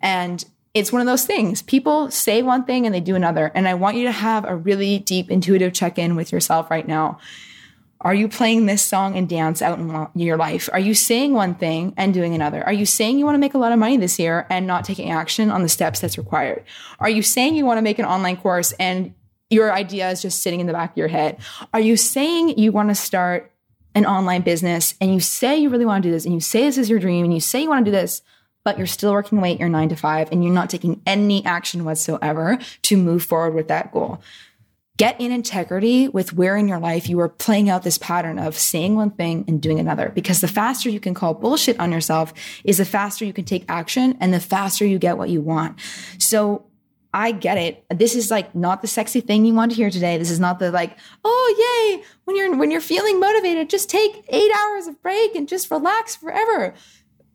And 0.00 0.44
it's 0.74 0.92
one 0.92 1.00
of 1.00 1.06
those 1.06 1.24
things. 1.24 1.62
People 1.62 2.10
say 2.10 2.42
one 2.42 2.64
thing 2.64 2.86
and 2.86 2.94
they 2.94 3.00
do 3.00 3.14
another. 3.14 3.50
And 3.54 3.68
I 3.68 3.74
want 3.74 3.96
you 3.96 4.04
to 4.04 4.12
have 4.12 4.44
a 4.44 4.56
really 4.56 4.98
deep 4.98 5.30
intuitive 5.30 5.72
check 5.72 5.98
in 5.98 6.16
with 6.16 6.32
yourself 6.32 6.70
right 6.70 6.86
now. 6.86 7.18
Are 8.00 8.14
you 8.14 8.28
playing 8.28 8.66
this 8.66 8.82
song 8.82 9.16
and 9.16 9.28
dance 9.28 9.62
out 9.62 9.78
in 9.78 10.08
your 10.20 10.36
life? 10.36 10.68
Are 10.72 10.80
you 10.80 10.92
saying 10.92 11.32
one 11.32 11.54
thing 11.54 11.94
and 11.96 12.12
doing 12.12 12.34
another? 12.34 12.62
Are 12.62 12.72
you 12.72 12.84
saying 12.84 13.18
you 13.18 13.24
want 13.24 13.36
to 13.36 13.40
make 13.40 13.54
a 13.54 13.58
lot 13.58 13.72
of 13.72 13.78
money 13.78 13.96
this 13.96 14.18
year 14.18 14.46
and 14.50 14.66
not 14.66 14.84
taking 14.84 15.10
action 15.10 15.50
on 15.50 15.62
the 15.62 15.68
steps 15.68 16.00
that's 16.00 16.18
required? 16.18 16.64
Are 16.98 17.08
you 17.08 17.22
saying 17.22 17.54
you 17.54 17.64
want 17.64 17.78
to 17.78 17.82
make 17.82 17.98
an 17.98 18.04
online 18.04 18.36
course 18.36 18.72
and 18.72 19.14
your 19.54 19.72
idea 19.72 20.10
is 20.10 20.20
just 20.20 20.42
sitting 20.42 20.60
in 20.60 20.66
the 20.66 20.72
back 20.72 20.90
of 20.90 20.96
your 20.96 21.08
head. 21.08 21.38
Are 21.72 21.80
you 21.80 21.96
saying 21.96 22.58
you 22.58 22.72
want 22.72 22.88
to 22.88 22.94
start 22.94 23.52
an 23.94 24.04
online 24.04 24.42
business 24.42 24.94
and 25.00 25.14
you 25.14 25.20
say 25.20 25.56
you 25.56 25.70
really 25.70 25.86
want 25.86 26.02
to 26.02 26.08
do 26.08 26.12
this 26.12 26.24
and 26.24 26.34
you 26.34 26.40
say 26.40 26.62
this 26.62 26.78
is 26.78 26.90
your 26.90 26.98
dream 26.98 27.24
and 27.24 27.32
you 27.32 27.40
say 27.40 27.62
you 27.62 27.68
want 27.68 27.84
to 27.84 27.90
do 27.90 27.96
this, 27.96 28.22
but 28.64 28.76
you're 28.76 28.86
still 28.86 29.12
working 29.12 29.38
away 29.38 29.52
at 29.52 29.60
your 29.60 29.68
nine 29.68 29.88
to 29.88 29.96
five 29.96 30.30
and 30.32 30.42
you're 30.42 30.52
not 30.52 30.68
taking 30.68 31.00
any 31.06 31.44
action 31.44 31.84
whatsoever 31.84 32.58
to 32.82 32.96
move 32.96 33.22
forward 33.22 33.54
with 33.54 33.68
that 33.68 33.92
goal? 33.92 34.20
Get 34.96 35.20
in 35.20 35.32
integrity 35.32 36.08
with 36.08 36.32
where 36.32 36.56
in 36.56 36.68
your 36.68 36.78
life 36.78 37.08
you 37.08 37.18
are 37.20 37.28
playing 37.28 37.68
out 37.68 37.82
this 37.82 37.98
pattern 37.98 38.38
of 38.38 38.56
saying 38.56 38.94
one 38.94 39.10
thing 39.10 39.44
and 39.48 39.60
doing 39.60 39.80
another. 39.80 40.10
Because 40.14 40.40
the 40.40 40.48
faster 40.48 40.88
you 40.88 41.00
can 41.00 41.14
call 41.14 41.34
bullshit 41.34 41.80
on 41.80 41.90
yourself 41.90 42.32
is 42.62 42.78
the 42.78 42.84
faster 42.84 43.24
you 43.24 43.32
can 43.32 43.44
take 43.44 43.64
action 43.68 44.16
and 44.20 44.32
the 44.32 44.38
faster 44.38 44.86
you 44.86 45.00
get 45.00 45.18
what 45.18 45.30
you 45.30 45.40
want. 45.40 45.80
So 46.18 46.66
I 47.14 47.30
get 47.30 47.56
it. 47.56 47.84
This 47.88 48.16
is 48.16 48.28
like 48.28 48.56
not 48.56 48.82
the 48.82 48.88
sexy 48.88 49.20
thing 49.20 49.44
you 49.44 49.54
want 49.54 49.70
to 49.70 49.76
hear 49.76 49.88
today. 49.88 50.18
This 50.18 50.32
is 50.32 50.40
not 50.40 50.58
the 50.58 50.72
like, 50.72 50.98
oh 51.24 51.96
yay, 51.96 52.04
when 52.24 52.36
you're 52.36 52.56
when 52.56 52.72
you're 52.72 52.80
feeling 52.80 53.20
motivated, 53.20 53.70
just 53.70 53.88
take 53.88 54.24
8 54.28 54.52
hours 54.58 54.88
of 54.88 55.00
break 55.00 55.36
and 55.36 55.48
just 55.48 55.70
relax 55.70 56.16
forever. 56.16 56.74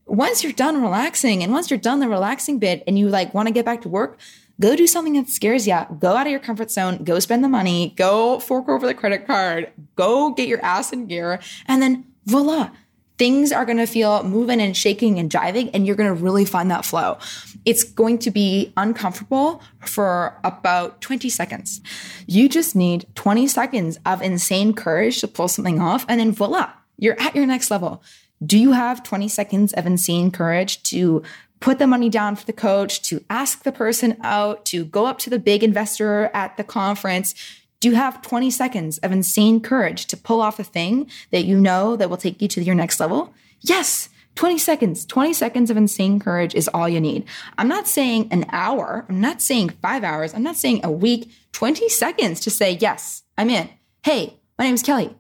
Once 0.05 0.43
you're 0.43 0.51
done 0.51 0.81
relaxing 0.81 1.41
and 1.43 1.53
once 1.53 1.69
you're 1.71 1.79
done 1.79 2.01
the 2.01 2.09
relaxing 2.09 2.59
bit 2.59 2.83
and 2.87 2.99
you 2.99 3.07
like 3.07 3.33
want 3.33 3.47
to 3.47 3.53
get 3.53 3.63
back 3.63 3.81
to 3.83 3.89
work, 3.89 4.19
go 4.59 4.75
do 4.75 4.85
something 4.85 5.13
that 5.13 5.29
scares 5.29 5.65
you. 5.65 5.79
Go 5.97 6.17
out 6.17 6.27
of 6.27 6.31
your 6.31 6.41
comfort 6.41 6.69
zone, 6.69 7.05
go 7.05 7.17
spend 7.19 7.41
the 7.41 7.47
money, 7.47 7.93
go 7.95 8.37
fork 8.39 8.67
over 8.67 8.85
the 8.85 8.93
credit 8.93 9.25
card, 9.25 9.71
go 9.95 10.31
get 10.31 10.49
your 10.49 10.61
ass 10.61 10.91
in 10.91 11.07
gear 11.07 11.39
and 11.67 11.81
then 11.81 12.05
voila, 12.25 12.71
things 13.19 13.51
are 13.51 13.65
going 13.65 13.77
to 13.77 13.86
feel 13.86 14.23
moving 14.23 14.62
and 14.62 14.75
shaking 14.75 15.19
and 15.19 15.29
jiving 15.29 15.69
and 15.73 15.86
you're 15.86 15.97
going 15.97 16.15
to 16.15 16.23
really 16.23 16.45
find 16.45 16.71
that 16.71 16.86
flow. 16.86 17.17
It's 17.65 17.84
going 17.84 18.17
to 18.19 18.32
be 18.32 18.73
uncomfortable 18.77 19.62
for 19.82 20.39
about 20.45 21.01
20 21.01 21.29
seconds. 21.29 21.82
You 22.25 22.47
just 22.47 22.77
need 22.77 23.05
20 23.15 23.45
seconds 23.47 23.99
of 24.05 24.21
insane 24.21 24.73
courage 24.73 25.19
to 25.19 25.27
pull 25.27 25.49
something 25.49 25.82
off 25.82 26.05
and 26.08 26.19
then 26.19 26.32
voila, 26.32 26.71
you're 26.97 27.19
at 27.19 27.36
your 27.36 27.45
next 27.45 27.69
level. 27.69 28.01
Do 28.43 28.58
you 28.58 28.71
have 28.71 29.03
20 29.03 29.27
seconds 29.27 29.73
of 29.73 29.86
insane 29.86 30.32
courage 30.32 30.82
to 30.84 31.21
put 31.60 31.77
the 31.77 31.88
money 31.88 32.08
down 32.08 32.38
for 32.38 32.45
the 32.45 32.53
coach, 32.53 33.01
to 33.01 33.21
ask 33.29 33.63
the 33.63 33.71
person 33.73 34.15
out, 34.23 34.63
to 34.67 34.86
go 34.86 35.05
up 35.05 35.19
to 35.19 35.29
the 35.29 35.39
big 35.39 35.62
investor 35.62 36.32
at 36.34 36.55
the 36.55 36.63
conference, 36.63 37.36
do 37.79 37.89
you 37.89 37.95
have 37.95 38.21
20 38.21 38.51
seconds 38.51 38.97
of 38.99 39.11
insane 39.11 39.61
courage 39.61 40.05
to 40.07 40.17
pull 40.17 40.41
off 40.41 40.59
a 40.59 40.63
thing 40.63 41.09
that 41.31 41.45
you 41.45 41.59
know 41.59 41.95
that 41.95 42.09
will 42.09 42.17
take 42.17 42.41
you 42.41 42.47
to 42.49 42.63
your 42.63 42.75
next 42.75 42.99
level? 42.99 43.33
Yes. 43.61 44.09
20 44.35 44.57
seconds, 44.57 45.05
20 45.05 45.33
seconds 45.33 45.69
of 45.69 45.75
insane 45.75 46.17
courage 46.17 46.55
is 46.55 46.69
all 46.69 46.87
you 46.87 47.01
need. 47.01 47.25
I'm 47.57 47.67
not 47.67 47.89
saying 47.89 48.29
an 48.31 48.45
hour. 48.51 49.05
I'm 49.09 49.19
not 49.19 49.41
saying 49.41 49.71
five 49.81 50.03
hours. 50.03 50.33
I'm 50.33 50.43
not 50.43 50.55
saying 50.55 50.81
a 50.83 50.91
week. 50.91 51.29
20 51.51 51.89
seconds 51.89 52.39
to 52.41 52.49
say, 52.49 52.77
yes, 52.79 53.23
I'm 53.37 53.49
in. 53.49 53.69
Hey, 54.01 54.39
my 54.57 54.63
name 54.63 54.75
is 54.75 54.83
Kelly. 54.83 55.13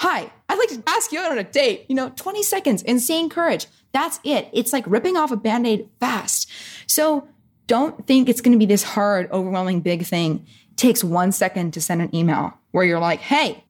Hi, 0.00 0.28
I'd 0.48 0.58
like 0.58 0.70
to 0.70 0.82
ask 0.88 1.12
you 1.12 1.20
out 1.20 1.30
on 1.30 1.38
a 1.38 1.44
date. 1.44 1.86
You 1.88 1.94
know, 1.94 2.10
20 2.16 2.42
seconds, 2.42 2.82
insane 2.82 3.28
courage. 3.28 3.66
That's 3.92 4.18
it. 4.24 4.48
It's 4.52 4.72
like 4.72 4.84
ripping 4.88 5.16
off 5.16 5.30
a 5.30 5.36
band 5.36 5.68
aid 5.68 5.88
fast. 6.00 6.50
So 6.88 7.28
don't 7.66 8.06
think 8.06 8.28
it's 8.28 8.40
going 8.40 8.52
to 8.52 8.58
be 8.58 8.66
this 8.66 8.82
hard, 8.82 9.30
overwhelming, 9.30 9.80
big 9.80 10.04
thing. 10.04 10.46
Takes 10.76 11.04
one 11.04 11.32
second 11.32 11.72
to 11.74 11.80
send 11.80 12.02
an 12.02 12.14
email 12.14 12.54
where 12.72 12.84
you're 12.84 12.98
like, 12.98 13.20
hey, 13.20 13.64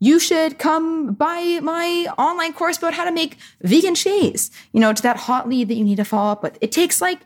you 0.00 0.18
should 0.18 0.58
come 0.58 1.14
buy 1.14 1.60
my 1.62 2.12
online 2.18 2.52
course 2.52 2.76
about 2.76 2.94
how 2.94 3.04
to 3.04 3.12
make 3.12 3.38
vegan 3.62 3.94
shades, 3.94 4.50
you 4.72 4.80
know, 4.80 4.92
to 4.92 5.02
that 5.02 5.16
hot 5.16 5.48
lead 5.48 5.68
that 5.68 5.74
you 5.74 5.84
need 5.84 5.96
to 5.96 6.04
follow 6.04 6.32
up 6.32 6.42
with. 6.42 6.58
It 6.60 6.72
takes 6.72 7.00
like 7.00 7.20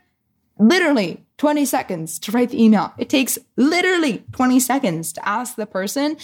literally 0.59 1.25
20 1.39 1.65
seconds 1.65 2.19
to 2.21 2.33
write 2.33 2.51
the 2.51 2.63
email. 2.63 2.93
It 2.99 3.09
takes 3.09 3.39
literally 3.57 4.25
20 4.33 4.61
seconds 4.61 5.13
to 5.15 5.29
ask 5.29 5.57
the 5.57 5.67
person, 5.67 6.17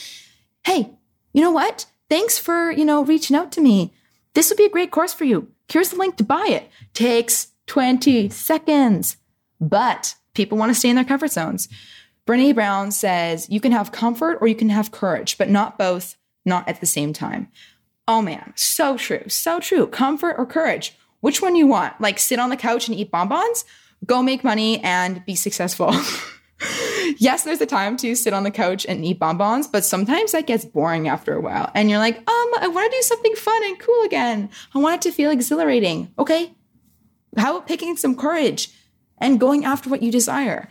hey, 0.64 0.90
you 1.33 1.40
know 1.40 1.51
what? 1.51 1.87
Thanks 2.09 2.38
for, 2.38 2.70
you 2.70 2.85
know, 2.85 3.05
reaching 3.05 3.37
out 3.37 3.51
to 3.53 3.61
me. 3.61 3.92
This 4.35 4.51
would 4.51 4.59
be 4.59 4.66
a 4.66 4.70
great 4.70 4.90
course 4.90 5.14
for 5.14 5.25
you. 5.25 5.49
Here's 5.68 5.90
the 5.90 5.97
link 5.97 6.16
to 6.16 6.25
buy 6.25 6.47
it. 6.49 6.68
Takes 6.92 7.49
20 7.66 8.29
seconds. 8.29 9.16
But 9.61 10.14
people 10.35 10.59
want 10.59 10.70
to 10.70 10.79
stay 10.79 10.90
in 10.90 10.97
their 10.97 11.05
comfort 11.05 11.31
zones. 11.31 11.68
Brené 12.26 12.54
Brown 12.54 12.90
says 12.90 13.48
you 13.50 13.60
can 13.60 13.72
have 13.72 13.92
comfort 13.92 14.38
or 14.40 14.48
you 14.48 14.54
can 14.54 14.70
have 14.70 14.90
courage, 14.90 15.37
but 15.37 15.50
not 15.50 15.78
both, 15.78 16.16
not 16.44 16.68
at 16.68 16.80
the 16.80 16.87
same 16.87 17.12
time. 17.12 17.48
Oh 18.08 18.22
man, 18.22 18.52
so 18.56 18.96
true, 18.96 19.28
so 19.28 19.60
true. 19.60 19.87
Comfort 19.87 20.37
or 20.38 20.46
courage? 20.46 20.96
Which 21.20 21.40
one 21.40 21.56
you 21.56 21.66
want? 21.66 22.00
Like 22.00 22.18
sit 22.18 22.38
on 22.38 22.50
the 22.50 22.56
couch 22.56 22.88
and 22.88 22.96
eat 22.96 23.10
bonbons? 23.10 23.64
Go 24.04 24.22
make 24.22 24.44
money 24.44 24.82
and 24.82 25.24
be 25.24 25.34
successful. 25.34 25.94
yes, 27.18 27.44
there's 27.44 27.60
a 27.60 27.66
time 27.66 27.96
to 27.98 28.14
sit 28.14 28.32
on 28.32 28.42
the 28.42 28.50
couch 28.50 28.84
and 28.87 29.04
eat 29.04 29.18
bonbons, 29.18 29.66
but 29.66 29.84
sometimes 29.84 30.32
that 30.32 30.46
gets 30.46 30.64
boring 30.64 31.08
after 31.08 31.34
a 31.34 31.40
while. 31.40 31.70
And 31.74 31.88
you're 31.88 31.98
like, 31.98 32.18
um, 32.18 32.50
I 32.60 32.68
want 32.72 32.90
to 32.90 32.96
do 32.98 33.02
something 33.02 33.34
fun 33.37 33.64
and 33.64 33.78
cool 33.78 34.02
again. 34.04 34.50
I 34.74 34.78
want 34.78 34.96
it 34.96 35.08
to 35.08 35.14
feel 35.14 35.30
exhilarating. 35.30 36.12
Okay. 36.18 36.54
How 37.37 37.56
about 37.56 37.66
picking 37.66 37.96
some 37.96 38.16
courage 38.16 38.70
and 39.18 39.40
going 39.40 39.64
after 39.64 39.88
what 39.90 40.02
you 40.02 40.12
desire? 40.12 40.68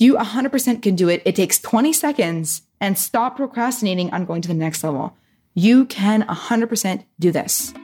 You 0.00 0.14
100% 0.16 0.80
can 0.80 0.96
do 0.96 1.10
it. 1.10 1.20
It 1.26 1.36
takes 1.36 1.58
20 1.58 1.92
seconds 1.92 2.62
and 2.80 2.96
stop 2.96 3.36
procrastinating 3.36 4.10
on 4.14 4.24
going 4.24 4.40
to 4.40 4.48
the 4.48 4.54
next 4.54 4.82
level. 4.82 5.14
You 5.52 5.84
can 5.84 6.22
100% 6.22 7.04
do 7.18 7.30
this. 7.30 7.74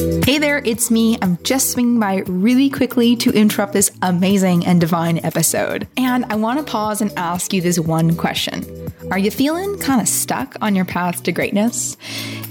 Hey 0.00 0.38
there, 0.38 0.62
it's 0.64 0.90
me. 0.90 1.18
I'm 1.20 1.36
just 1.42 1.72
swinging 1.72 2.00
by 2.00 2.22
really 2.26 2.70
quickly 2.70 3.16
to 3.16 3.30
interrupt 3.32 3.74
this 3.74 3.90
amazing 4.00 4.64
and 4.64 4.80
divine 4.80 5.22
episode. 5.26 5.86
And 5.98 6.24
I 6.24 6.36
want 6.36 6.58
to 6.58 6.64
pause 6.64 7.02
and 7.02 7.12
ask 7.18 7.52
you 7.52 7.60
this 7.60 7.78
one 7.78 8.16
question 8.16 8.64
Are 9.10 9.18
you 9.18 9.30
feeling 9.30 9.78
kind 9.78 10.00
of 10.00 10.08
stuck 10.08 10.56
on 10.62 10.74
your 10.74 10.86
path 10.86 11.22
to 11.24 11.32
greatness? 11.32 11.98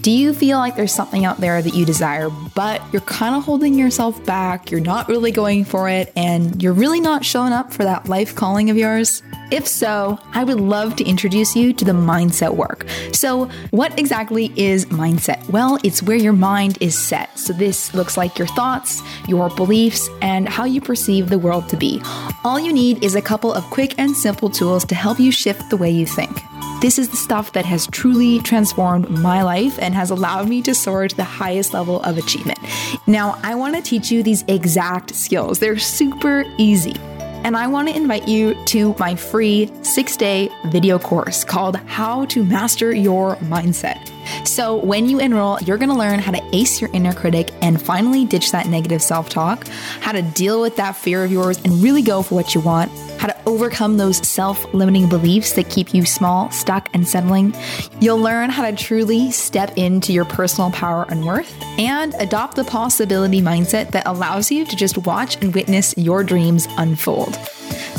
Do 0.01 0.11
you 0.11 0.33
feel 0.33 0.59
like 0.59 0.75
there's 0.75 0.93
something 0.93 1.25
out 1.25 1.41
there 1.41 1.61
that 1.61 1.73
you 1.73 1.85
desire, 1.85 2.29
but 2.55 2.81
you're 2.93 3.01
kind 3.01 3.35
of 3.35 3.43
holding 3.43 3.73
yourself 3.73 4.23
back? 4.25 4.71
You're 4.71 4.79
not 4.79 5.09
really 5.09 5.31
going 5.31 5.65
for 5.65 5.89
it, 5.89 6.13
and 6.15 6.61
you're 6.63 6.73
really 6.73 7.01
not 7.01 7.25
showing 7.25 7.51
up 7.51 7.73
for 7.73 7.83
that 7.83 8.07
life 8.07 8.33
calling 8.33 8.69
of 8.69 8.77
yours? 8.77 9.21
If 9.51 9.67
so, 9.67 10.17
I 10.33 10.43
would 10.43 10.59
love 10.59 10.95
to 10.97 11.03
introduce 11.03 11.55
you 11.55 11.73
to 11.73 11.83
the 11.83 11.91
mindset 11.91 12.55
work. 12.55 12.85
So, 13.11 13.45
what 13.71 13.99
exactly 13.99 14.53
is 14.55 14.85
mindset? 14.85 15.49
Well, 15.49 15.79
it's 15.83 16.01
where 16.01 16.17
your 16.17 16.33
mind 16.33 16.77
is 16.79 16.97
set. 16.97 17.38
So, 17.45 17.53
this 17.53 17.93
looks 17.93 18.17
like 18.17 18.37
your 18.37 18.47
thoughts, 18.47 19.01
your 19.27 19.49
beliefs, 19.49 20.09
and 20.21 20.47
how 20.47 20.65
you 20.65 20.81
perceive 20.81 21.29
the 21.29 21.39
world 21.39 21.69
to 21.69 21.77
be. 21.77 22.01
All 22.43 22.59
you 22.59 22.73
need 22.73 23.03
is 23.03 23.15
a 23.15 23.21
couple 23.21 23.53
of 23.53 23.63
quick 23.65 23.95
and 23.97 24.15
simple 24.15 24.49
tools 24.49 24.85
to 24.85 24.95
help 24.95 25.19
you 25.19 25.31
shift 25.31 25.69
the 25.69 25.77
way 25.77 25.89
you 25.89 26.05
think. 26.05 26.41
This 26.81 26.97
is 26.97 27.09
the 27.09 27.17
stuff 27.17 27.51
that 27.53 27.65
has 27.65 27.87
truly 27.87 28.39
transformed 28.39 29.09
my 29.09 29.43
life 29.43 29.77
and 29.81 29.93
has 29.93 30.11
allowed 30.11 30.47
me 30.47 30.61
to 30.61 30.73
soar 30.73 31.09
to 31.09 31.15
the 31.15 31.25
highest 31.25 31.73
level 31.73 32.01
of 32.03 32.17
achievement. 32.17 32.57
Now, 33.05 33.37
I 33.43 33.55
want 33.55 33.75
to 33.75 33.81
teach 33.81 34.09
you 34.09 34.23
these 34.23 34.45
exact 34.47 35.13
skills. 35.13 35.59
They're 35.59 35.77
super 35.77 36.45
easy. 36.57 36.95
And 37.43 37.57
I 37.57 37.67
want 37.67 37.89
to 37.89 37.95
invite 37.95 38.27
you 38.27 38.55
to 38.67 38.95
my 38.97 39.15
free 39.15 39.69
six 39.81 40.15
day 40.15 40.49
video 40.67 40.99
course 40.99 41.43
called 41.43 41.75
How 41.77 42.25
to 42.25 42.43
Master 42.43 42.93
Your 42.93 43.35
Mindset. 43.37 44.09
So, 44.43 44.75
when 44.75 45.09
you 45.09 45.19
enroll, 45.19 45.59
you're 45.61 45.77
going 45.77 45.89
to 45.89 45.95
learn 45.95 46.19
how 46.19 46.31
to 46.31 46.55
ace 46.55 46.81
your 46.81 46.89
inner 46.93 47.13
critic 47.13 47.51
and 47.61 47.81
finally 47.81 48.25
ditch 48.25 48.51
that 48.51 48.67
negative 48.67 49.01
self 49.01 49.29
talk, 49.29 49.67
how 50.01 50.11
to 50.11 50.21
deal 50.21 50.61
with 50.61 50.75
that 50.77 50.95
fear 50.95 51.23
of 51.23 51.31
yours 51.31 51.57
and 51.63 51.73
really 51.83 52.01
go 52.01 52.21
for 52.21 52.35
what 52.35 52.55
you 52.55 52.61
want, 52.61 52.91
how 53.19 53.27
to 53.27 53.37
overcome 53.45 53.97
those 53.97 54.25
self 54.27 54.73
limiting 54.73 55.09
beliefs 55.09 55.53
that 55.53 55.69
keep 55.69 55.93
you 55.93 56.05
small, 56.05 56.49
stuck, 56.51 56.89
and 56.93 57.07
settling. 57.07 57.53
You'll 57.99 58.17
learn 58.17 58.49
how 58.49 58.69
to 58.69 58.75
truly 58.75 59.29
step 59.31 59.77
into 59.77 60.13
your 60.13 60.25
personal 60.25 60.71
power 60.71 61.05
and 61.09 61.25
worth 61.25 61.53
and 61.77 62.15
adopt 62.15 62.55
the 62.55 62.63
possibility 62.63 63.41
mindset 63.41 63.91
that 63.91 64.07
allows 64.07 64.49
you 64.49 64.65
to 64.65 64.75
just 64.75 64.97
watch 64.99 65.35
and 65.41 65.53
witness 65.53 65.93
your 65.97 66.23
dreams 66.23 66.67
unfold. 66.77 67.37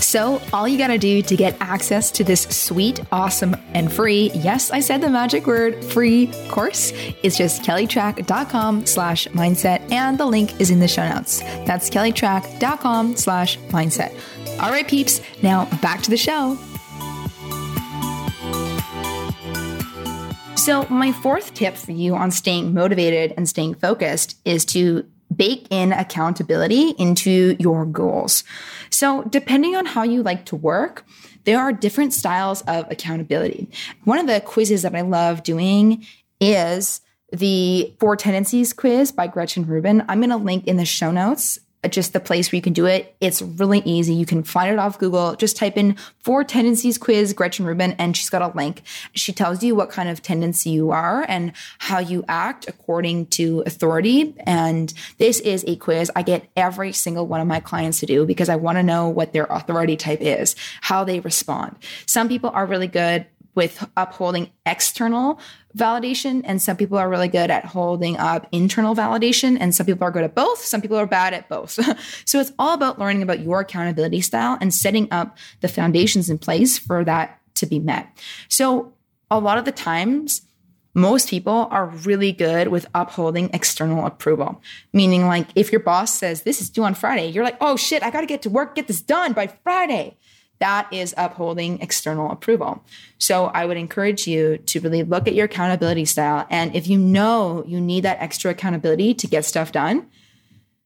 So, 0.00 0.40
all 0.52 0.66
you 0.66 0.78
gotta 0.78 0.98
do 0.98 1.20
to 1.22 1.36
get 1.36 1.56
access 1.60 2.10
to 2.12 2.24
this 2.24 2.42
sweet, 2.42 3.00
awesome, 3.12 3.54
and 3.74 3.92
free, 3.92 4.30
yes, 4.34 4.70
I 4.70 4.80
said 4.80 5.00
the 5.02 5.10
magic 5.10 5.46
word, 5.46 5.84
free 5.84 6.32
course, 6.48 6.92
is 7.22 7.36
just 7.36 7.62
kellytrach.com 7.62 8.86
slash 8.86 9.28
mindset, 9.28 9.92
and 9.92 10.18
the 10.18 10.26
link 10.26 10.58
is 10.60 10.70
in 10.70 10.80
the 10.80 10.88
show 10.88 11.06
notes. 11.08 11.40
That's 11.66 11.90
kellytrach.com 11.90 13.16
slash 13.16 13.58
mindset. 13.68 14.18
All 14.60 14.70
right, 14.70 14.86
peeps, 14.86 15.22
now 15.42 15.64
back 15.80 16.02
to 16.02 16.10
the 16.10 16.18
show. 16.18 16.58
So, 20.56 20.86
my 20.90 21.12
fourth 21.12 21.54
tip 21.54 21.76
for 21.76 21.92
you 21.92 22.14
on 22.14 22.30
staying 22.30 22.74
motivated 22.74 23.32
and 23.38 23.48
staying 23.48 23.76
focused 23.76 24.38
is 24.44 24.66
to 24.66 25.06
bake 25.34 25.66
in 25.70 25.94
accountability 25.94 26.90
into 26.98 27.56
your 27.58 27.86
goals. 27.86 28.44
So, 28.90 29.22
depending 29.22 29.76
on 29.76 29.86
how 29.86 30.02
you 30.02 30.22
like 30.22 30.44
to 30.46 30.56
work, 30.56 31.06
there 31.44 31.58
are 31.58 31.72
different 31.72 32.12
styles 32.12 32.60
of 32.62 32.84
accountability. 32.90 33.70
One 34.04 34.18
of 34.18 34.26
the 34.26 34.42
quizzes 34.42 34.82
that 34.82 34.94
I 34.94 35.00
love 35.00 35.42
doing 35.42 36.04
is 36.38 37.00
the 37.32 37.94
Four 37.98 38.16
Tendencies 38.16 38.74
quiz 38.74 39.10
by 39.10 39.26
Gretchen 39.26 39.66
Rubin. 39.66 40.04
I'm 40.06 40.20
going 40.20 40.28
to 40.28 40.36
link 40.36 40.66
in 40.66 40.76
the 40.76 40.84
show 40.84 41.10
notes 41.10 41.58
just 41.88 42.12
the 42.12 42.20
place 42.20 42.52
where 42.52 42.56
you 42.56 42.62
can 42.62 42.72
do 42.72 42.84
it. 42.84 43.16
It's 43.20 43.40
really 43.40 43.80
easy. 43.86 44.12
You 44.12 44.26
can 44.26 44.42
find 44.42 44.70
it 44.70 44.78
off 44.78 44.98
Google. 44.98 45.34
Just 45.36 45.56
type 45.56 45.78
in 45.78 45.96
four 46.18 46.44
tendencies 46.44 46.98
quiz 46.98 47.32
Gretchen 47.32 47.64
Rubin 47.64 47.92
and 47.92 48.16
she's 48.16 48.28
got 48.28 48.42
a 48.42 48.56
link. 48.56 48.82
She 49.14 49.32
tells 49.32 49.62
you 49.62 49.74
what 49.74 49.88
kind 49.90 50.08
of 50.08 50.20
tendency 50.20 50.70
you 50.70 50.90
are 50.90 51.24
and 51.26 51.52
how 51.78 51.98
you 51.98 52.24
act 52.28 52.68
according 52.68 53.26
to 53.28 53.62
authority. 53.64 54.34
And 54.40 54.92
this 55.16 55.40
is 55.40 55.64
a 55.66 55.76
quiz 55.76 56.10
I 56.14 56.22
get 56.22 56.48
every 56.54 56.92
single 56.92 57.26
one 57.26 57.40
of 57.40 57.46
my 57.46 57.60
clients 57.60 58.00
to 58.00 58.06
do 58.06 58.26
because 58.26 58.50
I 58.50 58.56
want 58.56 58.76
to 58.76 58.82
know 58.82 59.08
what 59.08 59.32
their 59.32 59.44
authority 59.44 59.96
type 59.96 60.20
is, 60.20 60.56
how 60.82 61.04
they 61.04 61.20
respond. 61.20 61.76
Some 62.04 62.28
people 62.28 62.50
are 62.50 62.66
really 62.66 62.88
good 62.88 63.26
with 63.54 63.88
upholding 63.96 64.50
external 64.64 65.40
validation 65.76 66.42
and 66.44 66.60
some 66.60 66.76
people 66.76 66.98
are 66.98 67.08
really 67.08 67.28
good 67.28 67.50
at 67.50 67.64
holding 67.64 68.16
up 68.16 68.46
internal 68.52 68.94
validation 68.94 69.56
and 69.60 69.74
some 69.74 69.86
people 69.86 70.04
are 70.04 70.10
good 70.10 70.24
at 70.24 70.34
both 70.34 70.58
some 70.58 70.80
people 70.80 70.96
are 70.96 71.06
bad 71.06 71.34
at 71.34 71.48
both. 71.48 71.78
So 72.24 72.40
it's 72.40 72.52
all 72.58 72.74
about 72.74 72.98
learning 72.98 73.22
about 73.22 73.40
your 73.40 73.60
accountability 73.60 74.20
style 74.20 74.56
and 74.60 74.72
setting 74.72 75.08
up 75.10 75.36
the 75.60 75.68
foundations 75.68 76.30
in 76.30 76.38
place 76.38 76.78
for 76.78 77.04
that 77.04 77.40
to 77.56 77.66
be 77.66 77.78
met. 77.78 78.08
So 78.48 78.92
a 79.30 79.38
lot 79.38 79.58
of 79.58 79.64
the 79.64 79.72
times 79.72 80.42
most 80.94 81.28
people 81.28 81.68
are 81.70 81.86
really 81.86 82.32
good 82.32 82.68
with 82.68 82.86
upholding 82.94 83.50
external 83.52 84.06
approval. 84.06 84.60
Meaning 84.92 85.26
like 85.26 85.48
if 85.54 85.70
your 85.70 85.80
boss 85.80 86.18
says 86.18 86.42
this 86.42 86.60
is 86.60 86.70
due 86.70 86.84
on 86.84 86.94
friday 86.94 87.28
you're 87.28 87.44
like 87.44 87.56
oh 87.60 87.76
shit 87.76 88.02
i 88.02 88.10
gotta 88.10 88.26
get 88.26 88.42
to 88.42 88.50
work 88.50 88.74
get 88.74 88.86
this 88.86 89.00
done 89.00 89.32
by 89.32 89.46
friday 89.46 90.16
that 90.60 90.92
is 90.92 91.14
upholding 91.16 91.80
external 91.80 92.30
approval. 92.30 92.84
So 93.18 93.46
I 93.46 93.64
would 93.64 93.76
encourage 93.76 94.26
you 94.26 94.58
to 94.58 94.80
really 94.80 95.02
look 95.02 95.26
at 95.26 95.34
your 95.34 95.46
accountability 95.46 96.04
style. 96.04 96.46
And 96.50 96.76
if 96.76 96.86
you 96.86 96.98
know 96.98 97.64
you 97.66 97.80
need 97.80 98.04
that 98.04 98.20
extra 98.20 98.50
accountability 98.52 99.14
to 99.14 99.26
get 99.26 99.44
stuff 99.44 99.72
done, 99.72 100.06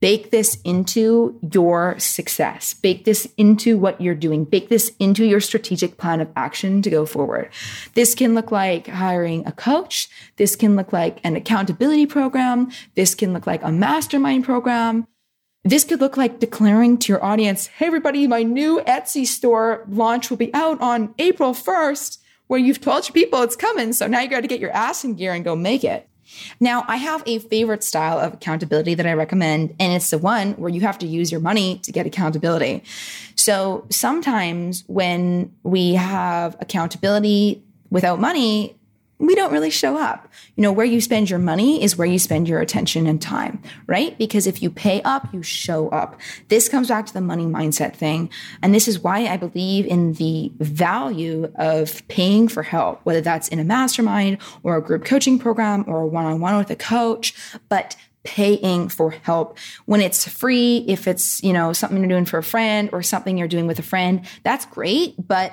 bake 0.00 0.30
this 0.30 0.58
into 0.64 1.40
your 1.52 1.98
success. 1.98 2.74
Bake 2.74 3.04
this 3.04 3.26
into 3.36 3.76
what 3.76 4.00
you're 4.00 4.14
doing. 4.14 4.44
Bake 4.44 4.68
this 4.68 4.92
into 5.00 5.24
your 5.24 5.40
strategic 5.40 5.96
plan 5.96 6.20
of 6.20 6.28
action 6.36 6.82
to 6.82 6.90
go 6.90 7.04
forward. 7.04 7.50
This 7.94 8.14
can 8.14 8.34
look 8.34 8.52
like 8.52 8.86
hiring 8.86 9.46
a 9.46 9.52
coach. 9.52 10.08
This 10.36 10.56
can 10.56 10.76
look 10.76 10.92
like 10.92 11.18
an 11.24 11.36
accountability 11.36 12.06
program. 12.06 12.70
This 12.94 13.14
can 13.14 13.32
look 13.32 13.46
like 13.46 13.62
a 13.64 13.72
mastermind 13.72 14.44
program. 14.44 15.08
This 15.66 15.82
could 15.82 16.00
look 16.00 16.18
like 16.18 16.40
declaring 16.40 16.98
to 16.98 17.12
your 17.12 17.24
audience, 17.24 17.68
hey, 17.68 17.86
everybody, 17.86 18.26
my 18.26 18.42
new 18.42 18.82
Etsy 18.82 19.26
store 19.26 19.82
launch 19.88 20.28
will 20.28 20.36
be 20.36 20.52
out 20.52 20.78
on 20.82 21.14
April 21.18 21.54
1st, 21.54 22.18
where 22.48 22.60
you've 22.60 22.82
told 22.82 23.08
your 23.08 23.14
people 23.14 23.40
it's 23.40 23.56
coming. 23.56 23.94
So 23.94 24.06
now 24.06 24.20
you 24.20 24.28
got 24.28 24.42
to 24.42 24.46
get 24.46 24.60
your 24.60 24.72
ass 24.72 25.04
in 25.04 25.14
gear 25.14 25.32
and 25.32 25.42
go 25.42 25.56
make 25.56 25.82
it. 25.82 26.06
Now, 26.60 26.84
I 26.86 26.96
have 26.96 27.22
a 27.24 27.38
favorite 27.38 27.82
style 27.82 28.18
of 28.18 28.34
accountability 28.34 28.94
that 28.94 29.06
I 29.06 29.14
recommend, 29.14 29.74
and 29.80 29.94
it's 29.94 30.10
the 30.10 30.18
one 30.18 30.52
where 30.52 30.68
you 30.68 30.82
have 30.82 30.98
to 30.98 31.06
use 31.06 31.32
your 31.32 31.40
money 31.40 31.78
to 31.78 31.92
get 31.92 32.06
accountability. 32.06 32.82
So 33.34 33.86
sometimes 33.88 34.84
when 34.86 35.50
we 35.62 35.94
have 35.94 36.56
accountability 36.60 37.62
without 37.90 38.20
money, 38.20 38.76
we 39.18 39.34
don't 39.34 39.52
really 39.52 39.70
show 39.70 39.96
up. 39.96 40.28
You 40.56 40.62
know, 40.62 40.72
where 40.72 40.86
you 40.86 41.00
spend 41.00 41.30
your 41.30 41.38
money 41.38 41.82
is 41.82 41.96
where 41.96 42.06
you 42.06 42.18
spend 42.18 42.48
your 42.48 42.60
attention 42.60 43.06
and 43.06 43.20
time, 43.20 43.62
right? 43.86 44.16
Because 44.18 44.46
if 44.46 44.62
you 44.62 44.70
pay 44.70 45.02
up, 45.02 45.32
you 45.32 45.42
show 45.42 45.88
up. 45.90 46.20
This 46.48 46.68
comes 46.68 46.88
back 46.88 47.06
to 47.06 47.12
the 47.14 47.20
money 47.20 47.46
mindset 47.46 47.94
thing. 47.94 48.30
And 48.62 48.74
this 48.74 48.88
is 48.88 49.00
why 49.00 49.26
I 49.26 49.36
believe 49.36 49.86
in 49.86 50.14
the 50.14 50.52
value 50.58 51.52
of 51.56 52.06
paying 52.08 52.48
for 52.48 52.62
help, 52.62 53.00
whether 53.04 53.20
that's 53.20 53.48
in 53.48 53.58
a 53.58 53.64
mastermind 53.64 54.38
or 54.62 54.76
a 54.76 54.82
group 54.82 55.04
coaching 55.04 55.38
program 55.38 55.84
or 55.86 56.00
a 56.00 56.06
one 56.06 56.24
on 56.24 56.40
one 56.40 56.56
with 56.56 56.70
a 56.70 56.76
coach. 56.76 57.34
But 57.68 57.96
paying 58.24 58.88
for 58.88 59.10
help 59.10 59.58
when 59.84 60.00
it's 60.00 60.26
free 60.26 60.84
if 60.88 61.06
it's 61.06 61.42
you 61.42 61.52
know 61.52 61.74
something 61.74 61.98
you're 61.98 62.08
doing 62.08 62.24
for 62.24 62.38
a 62.38 62.42
friend 62.42 62.88
or 62.92 63.02
something 63.02 63.36
you're 63.36 63.46
doing 63.46 63.66
with 63.66 63.78
a 63.78 63.82
friend 63.82 64.24
that's 64.42 64.64
great 64.64 65.14
but 65.28 65.52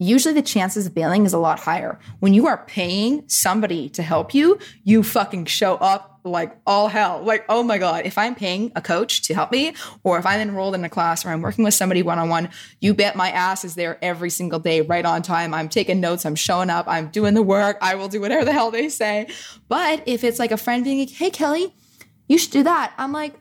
usually 0.00 0.34
the 0.34 0.42
chances 0.42 0.86
of 0.86 0.94
bailing 0.94 1.26
is 1.26 1.32
a 1.32 1.38
lot 1.38 1.60
higher. 1.60 1.98
When 2.18 2.34
you 2.34 2.46
are 2.46 2.64
paying 2.66 3.28
somebody 3.28 3.88
to 3.90 4.02
help 4.02 4.34
you, 4.34 4.58
you 4.82 5.02
fucking 5.02 5.44
show 5.44 5.76
up 5.76 6.20
like 6.24 6.56
all 6.66 6.88
hell. 6.88 7.22
Like, 7.22 7.44
oh 7.48 7.62
my 7.62 7.78
God, 7.78 8.06
if 8.06 8.18
I'm 8.18 8.34
paying 8.34 8.72
a 8.74 8.82
coach 8.82 9.22
to 9.22 9.34
help 9.34 9.52
me, 9.52 9.74
or 10.02 10.18
if 10.18 10.26
I'm 10.26 10.40
enrolled 10.40 10.74
in 10.74 10.84
a 10.84 10.88
class 10.88 11.24
or 11.24 11.30
I'm 11.30 11.42
working 11.42 11.64
with 11.64 11.74
somebody 11.74 12.02
one 12.02 12.18
on 12.18 12.28
one, 12.28 12.48
you 12.80 12.94
bet 12.94 13.14
my 13.14 13.30
ass 13.30 13.64
is 13.64 13.74
there 13.74 13.98
every 14.02 14.30
single 14.30 14.58
day, 14.58 14.80
right 14.80 15.04
on 15.04 15.22
time. 15.22 15.54
I'm 15.54 15.68
taking 15.68 16.00
notes, 16.00 16.24
I'm 16.24 16.34
showing 16.34 16.70
up, 16.70 16.86
I'm 16.88 17.08
doing 17.08 17.34
the 17.34 17.42
work, 17.42 17.78
I 17.80 17.94
will 17.94 18.08
do 18.08 18.20
whatever 18.20 18.44
the 18.44 18.52
hell 18.52 18.70
they 18.70 18.88
say. 18.88 19.28
But 19.68 20.02
if 20.06 20.24
it's 20.24 20.38
like 20.38 20.50
a 20.50 20.56
friend 20.56 20.82
being 20.82 20.98
like, 21.00 21.10
hey, 21.10 21.30
Kelly, 21.30 21.74
you 22.26 22.38
should 22.38 22.52
do 22.52 22.62
that, 22.64 22.92
I'm 22.98 23.12
like, 23.12 23.34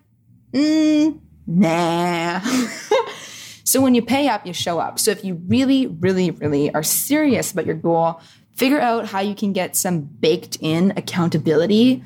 mm, 0.54 1.20
nah. 1.48 2.42
So 3.70 3.82
when 3.82 3.94
you 3.94 4.02
pay 4.02 4.28
up, 4.28 4.48
you 4.48 4.54
show 4.54 4.80
up. 4.80 4.98
So 4.98 5.12
if 5.12 5.24
you 5.24 5.36
really, 5.46 5.86
really, 5.86 6.32
really 6.32 6.74
are 6.74 6.82
serious 6.82 7.52
about 7.52 7.68
your 7.68 7.76
goal, 7.76 8.20
figure 8.56 8.80
out 8.80 9.06
how 9.06 9.20
you 9.20 9.36
can 9.36 9.54
get 9.54 9.76
some 9.76 10.00
baked 10.00 10.58
in 10.60 10.92
accountability 10.98 12.04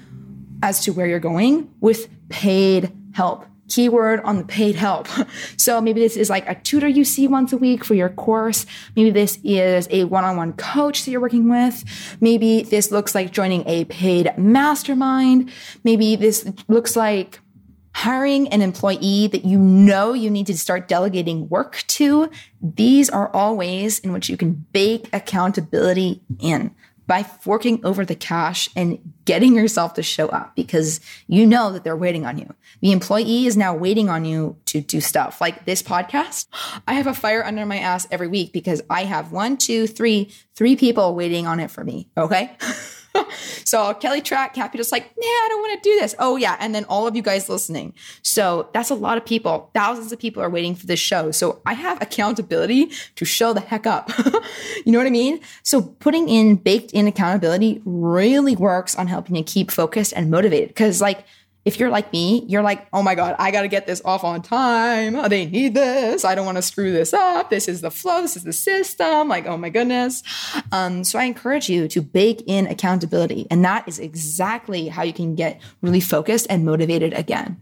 as 0.61 0.83
to 0.83 0.91
where 0.91 1.07
you're 1.07 1.21
going 1.21 1.73
with 1.79 2.09
paid 2.27 2.91
help. 3.13 3.45
Keyword 3.69 4.19
on 4.25 4.39
the 4.39 4.43
paid 4.43 4.75
help. 4.75 5.07
So 5.55 5.79
maybe 5.79 6.01
this 6.01 6.17
is 6.17 6.29
like 6.29 6.49
a 6.49 6.55
tutor 6.55 6.89
you 6.89 7.05
see 7.05 7.29
once 7.29 7.53
a 7.53 7.57
week 7.57 7.85
for 7.85 7.93
your 7.93 8.09
course. 8.09 8.65
Maybe 8.97 9.11
this 9.11 9.39
is 9.45 9.87
a 9.89 10.03
one 10.03 10.25
on 10.25 10.35
one 10.35 10.51
coach 10.51 11.05
that 11.05 11.11
you're 11.11 11.21
working 11.21 11.47
with. 11.49 11.85
Maybe 12.19 12.63
this 12.63 12.91
looks 12.91 13.15
like 13.15 13.31
joining 13.31 13.65
a 13.65 13.85
paid 13.85 14.33
mastermind. 14.37 15.49
Maybe 15.85 16.17
this 16.17 16.45
looks 16.67 16.97
like 16.97 17.39
hiring 17.93 18.47
an 18.49 18.61
employee 18.61 19.27
that 19.27 19.45
you 19.45 19.57
know 19.57 20.13
you 20.13 20.29
need 20.29 20.47
to 20.47 20.57
start 20.57 20.87
delegating 20.87 21.47
work 21.49 21.83
to, 21.87 22.29
these 22.61 23.09
are 23.09 23.29
all 23.33 23.55
ways 23.55 23.99
in 23.99 24.11
which 24.11 24.29
you 24.29 24.37
can 24.37 24.65
bake 24.73 25.09
accountability 25.13 26.21
in 26.39 26.73
by 27.05 27.21
forking 27.21 27.85
over 27.85 28.05
the 28.05 28.15
cash 28.15 28.69
and 28.75 28.97
getting 29.25 29.55
yourself 29.55 29.93
to 29.93 30.01
show 30.03 30.27
up 30.29 30.55
because 30.55 31.01
you 31.27 31.45
know 31.45 31.71
that 31.71 31.83
they're 31.83 31.97
waiting 31.97 32.25
on 32.25 32.37
you. 32.37 32.53
The 32.81 32.91
employee 32.91 33.45
is 33.45 33.57
now 33.57 33.75
waiting 33.75 34.09
on 34.09 34.25
you 34.25 34.57
to 34.67 34.81
do 34.81 35.01
stuff 35.01 35.41
like 35.41 35.65
this 35.65 35.83
podcast. 35.83 36.47
I 36.87 36.93
have 36.93 37.07
a 37.07 37.13
fire 37.13 37.43
under 37.43 37.65
my 37.65 37.77
ass 37.77 38.07
every 38.09 38.27
week 38.27 38.53
because 38.53 38.81
I 38.89 39.03
have 39.03 39.31
one, 39.31 39.57
two, 39.57 39.87
three, 39.87 40.31
three 40.55 40.75
people 40.75 41.13
waiting 41.15 41.45
on 41.45 41.59
it 41.59 41.71
for 41.71 41.83
me. 41.83 42.09
Okay. 42.17 42.55
so 43.65 43.93
Kelly 43.95 44.21
Trach, 44.21 44.53
Cappy 44.53 44.77
just 44.77 44.91
like, 44.91 45.03
nah, 45.03 45.25
I 45.25 45.47
don't 45.49 45.61
want 45.61 45.83
to 45.83 45.89
do 45.89 45.99
this. 45.99 46.15
Oh 46.19 46.35
yeah. 46.35 46.57
And 46.59 46.73
then 46.73 46.85
all 46.85 47.07
of 47.07 47.15
you 47.15 47.21
guys 47.21 47.49
listening. 47.49 47.93
So 48.21 48.69
that's 48.73 48.89
a 48.89 48.95
lot 48.95 49.17
of 49.17 49.25
people. 49.25 49.69
Thousands 49.73 50.11
of 50.11 50.19
people 50.19 50.41
are 50.41 50.49
waiting 50.49 50.75
for 50.75 50.85
this 50.85 50.99
show. 50.99 51.31
So 51.31 51.61
I 51.65 51.73
have 51.73 52.01
accountability 52.01 52.91
to 53.15 53.25
show 53.25 53.53
the 53.53 53.61
heck 53.61 53.85
up. 53.85 54.11
you 54.85 54.91
know 54.91 54.97
what 54.97 55.07
I 55.07 55.11
mean? 55.11 55.39
So 55.63 55.81
putting 55.81 56.29
in 56.29 56.55
baked 56.55 56.91
in 56.91 57.07
accountability 57.07 57.81
really 57.85 58.55
works 58.55 58.95
on 58.95 59.07
helping 59.07 59.35
you 59.35 59.43
keep 59.43 59.71
focused 59.71 60.13
and 60.15 60.29
motivated. 60.29 60.75
Cause 60.75 61.01
like, 61.01 61.25
if 61.65 61.79
you're 61.79 61.89
like 61.89 62.11
me, 62.11 62.45
you're 62.47 62.61
like, 62.61 62.87
oh 62.91 63.01
my 63.01 63.15
God, 63.15 63.35
I 63.39 63.51
got 63.51 63.61
to 63.61 63.67
get 63.67 63.87
this 63.87 64.01
off 64.03 64.23
on 64.23 64.41
time. 64.41 65.29
They 65.29 65.45
need 65.45 65.73
this. 65.73 66.25
I 66.25 66.35
don't 66.35 66.45
want 66.45 66.57
to 66.57 66.61
screw 66.61 66.91
this 66.91 67.13
up. 67.13 67.49
This 67.49 67.67
is 67.67 67.81
the 67.81 67.91
flow. 67.91 68.21
This 68.21 68.35
is 68.35 68.43
the 68.43 68.53
system. 68.53 69.29
Like, 69.29 69.45
oh 69.45 69.57
my 69.57 69.69
goodness. 69.69 70.23
Um, 70.71 71.03
so 71.03 71.19
I 71.19 71.23
encourage 71.23 71.69
you 71.69 71.87
to 71.87 72.01
bake 72.01 72.43
in 72.47 72.67
accountability. 72.67 73.47
And 73.49 73.63
that 73.63 73.87
is 73.87 73.99
exactly 73.99 74.89
how 74.89 75.03
you 75.03 75.13
can 75.13 75.35
get 75.35 75.61
really 75.81 76.01
focused 76.01 76.47
and 76.49 76.65
motivated 76.65 77.13
again. 77.13 77.61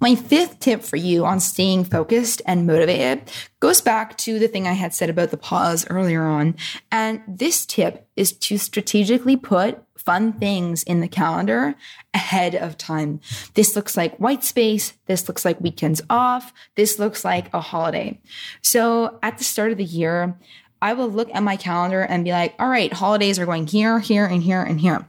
My 0.00 0.14
fifth 0.14 0.60
tip 0.60 0.82
for 0.82 0.96
you 0.96 1.24
on 1.24 1.40
staying 1.40 1.84
focused 1.84 2.40
and 2.46 2.66
motivated 2.66 3.32
goes 3.58 3.80
back 3.80 4.16
to 4.18 4.38
the 4.38 4.46
thing 4.46 4.68
I 4.68 4.74
had 4.74 4.94
said 4.94 5.10
about 5.10 5.30
the 5.30 5.36
pause 5.36 5.86
earlier 5.90 6.22
on. 6.22 6.54
And 6.92 7.20
this 7.26 7.66
tip 7.66 8.08
is 8.14 8.32
to 8.32 8.58
strategically 8.58 9.36
put 9.36 9.82
fun 10.08 10.32
things 10.32 10.82
in 10.84 11.00
the 11.00 11.06
calendar 11.06 11.74
ahead 12.14 12.54
of 12.54 12.78
time. 12.78 13.20
This 13.52 13.76
looks 13.76 13.94
like 13.94 14.16
white 14.16 14.42
space. 14.42 14.94
This 15.04 15.28
looks 15.28 15.44
like 15.44 15.60
weekends 15.60 16.00
off. 16.08 16.50
This 16.76 16.98
looks 16.98 17.26
like 17.26 17.52
a 17.52 17.60
holiday. 17.60 18.18
So 18.62 19.18
at 19.22 19.36
the 19.36 19.44
start 19.44 19.70
of 19.70 19.76
the 19.76 19.84
year, 19.84 20.34
I 20.80 20.94
will 20.94 21.10
look 21.10 21.28
at 21.34 21.42
my 21.42 21.56
calendar 21.56 22.00
and 22.00 22.24
be 22.24 22.30
like, 22.30 22.54
all 22.58 22.70
right, 22.70 22.90
holidays 22.90 23.38
are 23.38 23.44
going 23.44 23.66
here, 23.66 23.98
here, 23.98 24.24
and 24.24 24.42
here, 24.42 24.62
and 24.62 24.80
here. 24.80 25.06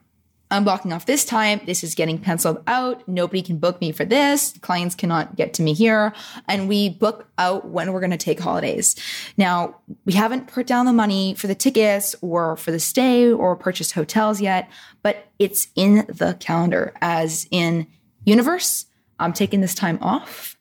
I'm 0.51 0.63
blocking 0.63 0.91
off 0.91 1.05
this 1.05 1.25
time. 1.25 1.61
This 1.65 1.83
is 1.83 1.93
getting 1.93 2.17
penciled 2.17 2.63
out. 2.65 3.07
Nobody 3.07 3.43
can 3.43 3.57
book 3.57 3.79
me 3.79 3.91
for 3.91 4.03
this. 4.03 4.57
Clients 4.61 4.95
cannot 4.95 5.35
get 5.35 5.53
to 5.55 5.61
me 5.61 5.73
here. 5.73 6.11
And 6.47 6.67
we 6.67 6.89
book 6.89 7.27
out 7.37 7.67
when 7.67 7.93
we're 7.93 7.99
going 7.99 8.09
to 8.11 8.17
take 8.17 8.39
holidays. 8.39 8.95
Now, 9.37 9.75
we 10.05 10.13
haven't 10.13 10.47
put 10.47 10.65
down 10.65 10.87
the 10.87 10.93
money 10.93 11.35
for 11.35 11.45
the 11.45 11.53
tickets 11.53 12.15
or 12.21 12.57
for 12.57 12.71
the 12.71 12.79
stay 12.79 13.31
or 13.31 13.55
purchased 13.55 13.91
hotels 13.91 14.41
yet, 14.41 14.69
but 15.03 15.27
it's 15.37 15.67
in 15.75 16.07
the 16.07 16.35
calendar 16.39 16.93
as 16.99 17.47
in 17.51 17.85
universe. 18.25 18.87
I'm 19.19 19.33
taking 19.33 19.61
this 19.61 19.75
time 19.75 19.99
off. 20.01 20.57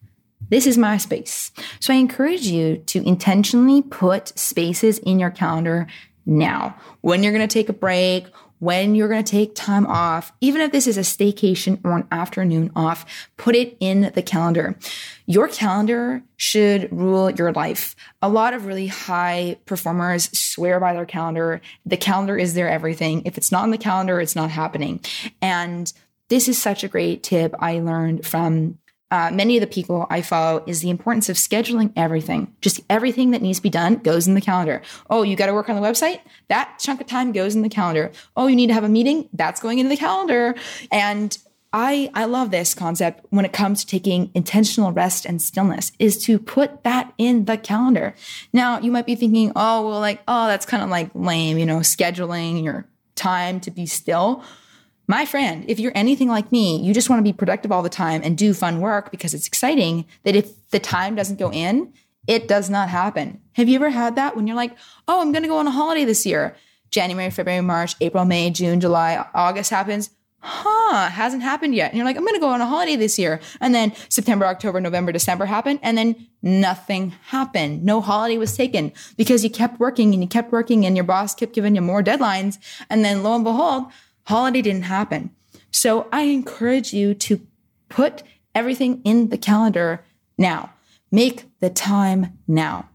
This 0.51 0.67
is 0.67 0.77
my 0.77 0.99
space. 0.99 1.51
So 1.81 1.95
I 1.95 1.97
encourage 1.97 2.47
you 2.47 2.79
to 2.87 3.07
intentionally 3.07 3.83
put 3.83 4.39
spaces 4.39 4.99
in 4.99 5.19
your 5.19 5.31
calendar 5.31 5.87
now 6.27 6.77
when 7.01 7.23
you're 7.23 7.33
going 7.33 7.47
to 7.47 7.53
take 7.53 7.69
a 7.71 7.75
break 7.75 8.27
when 8.59 8.95
you're 8.95 9.09
going 9.09 9.23
to 9.23 9.31
take 9.31 9.55
time 9.55 9.87
off, 9.87 10.33
even 10.41 10.61
if 10.61 10.73
this 10.73 10.87
is 10.87 10.97
a 10.97 11.03
staycation 11.03 11.81
or 11.85 11.97
an 11.97 12.09
afternoon 12.11 12.71
off, 12.75 13.29
put 13.37 13.55
it 13.55 13.77
in 13.81 14.13
the 14.15 14.23
calendar. 14.23 14.77
Your 15.27 15.49
calendar 15.49 16.23
should 16.37 16.91
rule 16.93 17.31
your 17.31 17.53
life. 17.53 17.95
A 18.23 18.29
lot 18.29 18.55
of 18.55 18.67
really 18.67 18.87
high 18.89 19.57
performers 19.67 20.37
swear 20.39 20.81
by 20.81 20.93
their 20.93 21.07
calendar. 21.07 21.61
The 21.87 21.97
calendar 21.97 22.37
is 22.37 22.55
their 22.55 22.69
everything. 22.69 23.23
If 23.25 23.37
it's 23.37 23.53
not 23.53 23.63
on 23.63 23.71
the 23.71 23.79
calendar, 23.79 24.21
it's 24.21 24.37
not 24.37 24.51
happening. 24.51 25.01
And 25.41 25.93
this 26.29 26.49
is 26.49 26.61
such 26.61 26.85
a 26.85 26.89
great 26.89 27.23
tip 27.23 27.55
I 27.59 27.81
learned 27.81 28.27
from 28.27 28.79
uh, 29.11 29.31
many 29.33 29.57
of 29.57 29.61
the 29.63 29.67
people 29.67 30.07
I 30.11 30.21
follow 30.23 30.63
is 30.67 30.81
the 30.81 30.91
importance 30.91 31.29
of 31.29 31.37
scheduling 31.37 31.93
everything. 31.97 32.55
Just 32.61 32.81
everything 32.91 33.31
that 33.31 33.41
needs 33.41 33.59
to 33.59 33.63
be 33.63 33.71
done 33.71 33.97
goes 33.97 34.29
in 34.29 34.35
the 34.35 34.41
calendar. 34.41 34.83
Oh, 35.09 35.23
you 35.23 35.35
got 35.35 35.47
to 35.47 35.55
work 35.55 35.69
on 35.71 35.77
the 35.77 35.83
website? 35.83 36.21
That 36.49 36.79
chunk 36.79 37.01
of 37.01 37.07
time 37.07 37.33
goes 37.33 37.55
in 37.55 37.63
the 37.63 37.69
calendar. 37.69 38.13
Oh, 38.37 38.47
you 38.49 38.57
need 38.57 38.67
to 38.67 38.75
have 38.75 38.85
a 38.85 38.89
meeting? 38.89 39.29
That's 39.33 39.61
going 39.61 39.79
into 39.79 39.89
the 39.89 39.97
calendar. 39.97 40.55
And 40.93 41.37
I 41.73 42.11
I 42.15 42.25
love 42.25 42.51
this 42.51 42.75
concept 42.75 43.27
when 43.31 43.45
it 43.45 43.53
comes 43.53 43.85
to 43.85 43.87
taking 43.87 44.31
intentional 44.35 44.93
rest 44.93 45.27
and 45.27 45.41
stillness 45.41 45.93
is 45.99 46.23
to 46.25 46.39
put 46.39 46.83
that 46.85 47.13
in 47.19 47.45
the 47.45 47.59
calendar. 47.59 48.15
Now, 48.53 48.81
you 48.81 48.91
might 48.91 49.07
be 49.07 49.15
thinking, 49.15 49.53
"Oh, 49.55 49.89
well 49.89 50.01
like, 50.01 50.23
oh, 50.27 50.47
that's 50.47 50.65
kind 50.65 50.83
of 50.83 50.89
like 50.89 51.11
lame, 51.15 51.59
you 51.59 51.67
know, 51.67 51.79
scheduling 51.79 52.65
your 52.65 52.87
time 53.15 53.61
to 53.61 53.71
be 53.71 53.85
still." 53.87 54.43
My 55.11 55.25
friend, 55.25 55.65
if 55.69 55.81
you're 55.81 55.93
anything 55.95 56.29
like 56.29 56.53
me, 56.53 56.83
you 56.83 56.93
just 56.93 57.09
want 57.09 57.19
to 57.19 57.25
be 57.25 57.33
productive 57.33 57.73
all 57.73 57.83
the 57.83 57.89
time 57.89 58.21
and 58.23 58.37
do 58.37 58.53
fun 58.53 58.79
work 58.79 59.11
because 59.11 59.33
it's 59.33 59.47
exciting, 59.47 60.05
that 60.25 60.37
if 60.37 60.69
the 60.69 60.79
time 60.79 61.15
doesn't 61.15 61.39
go 61.39 61.51
in, 61.51 61.95
it 62.27 62.47
does 62.47 62.69
not 62.69 62.91
happen. 62.91 63.41
Have 63.53 63.71
you 63.71 63.77
ever 63.77 63.89
had 63.89 64.17
that 64.17 64.37
when 64.37 64.47
you're 64.47 64.55
like, 64.55 64.77
oh, 65.09 65.23
I'm 65.23 65.33
going 65.33 65.45
to 65.45 65.49
go 65.49 65.57
on 65.57 65.67
a 65.67 65.71
holiday 65.71 66.05
this 66.05 66.27
year? 66.27 66.55
January, 66.91 67.31
February, 67.31 67.63
March, 67.63 67.97
April, 68.03 68.27
May, 68.27 68.51
June, 68.51 68.81
July, 68.81 69.25
August 69.35 69.71
happens. 69.71 70.11
Huh, 70.41 71.09
hasn't 71.09 71.43
happened 71.43 71.75
yet. 71.75 71.91
And 71.91 71.97
you're 71.97 72.05
like, 72.05 72.17
I'm 72.19 72.25
going 72.25 72.35
to 72.35 72.41
go 72.41 72.51
on 72.51 72.61
a 72.61 72.67
holiday 72.67 72.97
this 72.97 73.19
year. 73.19 73.41
And 73.63 73.75
then 73.75 73.95
September, 74.11 74.45
October, 74.45 74.79
November, 74.79 75.11
December 75.11 75.47
happened. 75.47 75.81
And 75.83 75.97
then 75.97 76.29
nothing 76.43 77.11
happened. 77.29 77.83
No 77.83 78.03
holiday 78.03 78.37
was 78.37 78.55
taken 78.55 78.93
because 79.17 79.43
you 79.43 79.49
kept 79.49 79.81
working 79.81 80.13
and 80.13 80.23
you 80.23 80.29
kept 80.29 80.53
working 80.53 80.85
and 80.85 80.97
your 80.97 81.05
boss 81.05 81.35
kept 81.35 81.55
giving 81.55 81.75
you 81.75 81.81
more 81.81 82.03
deadlines. 82.03 82.59
And 82.91 83.05
then 83.05 83.23
lo 83.23 83.35
and 83.35 83.43
behold, 83.43 83.87
holiday 84.29 84.63
didn't 84.63 84.83
happen. 84.83 85.31
So 85.71 86.07
I 86.13 86.23
encourage 86.23 86.93
you 86.93 87.15
to 87.15 87.41
put 87.89 88.23
everything 88.55 89.01
in 89.05 89.31
the 89.31 89.39
calendar 89.39 90.05
now. 90.37 90.73
Make 91.11 91.47
the 91.61 91.71
time 91.71 92.39
now. 92.47 92.91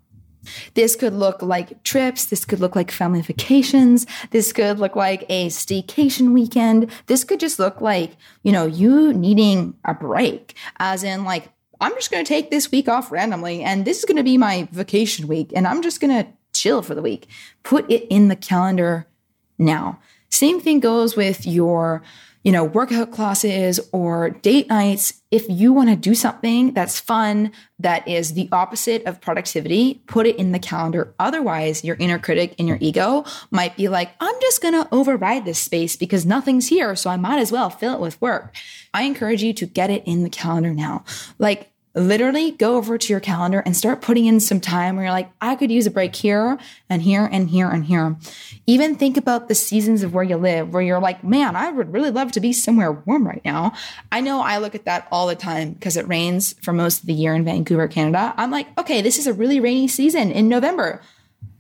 This 0.75 0.95
could 0.95 1.13
look 1.13 1.41
like 1.41 1.83
trips. 1.83 2.25
This 2.25 2.45
could 2.45 2.59
look 2.59 2.75
like 2.75 2.91
family 2.91 3.21
vacations. 3.21 4.05
This 4.29 4.53
could 4.53 4.77
look 4.77 4.95
like 4.95 5.25
a 5.29 5.47
staycation 5.47 6.33
weekend. 6.33 6.91
This 7.07 7.23
could 7.23 7.39
just 7.39 7.57
look 7.59 7.81
like, 7.81 8.11
you 8.43 8.51
know, 8.51 8.65
you 8.65 9.13
needing 9.13 9.75
a 9.85 9.93
break, 9.93 10.53
as 10.77 11.03
in, 11.03 11.23
like, 11.23 11.49
I'm 11.81 11.95
just 11.95 12.11
going 12.11 12.23
to 12.23 12.27
take 12.27 12.51
this 12.51 12.71
week 12.71 12.87
off 12.87 13.11
randomly, 13.11 13.63
and 13.63 13.85
this 13.85 13.99
is 13.99 14.05
going 14.05 14.17
to 14.17 14.23
be 14.23 14.37
my 14.37 14.67
vacation 14.71 15.27
week, 15.27 15.51
and 15.55 15.65
I'm 15.65 15.81
just 15.81 15.99
going 15.99 16.23
to 16.23 16.29
chill 16.53 16.81
for 16.81 16.93
the 16.93 17.01
week. 17.01 17.27
Put 17.63 17.89
it 17.89 18.05
in 18.09 18.27
the 18.27 18.35
calendar 18.35 19.07
now 19.57 19.99
Same 20.33 20.59
thing 20.59 20.79
goes 20.79 21.15
with 21.15 21.45
your 21.45 22.03
you 22.43 22.51
know, 22.51 22.65
workout 22.65 23.11
classes 23.11 23.79
or 23.93 24.29
date 24.29 24.67
nights, 24.67 25.21
if 25.31 25.45
you 25.49 25.71
want 25.71 25.89
to 25.89 25.95
do 25.95 26.13
something 26.13 26.73
that's 26.73 26.99
fun, 26.99 27.51
that 27.79 28.05
is 28.05 28.33
the 28.33 28.49
opposite 28.51 29.03
of 29.05 29.21
productivity, 29.21 30.01
put 30.07 30.27
it 30.27 30.35
in 30.35 30.51
the 30.51 30.59
calendar. 30.59 31.15
Otherwise, 31.19 31.85
your 31.85 31.95
inner 31.99 32.19
critic 32.19 32.53
and 32.59 32.67
your 32.67 32.77
ego 32.81 33.23
might 33.49 33.77
be 33.77 33.87
like, 33.87 34.11
I'm 34.19 34.35
just 34.41 34.61
going 34.61 34.73
to 34.73 34.87
override 34.93 35.45
this 35.45 35.59
space 35.59 35.95
because 35.95 36.25
nothing's 36.25 36.67
here. 36.67 36.95
So 36.97 37.09
I 37.09 37.15
might 37.15 37.39
as 37.39 37.51
well 37.51 37.69
fill 37.69 37.93
it 37.93 38.01
with 38.01 38.21
work. 38.21 38.53
I 38.93 39.03
encourage 39.03 39.41
you 39.41 39.53
to 39.53 39.65
get 39.65 39.89
it 39.89 40.03
in 40.05 40.23
the 40.23 40.29
calendar 40.29 40.73
now. 40.73 41.05
Like, 41.39 41.72
literally 41.95 42.51
go 42.51 42.75
over 42.75 42.97
to 42.97 43.13
your 43.13 43.19
calendar 43.19 43.59
and 43.59 43.75
start 43.75 44.01
putting 44.01 44.25
in 44.25 44.39
some 44.39 44.59
time 44.59 44.95
where 44.95 45.05
you're 45.05 45.13
like, 45.13 45.31
I 45.41 45.55
could 45.55 45.71
use 45.71 45.85
a 45.85 45.91
break 45.91 46.15
here 46.15 46.57
and 46.89 47.01
here 47.01 47.29
and 47.31 47.49
here 47.49 47.69
and 47.69 47.85
here. 47.85 48.17
Even 48.65 48.95
think 48.95 49.17
about 49.17 49.47
the 49.47 49.55
seasons 49.55 50.01
of 50.03 50.13
where 50.13 50.23
you 50.23 50.37
live, 50.37 50.73
where 50.73 50.81
you're 50.81 50.99
like, 50.99 51.23
man, 51.23 51.55
I 51.55 51.71
would 51.71 51.93
really 51.93 52.09
love 52.09 52.31
to 52.33 52.39
be 52.39 52.53
somewhere 52.53 52.91
warm 52.91 53.27
right 53.27 53.43
now. 53.45 53.73
I 54.11 54.21
know 54.21 54.41
I 54.41 54.57
look 54.57 54.75
at 54.75 54.85
that 54.85 55.07
all 55.11 55.27
the 55.27 55.35
time 55.35 55.73
because 55.73 55.97
it 55.97 56.07
rains 56.07 56.53
for 56.61 56.73
most 56.73 57.01
of 57.01 57.05
the 57.05 57.13
year 57.13 57.35
in 57.35 57.45
Vancouver, 57.45 57.87
Canada. 57.87 58.33
I'm 58.37 58.51
like, 58.51 58.67
okay, 58.79 59.01
this 59.01 59.19
is 59.19 59.27
a 59.27 59.33
really 59.33 59.59
rainy 59.59 59.87
season 59.87 60.31
in 60.31 60.49
November. 60.49 61.01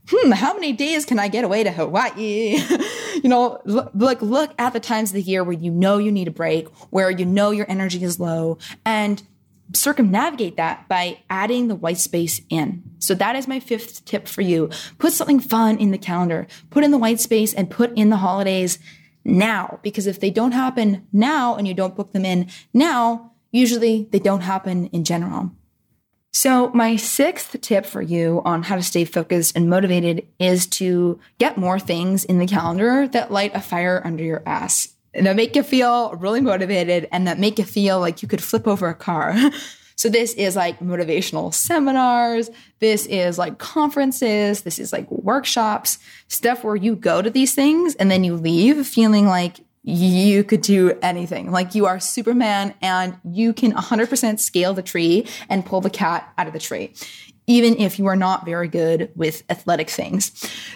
Hmm, 0.09 0.31
how 0.31 0.53
many 0.53 0.73
days 0.73 1.05
can 1.05 1.17
I 1.17 1.29
get 1.29 1.45
away 1.45 1.63
to 1.63 1.71
Hawaii? 1.71 2.57
you 3.23 3.29
know, 3.29 3.61
look, 3.63 3.91
look, 3.93 4.21
look 4.21 4.53
at 4.59 4.73
the 4.73 4.81
times 4.81 5.11
of 5.11 5.15
the 5.15 5.21
year 5.21 5.45
where 5.45 5.53
you 5.53 5.71
know 5.71 5.97
you 5.97 6.11
need 6.11 6.27
a 6.27 6.31
break, 6.31 6.67
where 6.89 7.09
you 7.09 7.25
know 7.25 7.51
your 7.51 7.65
energy 7.69 8.03
is 8.03 8.19
low, 8.19 8.57
and 8.83 9.23
circumnavigate 9.73 10.57
that 10.57 10.87
by 10.87 11.19
adding 11.29 11.67
the 11.67 11.75
white 11.75 11.97
space 11.97 12.41
in. 12.49 12.83
So 12.99 13.13
that 13.15 13.35
is 13.35 13.47
my 13.47 13.59
fifth 13.59 14.05
tip 14.05 14.27
for 14.27 14.41
you. 14.41 14.69
Put 14.97 15.13
something 15.13 15.39
fun 15.39 15.77
in 15.77 15.91
the 15.91 15.97
calendar, 15.97 16.47
put 16.69 16.83
in 16.83 16.91
the 16.91 16.97
white 16.97 17.19
space 17.19 17.53
and 17.53 17.69
put 17.69 17.95
in 17.97 18.09
the 18.09 18.17
holidays 18.17 18.79
now. 19.25 19.79
Because 19.83 20.07
if 20.07 20.19
they 20.19 20.29
don't 20.29 20.51
happen 20.51 21.07
now 21.11 21.55
and 21.55 21.67
you 21.67 21.73
don't 21.73 21.95
book 21.95 22.13
them 22.13 22.25
in 22.25 22.47
now, 22.73 23.33
usually 23.51 24.07
they 24.11 24.19
don't 24.19 24.41
happen 24.41 24.87
in 24.87 25.03
general. 25.03 25.51
So, 26.35 26.71
my 26.73 26.95
sixth 26.95 27.61
tip 27.61 27.85
for 27.85 28.01
you 28.01 28.41
on 28.43 28.63
how 28.63 28.75
to 28.75 28.81
stay 28.81 29.05
focused 29.05 29.55
and 29.55 29.69
motivated 29.69 30.25
is 30.39 30.65
to 30.67 31.19
get 31.37 31.57
more 31.57 31.77
things 31.79 32.25
in 32.25 32.39
the 32.39 32.47
calendar 32.47 33.07
that 33.09 33.31
light 33.31 33.51
a 33.53 33.61
fire 33.61 34.01
under 34.03 34.23
your 34.23 34.41
ass 34.43 34.92
that 35.13 35.35
make 35.35 35.55
you 35.55 35.63
feel 35.63 36.11
really 36.15 36.41
motivated 36.41 37.07
and 37.11 37.27
that 37.27 37.39
make 37.39 37.59
you 37.59 37.65
feel 37.65 37.99
like 37.99 38.21
you 38.21 38.27
could 38.27 38.43
flip 38.43 38.67
over 38.67 38.87
a 38.87 38.95
car. 38.95 39.35
So 39.95 40.09
this 40.09 40.33
is 40.33 40.55
like 40.55 40.79
motivational 40.79 41.53
seminars, 41.53 42.49
this 42.79 43.05
is 43.05 43.37
like 43.37 43.57
conferences, 43.57 44.63
this 44.63 44.79
is 44.79 44.91
like 44.91 45.09
workshops, 45.09 45.99
stuff 46.27 46.63
where 46.63 46.75
you 46.75 46.95
go 46.95 47.21
to 47.21 47.29
these 47.29 47.53
things 47.53 47.95
and 47.95 48.09
then 48.09 48.23
you 48.23 48.35
leave 48.35 48.85
feeling 48.87 49.27
like 49.27 49.59
you 49.83 50.43
could 50.43 50.61
do 50.61 50.97
anything. 51.01 51.51
Like 51.51 51.75
you 51.75 51.85
are 51.85 51.99
Superman 51.99 52.73
and 52.81 53.17
you 53.23 53.53
can 53.53 53.71
100% 53.73 54.39
scale 54.39 54.73
the 54.73 54.81
tree 54.81 55.27
and 55.47 55.65
pull 55.65 55.79
the 55.79 55.89
cat 55.89 56.33
out 56.37 56.47
of 56.47 56.53
the 56.53 56.59
tree 56.59 56.93
even 57.47 57.77
if 57.77 57.99
you 57.99 58.05
are 58.07 58.15
not 58.15 58.45
very 58.45 58.67
good 58.67 59.11
with 59.15 59.43
athletic 59.49 59.89
things. 59.89 60.31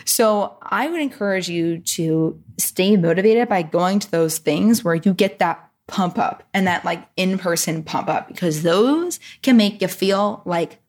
So 0.06 0.58
I 0.62 0.90
would 0.90 1.02
encourage 1.02 1.50
you 1.50 1.80
to 1.80 2.42
stay 2.58 2.98
motivated 2.98 3.48
by 3.48 3.62
going 3.62 4.00
to 4.00 4.12
those 4.12 4.38
things 4.38 4.84
where 4.84 4.96
you 4.96 5.14
get 5.14 5.40
that 5.40 5.64
pump 5.88 6.18
up 6.18 6.44
and 6.54 6.68
that 6.68 6.84
like 6.84 7.08
in 7.16 7.38
person 7.38 7.84
pump 7.84 8.10
up 8.10 8.28
because 8.28 8.64
those 8.64 9.20
can 9.42 9.56
make 9.56 9.82
you 9.82 9.88
feel 9.88 10.42
like 10.46 10.80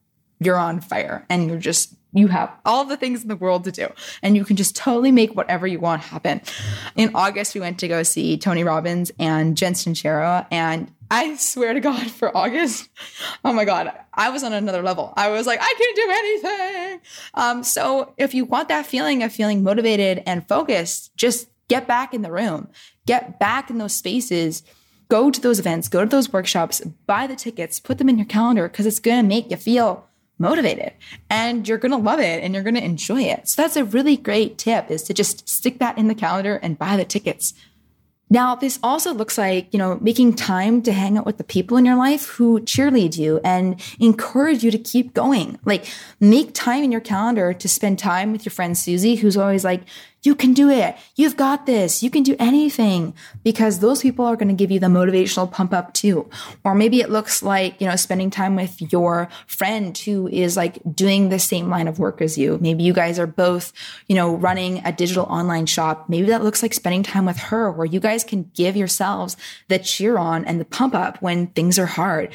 you're 0.41 0.59
on 0.59 0.81
fire 0.81 1.25
and 1.29 1.49
you're 1.49 1.59
just 1.59 1.95
you 2.19 2.29
have 2.29 2.53
all 2.65 2.85
the 2.85 2.97
things 2.97 3.23
in 3.23 3.29
the 3.29 3.37
world 3.37 3.65
to 3.65 3.73
do. 3.73 3.89
And 4.23 4.37
you 4.37 4.45
can 4.45 4.57
just 4.57 4.77
totally 4.77 5.13
make 5.13 5.37
whatever 5.37 5.67
you 5.67 5.81
want 5.81 6.03
happen. 6.03 6.41
In 6.97 7.11
August, 7.15 7.55
we 7.55 7.61
went 7.61 7.79
to 7.81 7.89
go 7.89 8.03
see 8.03 8.37
Tony 8.37 8.65
Robbins 8.65 9.11
and 9.19 9.57
Jen 9.57 9.75
Sincero 9.75 10.47
and 10.51 10.91
I 11.11 11.37
swear 11.37 11.73
to 11.73 11.81
God, 11.81 12.11
for 12.11 12.37
August, 12.37 12.89
oh 13.45 13.53
my 13.53 13.65
God, 13.65 13.93
I 14.13 14.29
was 14.29 14.45
on 14.45 14.53
another 14.53 14.83
level. 14.83 15.15
I 15.17 15.31
was 15.31 15.47
like, 15.47 15.59
I 15.63 15.75
can 15.79 15.95
do 15.95 16.11
anything. 16.13 17.01
Um, 17.35 17.63
so 17.63 18.13
if 18.19 18.35
you 18.35 18.45
want 18.45 18.69
that 18.69 18.87
feeling 18.87 19.23
of 19.23 19.33
feeling 19.33 19.63
motivated 19.63 20.23
and 20.27 20.47
focused, 20.47 21.17
just 21.17 21.49
get 21.69 21.87
back 21.87 22.13
in 22.13 22.23
the 22.23 22.31
room, 22.31 22.69
get 23.07 23.39
back 23.39 23.71
in 23.71 23.79
those 23.79 23.95
spaces, 23.95 24.63
go 25.09 25.31
to 25.31 25.41
those 25.41 25.59
events, 25.59 25.89
go 25.89 26.05
to 26.05 26.11
those 26.11 26.33
workshops, 26.33 26.81
buy 27.07 27.27
the 27.27 27.37
tickets, 27.37 27.81
put 27.81 27.99
them 27.99 28.09
in 28.09 28.19
your 28.19 28.27
calendar 28.27 28.69
because 28.69 28.87
it's 28.87 29.01
going 29.01 29.23
to 29.23 29.29
make 29.29 29.51
you 29.51 29.57
feel 29.57 30.08
motivated 30.39 30.93
and 31.29 31.67
you're 31.67 31.79
going 31.79 31.93
to 31.93 31.99
love 31.99 32.21
it 32.21 32.43
and 32.43 32.55
you're 32.55 32.63
going 32.63 32.75
to 32.75 32.85
enjoy 32.85 33.23
it. 33.23 33.49
So 33.49 33.63
that's 33.63 33.77
a 33.77 33.85
really 33.85 34.17
great 34.17 34.59
tip 34.59 34.91
is 34.91 35.03
to 35.05 35.15
just 35.15 35.49
stick 35.49 35.79
that 35.79 35.99
in 35.99 36.09
the 36.09 36.15
calendar 36.15 36.57
and 36.57 36.79
buy 36.79 36.97
the 36.97 37.05
tickets. 37.05 37.55
Now, 38.31 38.55
this 38.55 38.79
also 38.83 39.15
looks 39.15 39.39
like, 39.39 39.73
you 39.73 39.79
know, 39.79 39.99
making 40.01 40.35
time 40.35 40.83
to 40.83 40.93
hang 40.93 41.17
out 41.17 41.27
with 41.27 41.39
the 41.39 41.45
people 41.45 41.77
in 41.77 41.85
your 41.85 41.97
life 41.97 42.27
who 42.27 42.61
cheerlead 42.61 43.17
you 43.17 43.41
and 43.43 43.81
encourage 43.99 44.63
you 44.63 44.71
to 44.71 44.79
keep 44.79 45.15
going. 45.15 45.59
Like, 45.65 45.87
make 46.21 46.53
time 46.55 46.85
in 46.85 46.93
your 46.93 47.01
calendar 47.01 47.53
to 47.55 47.69
spend 47.69 47.99
time 47.99 48.33
with 48.33 48.45
your 48.45 48.51
friend 48.51 48.77
Susie, 48.77 49.17
who's 49.17 49.37
always 49.37 49.65
like, 49.65 49.83
you 50.25 50.35
can 50.35 50.53
do 50.53 50.69
it. 50.69 50.97
You've 51.15 51.37
got 51.37 51.67
this. 51.67 52.03
You 52.03 52.11
can 52.11 52.25
do 52.25 52.35
anything 52.41 53.15
because 53.45 53.79
those 53.79 54.03
people 54.03 54.25
are 54.25 54.35
going 54.35 54.49
to 54.49 54.55
give 54.55 54.71
you 54.71 54.81
the 54.81 54.89
motivational 54.89 55.51
pump 55.51 55.73
up 55.73 55.95
too. 55.95 56.29
Or 56.65 56.75
maybe 56.75 57.01
it 57.01 57.09
looks 57.09 57.41
like, 57.43 57.81
you 57.81 57.87
know, 57.87 57.95
spending 57.95 58.29
time 58.29 58.57
with 58.57 58.93
your 58.93 59.29
friend 59.47 59.97
who 59.97 60.27
is 60.27 60.57
like 60.57 60.81
doing 60.93 61.29
the 61.29 61.39
same 61.39 61.71
line 61.71 61.87
of 61.87 62.01
work 62.01 62.21
as 62.21 62.37
you. 62.37 62.59
Maybe 62.61 62.83
you 62.83 62.93
guys 62.93 63.21
are 63.21 63.29
both, 63.29 63.73
you 64.09 64.17
know, 64.17 64.35
running 64.35 64.83
a 64.85 64.91
digital 64.91 65.25
online 65.25 65.67
shop. 65.67 66.09
Maybe 66.09 66.27
that 66.27 66.43
looks 66.43 66.63
like 66.63 66.75
spending 66.75 67.05
time 67.05 67.25
with 67.25 67.39
her 67.39 67.71
where 67.71 67.87
you 67.87 68.01
guys 68.01 68.18
can 68.25 68.51
give 68.55 68.77
yourselves 68.77 69.37
the 69.69 69.79
cheer 69.79 70.19
on 70.19 70.45
and 70.45 70.61
the 70.61 70.65
pump 70.65 70.95
up 70.95 71.21
when 71.23 71.49
things 71.49 71.79
are 71.79 71.87
hard 71.87 72.33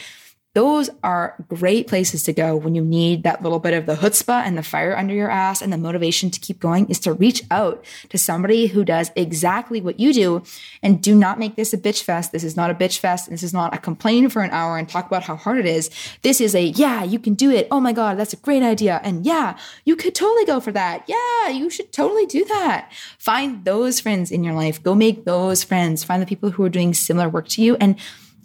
those 0.54 0.92
are 1.04 1.36
great 1.48 1.88
places 1.88 2.22
to 2.24 2.34
go 2.34 2.56
when 2.56 2.76
you 2.76 2.84
need 2.84 3.24
that 3.24 3.42
little 3.42 3.58
bit 3.58 3.74
of 3.74 3.88
the 3.88 3.96
chutzpah 3.96 4.44
and 4.44 4.56
the 4.56 4.62
fire 4.62 4.96
under 4.96 5.14
your 5.14 5.30
ass 5.30 5.64
and 5.64 5.74
the 5.74 5.78
motivation 5.78 6.30
to 6.30 6.40
keep 6.40 6.60
going 6.60 6.88
is 6.90 7.00
to 7.00 7.12
reach 7.12 7.42
out 7.50 7.84
to 8.10 8.20
somebody 8.20 8.68
who 8.68 8.86
does 8.86 9.12
exactly 9.16 9.82
what 9.82 10.00
you 10.00 10.14
do 10.14 10.44
and 10.84 11.02
do 11.02 11.16
not 11.16 11.40
make 11.40 11.56
this 11.56 11.74
a 11.74 11.78
bitch 11.78 12.04
fest. 12.04 12.32
This 12.32 12.44
is 12.44 12.56
not 12.56 12.70
a 12.70 12.76
bitch 12.76 13.00
fest. 13.00 13.32
This 13.32 13.42
is 13.42 13.52
not 13.52 13.74
a 13.74 13.80
complain 13.80 14.30
for 14.30 14.44
an 14.44 14.52
hour 14.52 14.78
and 14.78 14.88
talk 14.88 15.08
about 15.08 15.24
how 15.24 15.36
hard 15.36 15.58
it 15.58 15.66
is. 15.66 15.90
This 16.22 16.40
is 16.40 16.54
a, 16.54 16.64
yeah, 16.64 17.04
you 17.04 17.18
can 17.18 17.34
do 17.34 17.50
it. 17.50 17.68
Oh 17.72 17.80
my 17.80 17.92
God, 17.92 18.20
that's 18.20 18.34
a 18.34 18.38
great 18.38 18.62
idea. 18.62 19.02
And 19.04 19.26
yeah, 19.26 19.58
you 19.86 19.96
could 19.96 20.14
totally 20.14 20.46
go 20.46 20.60
for 20.60 20.72
that. 20.72 21.04
Yeah, 21.08 21.50
you 21.50 21.72
should 21.72 21.92
totally 21.92 22.28
do 22.28 22.46
that. 22.46 22.92
Find 23.18 23.66
those 23.66 24.00
friends 24.00 24.30
in 24.30 24.44
your 24.44 24.54
life. 24.54 24.84
Go 24.84 24.94
make 24.94 25.26
those 25.26 25.64
friends. 25.64 26.04
Find 26.04 26.22
the 26.22 26.28
people 26.28 26.52
who 26.52 26.64
are 26.64 26.70
doing 26.70 26.94
similar 26.94 27.28
work 27.28 27.48
to 27.50 27.64
you 27.64 27.76
and 27.78 27.96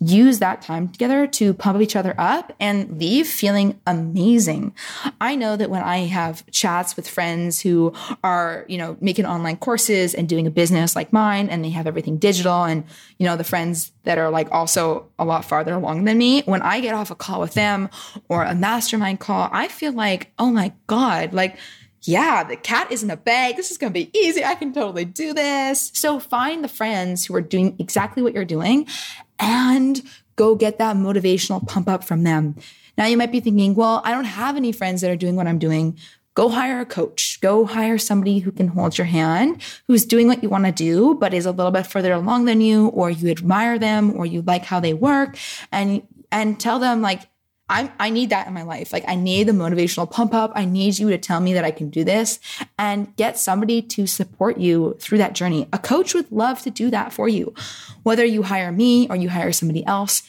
use 0.01 0.38
that 0.38 0.62
time 0.62 0.88
together 0.88 1.26
to 1.26 1.53
pump 1.55 1.80
each 1.80 1.96
other 1.96 2.14
up 2.18 2.53
and 2.61 2.99
leave 2.99 3.26
feeling 3.26 3.80
amazing. 3.86 4.72
I 5.20 5.34
know 5.34 5.57
that 5.57 5.70
when 5.70 5.82
I 5.82 5.99
have 6.07 6.49
chats 6.51 6.96
with 6.96 7.09
friends 7.09 7.61
who 7.61 7.92
are, 8.22 8.64
you 8.68 8.78
know, 8.78 8.96
making 9.01 9.26
online 9.26 9.57
courses 9.57 10.14
and 10.14 10.28
doing 10.28 10.46
a 10.46 10.51
business 10.51 10.94
like 10.94 11.12
mine 11.12 11.49
and 11.49 11.64
they 11.64 11.70
have 11.70 11.86
everything 11.86 12.18
digital 12.18 12.64
and, 12.64 12.84
you 13.18 13.26
know, 13.26 13.36
the 13.36 13.44
friends 13.44 13.92
that 14.05 14.18
are 14.18 14.30
like 14.30 14.51
also 14.53 15.09
a 15.18 15.24
lot 15.24 15.44
farther 15.44 15.74
along 15.74 16.05
than 16.05 16.16
me, 16.16 16.42
when 16.42 16.62
I 16.62 16.80
get 16.80 16.94
off 16.94 17.11
a 17.11 17.16
call 17.16 17.40
with 17.40 17.55
them 17.55 17.88
or 18.28 18.44
a 18.44 18.55
mastermind 18.55 19.20
call, 19.20 19.49
I 19.53 19.68
feel 19.68 19.92
like, 19.92 20.32
oh 20.38 20.51
my 20.51 20.72
God, 20.86 21.32
like, 21.32 21.59
yeah, 22.03 22.44
the 22.44 22.57
cat 22.57 22.92
is 22.92 23.03
in 23.03 23.11
a 23.11 23.16
bag. 23.16 23.57
This 23.57 23.72
is 23.72 23.78
going 23.78 23.92
to 23.92 23.99
be 23.99 24.16
easy. 24.16 24.44
I 24.44 24.55
can 24.55 24.72
totally 24.72 25.05
do 25.05 25.34
this. 25.34 25.90
So 25.94 26.20
find 26.20 26.62
the 26.62 26.68
friends 26.68 27.26
who 27.26 27.34
are 27.34 27.40
doing 27.40 27.74
exactly 27.78 28.22
what 28.22 28.34
you're 28.34 28.44
doing 28.44 28.86
and 29.39 30.03
go 30.36 30.55
get 30.55 30.78
that 30.78 30.97
motivational 30.97 31.66
pump 31.66 31.89
up 31.89 32.05
from 32.05 32.22
them. 32.22 32.57
Now 32.97 33.07
you 33.07 33.16
might 33.16 33.32
be 33.32 33.41
thinking, 33.41 33.74
well, 33.74 34.03
I 34.05 34.12
don't 34.12 34.24
have 34.24 34.57
any 34.57 34.72
friends 34.72 35.01
that 35.01 35.11
are 35.11 35.16
doing 35.16 35.36
what 35.36 35.47
I'm 35.47 35.59
doing. 35.59 35.99
Go 36.34 36.49
hire 36.49 36.80
a 36.80 36.86
coach. 36.86 37.41
Go 37.41 37.64
hire 37.64 37.99
somebody 37.99 38.39
who 38.39 38.53
can 38.53 38.68
hold 38.68 38.97
your 38.97 39.07
hand, 39.07 39.61
who's 39.89 40.07
doing 40.07 40.28
what 40.28 40.43
you 40.43 40.49
want 40.49 40.66
to 40.66 40.72
do, 40.72 41.14
but 41.14 41.34
is 41.34 41.47
a 41.47 41.51
little 41.51 41.72
bit 41.72 41.86
further 41.86 42.12
along 42.12 42.45
than 42.45 42.61
you, 42.61 42.89
or 42.89 43.11
you 43.11 43.28
admire 43.30 43.78
them, 43.78 44.16
or 44.16 44.24
you 44.24 44.43
like 44.43 44.64
how 44.64 44.78
they 44.78 44.95
work, 44.95 45.36
and 45.72 46.07
and 46.30 46.61
tell 46.61 46.78
them 46.78 47.03
like, 47.03 47.22
I, 47.69 47.93
I 47.99 48.11
need 48.11 48.31
that 48.31 48.47
in 48.47 48.55
my 48.55 48.62
life. 48.62 48.93
Like, 48.93 49.05
I 49.07 49.14
need 49.14 49.45
the 49.45 49.53
motivational 49.53 50.11
pump 50.11 50.33
up. 50.33 50.53
I 50.55 50.64
need 50.64 50.99
you 50.99 51.11
to 51.11 51.19
tell 51.19 51.41
me 51.41 51.53
that 51.53 51.64
I 51.64 51.71
can 51.71 51.91
do 51.91 52.03
this 52.03 52.41
and 52.79 53.14
get 53.16 53.39
somebody 53.39 53.83
to 53.83 54.07
support 54.07 54.59
you 54.59 54.97
through 55.01 55.19
that 55.19 55.35
journey. 55.35 55.69
A 55.73 55.79
coach 55.79 56.14
would 56.14 56.33
love 56.33 56.62
to 56.62 56.71
do 56.71 56.91
that 56.91 57.12
for 57.12 57.29
you. 57.29 57.53
Whether 58.05 58.25
you 58.25 58.45
hire 58.45 58.73
me 58.73 59.07
or 59.09 59.16
you 59.16 59.29
hire 59.29 59.53
somebody 59.53 59.85
else, 59.85 60.23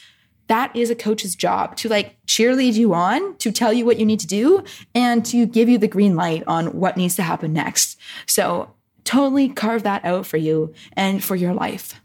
that 0.48 0.74
is 0.74 0.90
a 0.90 0.96
coach's 0.96 1.36
job 1.36 1.76
to 1.76 1.88
like 1.88 2.16
cheerlead 2.26 2.74
you 2.74 2.92
on, 2.92 3.36
to 3.36 3.52
tell 3.52 3.72
you 3.72 3.86
what 3.86 3.98
you 3.98 4.04
need 4.04 4.20
to 4.20 4.26
do, 4.26 4.64
and 4.94 5.24
to 5.26 5.46
give 5.46 5.68
you 5.68 5.78
the 5.78 5.88
green 5.88 6.16
light 6.16 6.42
on 6.46 6.78
what 6.78 6.96
needs 6.96 7.14
to 7.16 7.22
happen 7.22 7.52
next. 7.52 7.98
So, 8.26 8.74
totally 9.04 9.48
carve 9.48 9.84
that 9.84 10.04
out 10.04 10.26
for 10.26 10.36
you 10.36 10.74
and 10.92 11.22
for 11.24 11.34
your 11.34 11.54
life. 11.54 12.00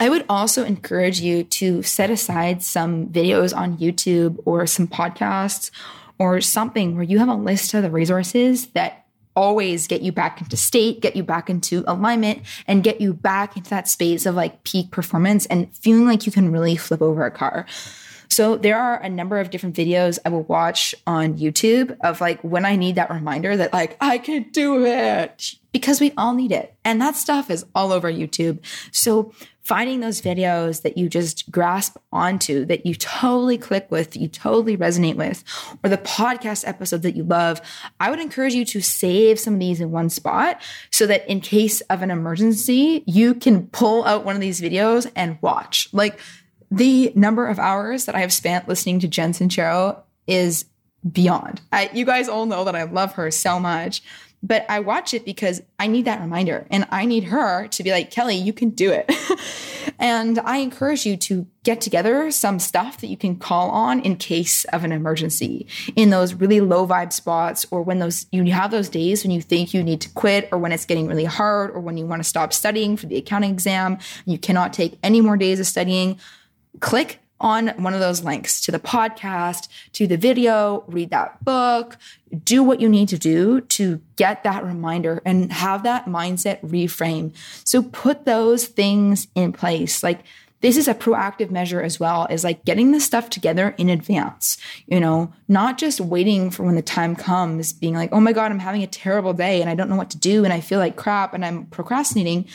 I 0.00 0.08
would 0.08 0.24
also 0.28 0.64
encourage 0.64 1.20
you 1.20 1.44
to 1.44 1.82
set 1.82 2.10
aside 2.10 2.62
some 2.62 3.08
videos 3.08 3.56
on 3.56 3.78
YouTube 3.78 4.40
or 4.44 4.66
some 4.66 4.88
podcasts 4.88 5.70
or 6.18 6.40
something 6.40 6.94
where 6.94 7.04
you 7.04 7.18
have 7.18 7.28
a 7.28 7.34
list 7.34 7.74
of 7.74 7.82
the 7.82 7.90
resources 7.90 8.66
that 8.68 9.06
always 9.36 9.86
get 9.86 10.02
you 10.02 10.12
back 10.12 10.40
into 10.40 10.56
state, 10.56 11.00
get 11.00 11.16
you 11.16 11.22
back 11.22 11.50
into 11.50 11.84
alignment, 11.86 12.42
and 12.66 12.84
get 12.84 13.00
you 13.00 13.12
back 13.12 13.56
into 13.56 13.70
that 13.70 13.88
space 13.88 14.26
of 14.26 14.34
like 14.34 14.62
peak 14.64 14.90
performance 14.90 15.46
and 15.46 15.74
feeling 15.76 16.06
like 16.06 16.26
you 16.26 16.32
can 16.32 16.52
really 16.52 16.76
flip 16.76 17.02
over 17.02 17.24
a 17.24 17.30
car. 17.30 17.66
So 18.28 18.56
there 18.56 18.78
are 18.78 19.00
a 19.00 19.08
number 19.08 19.38
of 19.38 19.50
different 19.50 19.76
videos 19.76 20.18
I 20.24 20.28
will 20.30 20.42
watch 20.44 20.94
on 21.06 21.38
YouTube 21.38 21.96
of 22.00 22.20
like 22.20 22.40
when 22.42 22.64
I 22.64 22.74
need 22.74 22.96
that 22.96 23.10
reminder 23.10 23.56
that 23.56 23.72
like 23.72 23.96
I 24.00 24.18
can 24.18 24.48
do 24.50 24.84
it 24.84 25.54
because 25.72 26.00
we 26.00 26.12
all 26.16 26.34
need 26.34 26.50
it. 26.50 26.74
And 26.84 27.00
that 27.00 27.16
stuff 27.16 27.50
is 27.50 27.64
all 27.74 27.92
over 27.92 28.10
YouTube. 28.10 28.58
So 28.92 29.32
finding 29.64 30.00
those 30.00 30.20
videos 30.20 30.82
that 30.82 30.98
you 30.98 31.08
just 31.08 31.50
grasp 31.50 31.96
onto, 32.12 32.66
that 32.66 32.84
you 32.84 32.94
totally 32.94 33.56
click 33.56 33.90
with, 33.90 34.14
you 34.14 34.28
totally 34.28 34.76
resonate 34.76 35.16
with, 35.16 35.42
or 35.82 35.88
the 35.88 35.96
podcast 35.98 36.68
episode 36.68 37.02
that 37.02 37.16
you 37.16 37.24
love, 37.24 37.60
I 37.98 38.10
would 38.10 38.20
encourage 38.20 38.54
you 38.54 38.64
to 38.66 38.80
save 38.82 39.40
some 39.40 39.54
of 39.54 39.60
these 39.60 39.80
in 39.80 39.90
one 39.90 40.10
spot 40.10 40.60
so 40.90 41.06
that 41.06 41.26
in 41.28 41.40
case 41.40 41.80
of 41.82 42.02
an 42.02 42.10
emergency, 42.10 43.02
you 43.06 43.34
can 43.34 43.66
pull 43.68 44.04
out 44.04 44.24
one 44.24 44.34
of 44.34 44.40
these 44.40 44.60
videos 44.60 45.10
and 45.16 45.38
watch. 45.40 45.88
Like 45.92 46.18
the 46.70 47.12
number 47.14 47.46
of 47.46 47.58
hours 47.58 48.04
that 48.04 48.14
I 48.14 48.20
have 48.20 48.32
spent 48.32 48.68
listening 48.68 49.00
to 49.00 49.08
Jen 49.08 49.32
Sincero 49.32 50.02
is 50.26 50.66
beyond. 51.10 51.60
I, 51.72 51.90
you 51.92 52.04
guys 52.04 52.28
all 52.28 52.46
know 52.46 52.64
that 52.64 52.74
I 52.74 52.84
love 52.84 53.14
her 53.14 53.30
so 53.30 53.60
much, 53.60 54.02
but 54.44 54.66
I 54.68 54.80
watch 54.80 55.14
it 55.14 55.24
because 55.24 55.62
I 55.78 55.86
need 55.86 56.04
that 56.04 56.20
reminder 56.20 56.66
and 56.70 56.86
I 56.90 57.06
need 57.06 57.24
her 57.24 57.66
to 57.68 57.82
be 57.82 57.90
like, 57.90 58.10
Kelly, 58.10 58.36
you 58.36 58.52
can 58.52 58.70
do 58.70 58.92
it. 58.92 59.10
and 59.98 60.38
I 60.38 60.58
encourage 60.58 61.06
you 61.06 61.16
to 61.16 61.46
get 61.62 61.80
together 61.80 62.30
some 62.30 62.58
stuff 62.58 63.00
that 63.00 63.06
you 63.06 63.16
can 63.16 63.36
call 63.36 63.70
on 63.70 64.00
in 64.00 64.16
case 64.16 64.64
of 64.66 64.84
an 64.84 64.92
emergency 64.92 65.66
in 65.96 66.10
those 66.10 66.34
really 66.34 66.60
low 66.60 66.86
vibe 66.86 67.10
spots 67.10 67.64
or 67.70 67.80
when 67.82 68.00
those 68.00 68.26
you 68.32 68.44
have 68.52 68.70
those 68.70 68.90
days 68.90 69.24
when 69.24 69.30
you 69.30 69.40
think 69.40 69.72
you 69.72 69.82
need 69.82 70.02
to 70.02 70.10
quit 70.10 70.46
or 70.52 70.58
when 70.58 70.72
it's 70.72 70.84
getting 70.84 71.06
really 71.06 71.24
hard 71.24 71.70
or 71.70 71.80
when 71.80 71.96
you 71.96 72.04
want 72.04 72.20
to 72.20 72.28
stop 72.28 72.52
studying 72.52 72.98
for 72.98 73.06
the 73.06 73.16
accounting 73.16 73.50
exam 73.50 73.96
you 74.26 74.36
cannot 74.36 74.74
take 74.74 74.98
any 75.02 75.22
more 75.22 75.38
days 75.38 75.58
of 75.58 75.66
studying 75.66 76.18
click 76.80 77.23
on 77.40 77.68
one 77.82 77.94
of 77.94 78.00
those 78.00 78.22
links 78.22 78.60
to 78.62 78.72
the 78.72 78.78
podcast, 78.78 79.68
to 79.92 80.06
the 80.06 80.16
video, 80.16 80.84
read 80.86 81.10
that 81.10 81.44
book, 81.44 81.96
do 82.44 82.62
what 82.62 82.80
you 82.80 82.88
need 82.88 83.08
to 83.08 83.18
do 83.18 83.60
to 83.60 84.00
get 84.16 84.44
that 84.44 84.64
reminder 84.64 85.20
and 85.24 85.52
have 85.52 85.82
that 85.82 86.06
mindset 86.06 86.60
reframe. 86.62 87.34
So 87.64 87.82
put 87.82 88.24
those 88.24 88.66
things 88.66 89.28
in 89.34 89.52
place. 89.52 90.02
Like 90.02 90.20
this 90.60 90.78
is 90.78 90.88
a 90.88 90.94
proactive 90.94 91.50
measure 91.50 91.82
as 91.82 92.00
well 92.00 92.26
is 92.30 92.42
like 92.42 92.64
getting 92.64 92.92
the 92.92 93.00
stuff 93.00 93.28
together 93.28 93.74
in 93.76 93.90
advance, 93.90 94.56
you 94.86 94.98
know, 94.98 95.30
not 95.46 95.76
just 95.76 96.00
waiting 96.00 96.50
for 96.50 96.62
when 96.62 96.76
the 96.76 96.82
time 96.82 97.14
comes, 97.14 97.74
being 97.74 97.92
like, 97.94 98.08
oh 98.12 98.20
my 98.20 98.32
God, 98.32 98.50
I'm 98.50 98.60
having 98.60 98.82
a 98.82 98.86
terrible 98.86 99.34
day 99.34 99.60
and 99.60 99.68
I 99.68 99.74
don't 99.74 99.90
know 99.90 99.96
what 99.96 100.10
to 100.10 100.18
do 100.18 100.44
and 100.44 100.52
I 100.54 100.60
feel 100.60 100.78
like 100.78 100.96
crap 100.96 101.34
and 101.34 101.44
I'm 101.44 101.66
procrastinating 101.66 102.46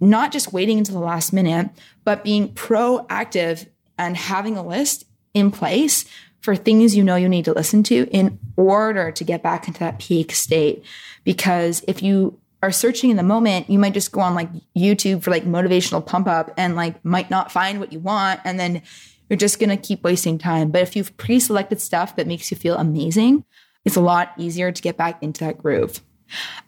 not 0.00 0.30
just 0.30 0.52
waiting 0.52 0.78
until 0.78 0.94
the 0.94 1.04
last 1.04 1.32
minute, 1.32 1.70
but 2.04 2.22
being 2.22 2.54
proactive 2.54 3.66
and 3.98 4.16
having 4.16 4.56
a 4.56 4.66
list 4.66 5.04
in 5.34 5.50
place 5.50 6.04
for 6.40 6.54
things 6.54 6.96
you 6.96 7.02
know 7.02 7.16
you 7.16 7.28
need 7.28 7.44
to 7.44 7.52
listen 7.52 7.82
to 7.82 8.08
in 8.10 8.38
order 8.56 9.10
to 9.10 9.24
get 9.24 9.42
back 9.42 9.66
into 9.66 9.80
that 9.80 9.98
peak 9.98 10.32
state. 10.32 10.84
Because 11.24 11.84
if 11.88 12.02
you 12.02 12.38
are 12.62 12.72
searching 12.72 13.10
in 13.10 13.16
the 13.16 13.22
moment, 13.22 13.68
you 13.68 13.78
might 13.78 13.94
just 13.94 14.12
go 14.12 14.20
on 14.20 14.34
like 14.34 14.48
YouTube 14.76 15.22
for 15.22 15.30
like 15.30 15.44
motivational 15.44 16.04
pump 16.04 16.26
up 16.26 16.52
and 16.56 16.76
like 16.76 17.04
might 17.04 17.30
not 17.30 17.52
find 17.52 17.80
what 17.80 17.92
you 17.92 18.00
want. 18.00 18.40
And 18.44 18.58
then 18.58 18.82
you're 19.28 19.36
just 19.36 19.58
going 19.58 19.70
to 19.70 19.76
keep 19.76 20.02
wasting 20.02 20.38
time. 20.38 20.70
But 20.70 20.82
if 20.82 20.96
you've 20.96 21.16
pre 21.16 21.40
selected 21.40 21.80
stuff 21.80 22.16
that 22.16 22.26
makes 22.26 22.50
you 22.50 22.56
feel 22.56 22.76
amazing, 22.76 23.44
it's 23.84 23.96
a 23.96 24.00
lot 24.00 24.32
easier 24.38 24.72
to 24.72 24.82
get 24.82 24.96
back 24.96 25.22
into 25.22 25.44
that 25.44 25.58
groove. 25.58 26.02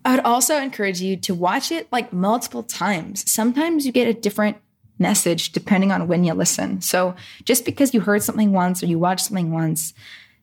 I 0.04 0.16
would 0.16 0.24
also 0.24 0.56
encourage 0.56 1.00
you 1.00 1.16
to 1.18 1.34
watch 1.34 1.70
it 1.70 1.88
like 1.92 2.12
multiple 2.12 2.62
times. 2.62 3.30
Sometimes 3.30 3.84
you 3.84 3.92
get 3.92 4.08
a 4.08 4.14
different 4.14 4.56
message 5.01 5.53
depending 5.53 5.90
on 5.90 6.07
when 6.07 6.24
you 6.24 6.34
listen. 6.34 6.80
So 6.80 7.14
just 7.44 7.64
because 7.64 7.94
you 7.94 8.01
heard 8.01 8.22
something 8.22 8.53
once 8.53 8.82
or 8.82 8.86
you 8.86 8.98
watched 8.98 9.26
something 9.26 9.53
once, 9.53 9.94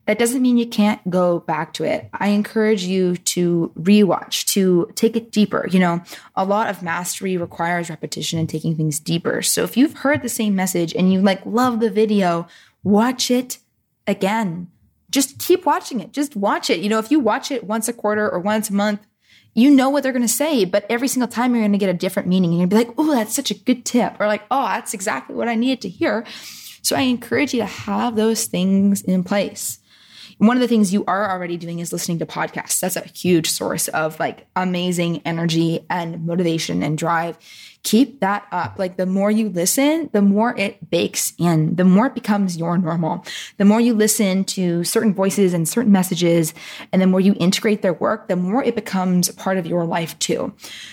that 0.08 0.18
doesn't 0.18 0.40
mean 0.40 0.56
you 0.56 0.66
can't 0.66 1.10
go 1.10 1.40
back 1.40 1.74
to 1.74 1.84
it. 1.84 2.08
I 2.14 2.28
encourage 2.28 2.82
you 2.82 3.16
to 3.16 3.70
rewatch, 3.78 4.46
to 4.54 4.90
take 4.94 5.16
it 5.16 5.30
deeper. 5.30 5.68
You 5.70 5.80
know, 5.80 6.02
a 6.34 6.46
lot 6.46 6.70
of 6.70 6.82
mastery 6.82 7.36
requires 7.36 7.90
repetition 7.90 8.38
and 8.38 8.48
taking 8.48 8.74
things 8.74 8.98
deeper. 8.98 9.42
So 9.42 9.64
if 9.64 9.76
you've 9.76 9.98
heard 9.98 10.22
the 10.22 10.30
same 10.30 10.56
message 10.56 10.94
and 10.94 11.12
you 11.12 11.20
like 11.20 11.44
love 11.44 11.80
the 11.80 11.90
video, 11.90 12.48
watch 12.82 13.30
it 13.30 13.58
again. 14.06 14.70
Just 15.10 15.38
keep 15.38 15.66
watching 15.66 16.00
it. 16.00 16.12
Just 16.12 16.34
watch 16.34 16.70
it. 16.70 16.80
You 16.80 16.88
know, 16.88 16.98
if 16.98 17.10
you 17.10 17.20
watch 17.20 17.50
it 17.50 17.64
once 17.64 17.86
a 17.86 17.92
quarter 17.92 18.30
or 18.30 18.38
once 18.38 18.70
a 18.70 18.74
month, 18.74 19.06
you 19.54 19.70
know 19.70 19.90
what 19.90 20.02
they're 20.02 20.12
going 20.12 20.22
to 20.22 20.28
say, 20.28 20.64
but 20.64 20.86
every 20.88 21.08
single 21.08 21.28
time 21.28 21.52
you're 21.52 21.62
going 21.62 21.72
to 21.72 21.78
get 21.78 21.90
a 21.90 21.94
different 21.94 22.28
meaning. 22.28 22.52
You're 22.52 22.66
going 22.66 22.70
to 22.70 22.76
be 22.76 22.84
like, 22.84 22.94
oh, 22.98 23.14
that's 23.14 23.34
such 23.34 23.50
a 23.50 23.54
good 23.54 23.84
tip. 23.84 24.16
Or 24.20 24.26
like, 24.26 24.42
oh, 24.50 24.66
that's 24.66 24.94
exactly 24.94 25.34
what 25.34 25.48
I 25.48 25.54
needed 25.54 25.80
to 25.82 25.88
hear. 25.88 26.24
So 26.82 26.96
I 26.96 27.02
encourage 27.02 27.52
you 27.52 27.60
to 27.60 27.66
have 27.66 28.16
those 28.16 28.46
things 28.46 29.02
in 29.02 29.24
place. 29.24 29.78
One 30.38 30.56
of 30.56 30.60
the 30.60 30.68
things 30.68 30.92
you 30.92 31.04
are 31.06 31.30
already 31.30 31.56
doing 31.56 31.80
is 31.80 31.92
listening 31.92 32.20
to 32.20 32.26
podcasts. 32.26 32.78
That's 32.78 32.94
a 32.94 33.00
huge 33.00 33.50
source 33.50 33.88
of 33.88 34.20
like 34.20 34.46
amazing 34.54 35.22
energy 35.24 35.84
and 35.90 36.24
motivation 36.24 36.84
and 36.84 36.96
drive 36.96 37.36
keep 37.88 38.20
that 38.20 38.46
up. 38.52 38.78
Like 38.78 38.98
the 38.98 39.06
more 39.06 39.30
you 39.30 39.48
listen, 39.48 40.10
the 40.12 40.20
more 40.20 40.54
it 40.58 40.90
bakes 40.90 41.32
in, 41.38 41.74
the 41.74 41.84
more 41.84 42.08
it 42.08 42.14
becomes 42.14 42.58
your 42.58 42.76
normal. 42.76 43.24
The 43.56 43.64
more 43.64 43.80
you 43.80 43.94
listen 43.94 44.44
to 44.44 44.84
certain 44.84 45.14
voices 45.14 45.54
and 45.54 45.66
certain 45.66 45.90
messages, 45.90 46.52
and 46.92 47.00
the 47.00 47.06
more 47.06 47.20
you 47.20 47.34
integrate 47.40 47.80
their 47.80 47.94
work, 47.94 48.28
the 48.28 48.36
more 48.36 48.62
it 48.62 48.74
becomes 48.74 49.30
part 49.30 49.56
of 49.56 49.66
your 49.66 49.86
life 49.86 50.18
too. 50.18 50.52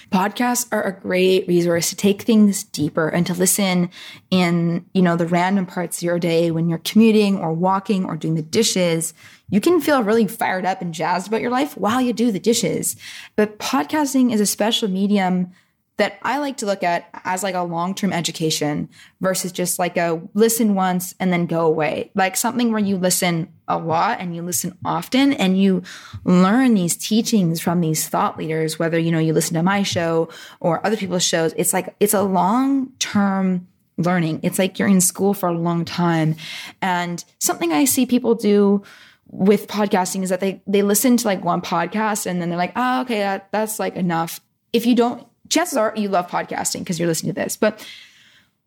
Podcasts 0.09 0.67
are 0.71 0.83
a 0.83 0.97
great 0.97 1.45
resource 1.49 1.89
to 1.89 1.97
take 1.97 2.21
things 2.21 2.63
deeper 2.63 3.09
and 3.09 3.27
to 3.27 3.33
listen 3.33 3.89
in, 4.31 4.85
you 4.93 5.01
know, 5.01 5.17
the 5.17 5.27
random 5.27 5.65
parts 5.65 5.97
of 5.97 6.03
your 6.03 6.17
day 6.17 6.49
when 6.49 6.69
you're 6.69 6.79
commuting 6.79 7.37
or 7.37 7.51
walking 7.51 8.05
or 8.05 8.15
doing 8.15 8.35
the 8.35 8.41
dishes 8.41 9.13
you 9.49 9.61
can 9.61 9.79
feel 9.79 10.01
really 10.01 10.25
fired 10.25 10.65
up 10.65 10.81
and 10.81 10.91
jazzed 10.91 11.27
about 11.27 11.41
your 11.41 11.51
life 11.51 11.77
while 11.77 12.01
you 12.01 12.13
do 12.13 12.31
the 12.31 12.39
dishes. 12.39 12.95
But 13.35 13.59
podcasting 13.59 14.33
is 14.33 14.41
a 14.41 14.45
special 14.45 14.89
medium 14.89 15.51
that 15.97 16.19
I 16.23 16.39
like 16.39 16.57
to 16.57 16.65
look 16.65 16.83
at 16.83 17.07
as 17.23 17.41
like 17.41 17.55
a 17.55 17.63
long-term 17.63 18.11
education 18.11 18.89
versus 19.21 19.51
just 19.51 19.79
like 19.79 19.95
a 19.95 20.21
listen 20.33 20.75
once 20.75 21.15
and 21.19 21.31
then 21.31 21.45
go 21.45 21.65
away. 21.65 22.11
Like 22.15 22.35
something 22.35 22.71
where 22.71 22.81
you 22.81 22.97
listen 22.97 23.53
a 23.67 23.77
lot 23.77 24.19
and 24.19 24.35
you 24.35 24.41
listen 24.41 24.77
often 24.83 25.33
and 25.33 25.59
you 25.59 25.83
learn 26.25 26.73
these 26.73 26.97
teachings 26.97 27.61
from 27.61 27.81
these 27.81 28.07
thought 28.07 28.37
leaders 28.37 28.77
whether 28.77 28.99
you 28.99 29.11
know 29.11 29.19
you 29.19 29.33
listen 29.33 29.55
to 29.55 29.63
my 29.63 29.83
show 29.83 30.29
or 30.59 30.85
other 30.85 30.97
people's 30.97 31.23
shows. 31.23 31.53
It's 31.55 31.73
like 31.73 31.95
it's 31.99 32.13
a 32.13 32.23
long-term 32.23 33.67
learning. 33.97 34.41
It's 34.43 34.59
like 34.59 34.77
you're 34.77 34.87
in 34.89 35.01
school 35.01 35.33
for 35.33 35.47
a 35.47 35.57
long 35.57 35.85
time. 35.85 36.35
And 36.81 37.23
something 37.39 37.71
I 37.71 37.85
see 37.85 38.05
people 38.05 38.35
do 38.35 38.83
with 39.27 39.67
podcasting 39.67 40.23
is 40.23 40.29
that 40.29 40.39
they 40.39 40.61
they 40.67 40.81
listen 40.81 41.17
to 41.17 41.25
like 41.27 41.43
one 41.43 41.61
podcast 41.61 42.25
and 42.25 42.41
then 42.41 42.49
they're 42.49 42.57
like, 42.57 42.73
"Oh, 42.75 43.01
okay, 43.01 43.19
that 43.19 43.49
that's 43.51 43.79
like 43.79 43.95
enough." 43.95 44.41
If 44.73 44.85
you 44.85 44.95
don't 44.95 45.25
chances 45.49 45.77
are 45.77 45.93
you 45.95 46.09
love 46.09 46.29
podcasting 46.29 46.79
because 46.79 46.99
you're 46.99 47.07
listening 47.07 47.33
to 47.33 47.41
this. 47.41 47.57
But 47.57 47.85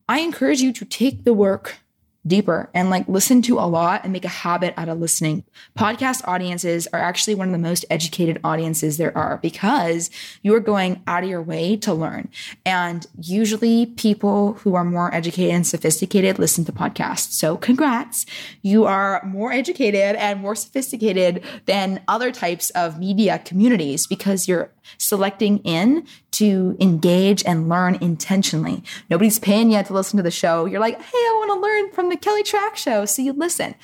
I 0.09 0.21
encourage 0.21 0.61
you 0.61 0.73
to 0.73 0.85
take 0.85 1.25
the 1.25 1.35
work 1.35 1.79
deeper 2.27 2.69
and 2.75 2.91
like 2.91 3.09
listen 3.09 3.41
to 3.43 3.59
a 3.59 3.67
lot 3.67 4.03
and 4.05 4.13
make 4.13 4.25
a 4.25 4.29
habit 4.29 4.75
out 4.77 4.89
of 4.89 4.99
listening. 4.99 5.45
Podcast 5.77 6.27
audiences 6.29 6.87
are 6.93 7.01
actually 7.01 7.35
one 7.35 7.49
of 7.49 7.53
the 7.53 7.59
most 7.59 7.85
educated 7.91 8.39
audiences 8.45 8.97
there 8.97 9.17
are 9.17 9.39
because 9.39 10.11
you 10.43 10.55
are 10.55 10.61
going 10.61 11.03
out 11.07 11.25
of 11.25 11.31
your 11.31 11.43
way 11.43 11.77
to 11.77 11.95
learn. 11.95 12.29
And 12.67 13.07
usually 13.21 13.87
people 13.87 14.55
who 14.55 14.75
are 14.75 14.85
more 14.85 15.13
educated 15.15 15.55
and 15.55 15.67
sophisticated 15.67 16.39
listen 16.39 16.65
to 16.67 16.73
podcasts. 16.73 17.33
So 17.33 17.57
congrats. 17.57 18.27
You 18.63 18.85
are 18.85 19.23
more 19.25 19.53
educated 19.53 20.17
and 20.17 20.41
more 20.41 20.55
sophisticated 20.55 21.43
than 21.67 22.03
other 22.09 22.31
types 22.31 22.71
of 22.71 22.99
media 22.99 23.41
communities 23.45 24.07
because 24.07 24.47
you're 24.47 24.71
selecting 24.97 25.59
in 25.59 26.07
to 26.33 26.77
engage 26.81 27.45
and 27.45 27.69
learn 27.69 27.97
intentionally. 28.01 28.83
Nobody's 29.11 29.39
paying 29.39 29.73
you 29.73 29.83
to 29.83 29.93
listen 29.93 30.17
to 30.17 30.23
the 30.23 30.31
show. 30.31 30.65
You're 30.65 30.81
like, 30.81 31.01
hey, 31.01 31.19
I 31.19 31.37
want 31.39 31.59
to 31.59 31.61
learn 31.61 31.93
from 31.93 32.09
the 32.09 32.17
Kelly 32.17 32.43
Trach 32.43 32.77
show. 32.77 33.05
So 33.05 33.23
you 33.23 33.33
listen. 33.33 33.75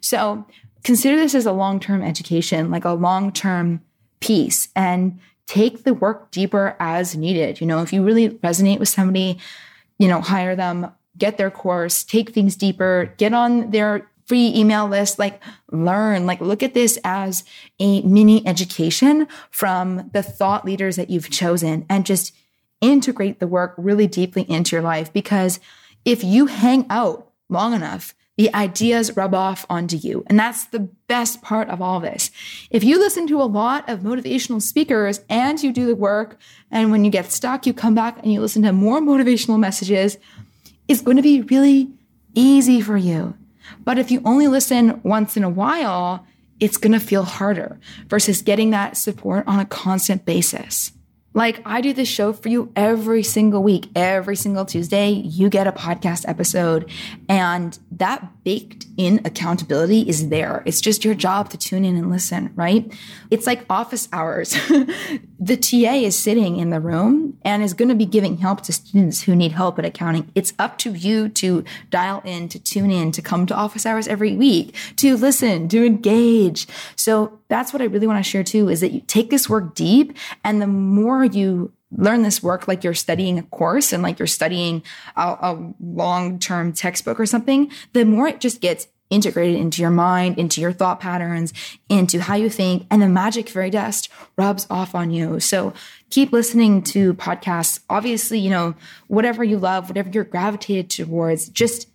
So 0.00 0.46
consider 0.84 1.16
this 1.16 1.34
as 1.34 1.46
a 1.46 1.52
long 1.52 1.80
term 1.80 2.02
education, 2.02 2.70
like 2.70 2.84
a 2.84 2.92
long 2.92 3.32
term 3.32 3.82
piece, 4.20 4.68
and 4.74 5.18
take 5.46 5.84
the 5.84 5.94
work 5.94 6.30
deeper 6.30 6.76
as 6.80 7.16
needed. 7.16 7.60
You 7.60 7.66
know, 7.66 7.82
if 7.82 7.92
you 7.92 8.02
really 8.02 8.30
resonate 8.30 8.78
with 8.78 8.88
somebody, 8.88 9.38
you 9.98 10.08
know, 10.08 10.20
hire 10.20 10.56
them, 10.56 10.90
get 11.18 11.36
their 11.38 11.50
course, 11.50 12.04
take 12.04 12.30
things 12.30 12.56
deeper, 12.56 13.14
get 13.18 13.34
on 13.34 13.70
their 13.70 14.08
free 14.26 14.52
email 14.54 14.86
list, 14.88 15.18
like 15.18 15.42
learn, 15.70 16.26
like 16.26 16.40
look 16.40 16.62
at 16.62 16.74
this 16.74 16.98
as 17.04 17.44
a 17.78 18.00
mini 18.02 18.46
education 18.46 19.28
from 19.50 20.10
the 20.12 20.22
thought 20.22 20.64
leaders 20.64 20.96
that 20.96 21.10
you've 21.10 21.30
chosen 21.30 21.84
and 21.88 22.06
just 22.06 22.34
integrate 22.80 23.40
the 23.40 23.46
work 23.46 23.74
really 23.76 24.06
deeply 24.06 24.42
into 24.50 24.76
your 24.76 24.82
life. 24.82 25.12
Because 25.12 25.60
if 26.04 26.22
you 26.24 26.46
hang 26.46 26.86
out 26.90 27.30
long 27.48 27.72
enough, 27.72 28.14
the 28.36 28.52
ideas 28.52 29.16
rub 29.16 29.32
off 29.32 29.64
onto 29.70 29.96
you. 29.96 30.24
And 30.26 30.38
that's 30.38 30.64
the 30.64 30.80
best 30.80 31.40
part 31.40 31.68
of 31.68 31.80
all 31.80 32.00
this. 32.00 32.32
If 32.70 32.82
you 32.82 32.98
listen 32.98 33.28
to 33.28 33.40
a 33.40 33.44
lot 33.44 33.88
of 33.88 34.00
motivational 34.00 34.60
speakers 34.60 35.20
and 35.28 35.62
you 35.62 35.72
do 35.72 35.86
the 35.86 35.94
work, 35.94 36.40
and 36.70 36.90
when 36.90 37.04
you 37.04 37.10
get 37.12 37.30
stuck, 37.30 37.64
you 37.64 37.72
come 37.72 37.94
back 37.94 38.18
and 38.18 38.32
you 38.32 38.40
listen 38.40 38.62
to 38.62 38.72
more 38.72 39.00
motivational 39.00 39.58
messages, 39.58 40.18
it's 40.88 41.00
going 41.00 41.16
to 41.16 41.22
be 41.22 41.42
really 41.42 41.92
easy 42.34 42.80
for 42.80 42.96
you. 42.96 43.36
But 43.82 43.98
if 43.98 44.10
you 44.10 44.20
only 44.24 44.48
listen 44.48 45.00
once 45.02 45.36
in 45.36 45.44
a 45.44 45.48
while, 45.50 46.26
it's 46.60 46.76
going 46.76 46.92
to 46.92 47.00
feel 47.00 47.24
harder 47.24 47.78
versus 48.08 48.42
getting 48.42 48.70
that 48.70 48.96
support 48.96 49.46
on 49.46 49.58
a 49.58 49.64
constant 49.64 50.24
basis. 50.24 50.92
Like 51.34 51.60
I 51.66 51.80
do 51.80 51.92
this 51.92 52.08
show 52.08 52.32
for 52.32 52.48
you 52.48 52.72
every 52.76 53.24
single 53.24 53.60
week, 53.60 53.88
every 53.96 54.36
single 54.36 54.64
Tuesday, 54.64 55.10
you 55.10 55.48
get 55.48 55.66
a 55.66 55.72
podcast 55.72 56.28
episode 56.28 56.88
and 57.28 57.76
that 57.90 58.44
baked 58.44 58.86
in 58.96 59.20
accountability 59.24 60.08
is 60.08 60.28
there. 60.28 60.62
It's 60.64 60.80
just 60.80 61.04
your 61.04 61.14
job 61.14 61.50
to 61.50 61.58
tune 61.58 61.84
in 61.84 61.96
and 61.96 62.08
listen, 62.08 62.52
right? 62.54 62.92
It's 63.30 63.46
like 63.46 63.64
office 63.68 64.08
hours. 64.12 64.50
the 65.40 65.56
TA 65.56 65.94
is 65.94 66.16
sitting 66.16 66.58
in 66.58 66.70
the 66.70 66.80
room 66.80 67.36
and 67.42 67.64
is 67.64 67.74
going 67.74 67.88
to 67.88 67.94
be 67.96 68.06
giving 68.06 68.36
help 68.36 68.60
to 68.62 68.72
students 68.72 69.22
who 69.22 69.34
need 69.34 69.52
help 69.52 69.78
at 69.78 69.84
accounting. 69.84 70.30
It's 70.36 70.52
up 70.58 70.78
to 70.78 70.94
you 70.94 71.28
to 71.30 71.64
dial 71.90 72.22
in, 72.24 72.48
to 72.50 72.60
tune 72.60 72.92
in, 72.92 73.10
to 73.12 73.22
come 73.22 73.46
to 73.46 73.54
office 73.54 73.84
hours 73.84 74.06
every 74.06 74.36
week, 74.36 74.74
to 74.96 75.16
listen, 75.16 75.68
to 75.68 75.84
engage. 75.84 76.68
So 76.94 77.40
that's 77.54 77.72
what 77.72 77.80
I 77.80 77.84
really 77.84 78.08
want 78.08 78.22
to 78.22 78.28
share 78.28 78.42
too 78.42 78.68
is 78.68 78.80
that 78.80 78.90
you 78.90 79.00
take 79.06 79.30
this 79.30 79.48
work 79.48 79.76
deep 79.76 80.16
and 80.42 80.60
the 80.60 80.66
more 80.66 81.24
you 81.24 81.72
learn 81.92 82.22
this 82.22 82.42
work 82.42 82.66
like 82.66 82.82
you're 82.82 82.94
studying 82.94 83.38
a 83.38 83.44
course 83.44 83.92
and 83.92 84.02
like 84.02 84.18
you're 84.18 84.26
studying 84.26 84.82
a, 85.14 85.22
a 85.22 85.74
long-term 85.80 86.72
textbook 86.72 87.20
or 87.20 87.26
something, 87.26 87.70
the 87.92 88.04
more 88.04 88.26
it 88.26 88.40
just 88.40 88.60
gets 88.60 88.88
integrated 89.08 89.60
into 89.60 89.82
your 89.82 89.92
mind, 89.92 90.36
into 90.36 90.60
your 90.60 90.72
thought 90.72 90.98
patterns, 90.98 91.52
into 91.88 92.20
how 92.20 92.34
you 92.34 92.50
think, 92.50 92.88
and 92.90 93.00
the 93.00 93.08
magic 93.08 93.48
fairy 93.48 93.70
dust 93.70 94.08
rubs 94.36 94.66
off 94.68 94.96
on 94.96 95.12
you. 95.12 95.38
So 95.38 95.72
keep 96.10 96.32
listening 96.32 96.82
to 96.82 97.14
podcasts. 97.14 97.78
Obviously, 97.88 98.40
you 98.40 98.50
know, 98.50 98.74
whatever 99.06 99.44
you 99.44 99.58
love, 99.58 99.88
whatever 99.88 100.10
you're 100.10 100.24
gravitated 100.24 100.90
towards, 100.90 101.48
just 101.50 101.86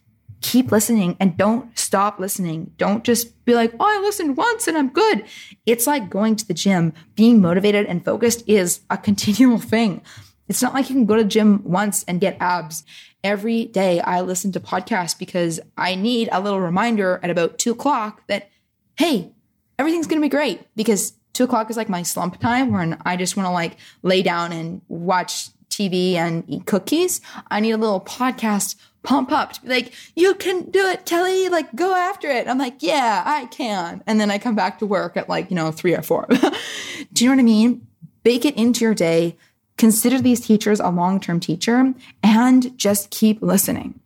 keep 0.41 0.71
listening 0.71 1.17
and 1.19 1.37
don't 1.37 1.77
stop 1.77 2.19
listening. 2.19 2.71
Don't 2.77 3.03
just 3.03 3.43
be 3.45 3.55
like, 3.55 3.73
oh, 3.79 3.85
I 3.85 4.01
listened 4.01 4.37
once 4.37 4.67
and 4.67 4.77
I'm 4.77 4.89
good. 4.89 5.25
It's 5.65 5.87
like 5.87 6.09
going 6.09 6.35
to 6.37 6.47
the 6.47 6.53
gym. 6.53 6.93
Being 7.15 7.41
motivated 7.41 7.85
and 7.85 8.03
focused 8.03 8.43
is 8.47 8.81
a 8.89 8.97
continual 9.09 9.59
thing. 9.59 10.01
It's 10.47 10.61
not 10.61 10.73
like 10.73 10.89
you 10.89 10.95
can 10.95 11.05
go 11.05 11.15
to 11.15 11.23
the 11.23 11.29
gym 11.29 11.61
once 11.63 12.03
and 12.03 12.21
get 12.21 12.37
abs. 12.39 12.83
Every 13.23 13.65
day 13.65 13.99
I 13.99 14.21
listen 14.21 14.51
to 14.53 14.59
podcasts 14.59 15.17
because 15.17 15.59
I 15.77 15.95
need 15.95 16.29
a 16.31 16.39
little 16.39 16.61
reminder 16.61 17.19
at 17.21 17.29
about 17.29 17.59
two 17.59 17.71
o'clock 17.71 18.23
that, 18.27 18.49
hey, 18.97 19.31
everything's 19.77 20.07
going 20.07 20.21
to 20.21 20.25
be 20.25 20.29
great 20.29 20.61
because 20.75 21.13
two 21.33 21.43
o'clock 21.43 21.69
is 21.69 21.77
like 21.77 21.89
my 21.89 22.01
slump 22.01 22.39
time 22.39 22.71
when 22.71 22.97
I 23.05 23.17
just 23.17 23.37
want 23.37 23.47
to 23.47 23.51
like 23.51 23.77
lay 24.01 24.21
down 24.21 24.51
and 24.51 24.81
watch 24.87 25.49
TV 25.69 26.15
and 26.15 26.43
eat 26.47 26.65
cookies. 26.65 27.21
I 27.49 27.59
need 27.59 27.71
a 27.71 27.77
little 27.77 28.01
podcast 28.01 28.75
pump 29.03 29.31
up 29.31 29.53
to 29.53 29.61
be 29.61 29.69
like, 29.69 29.93
you 30.15 30.35
can 30.35 30.69
do 30.69 30.85
it, 30.85 31.05
Kelly. 31.05 31.49
Like, 31.49 31.73
go 31.75 31.95
after 31.95 32.29
it. 32.29 32.47
I'm 32.47 32.57
like, 32.57 32.81
yeah, 32.81 33.23
I 33.25 33.45
can. 33.45 34.03
And 34.05 34.19
then 34.19 34.31
I 34.31 34.37
come 34.37 34.55
back 34.55 34.79
to 34.79 34.85
work 34.85 35.17
at 35.17 35.29
like, 35.29 35.49
you 35.49 35.55
know, 35.55 35.71
three 35.71 35.95
or 35.95 36.01
four. 36.01 36.27
do 37.13 37.23
you 37.23 37.29
know 37.29 37.35
what 37.35 37.41
I 37.41 37.43
mean? 37.43 37.87
Bake 38.23 38.45
it 38.45 38.55
into 38.55 38.83
your 38.83 38.93
day. 38.93 39.37
Consider 39.77 40.19
these 40.19 40.41
teachers 40.41 40.79
a 40.79 40.89
long 40.89 41.19
term 41.19 41.39
teacher 41.39 41.93
and 42.21 42.77
just 42.77 43.09
keep 43.09 43.41
listening. 43.41 43.99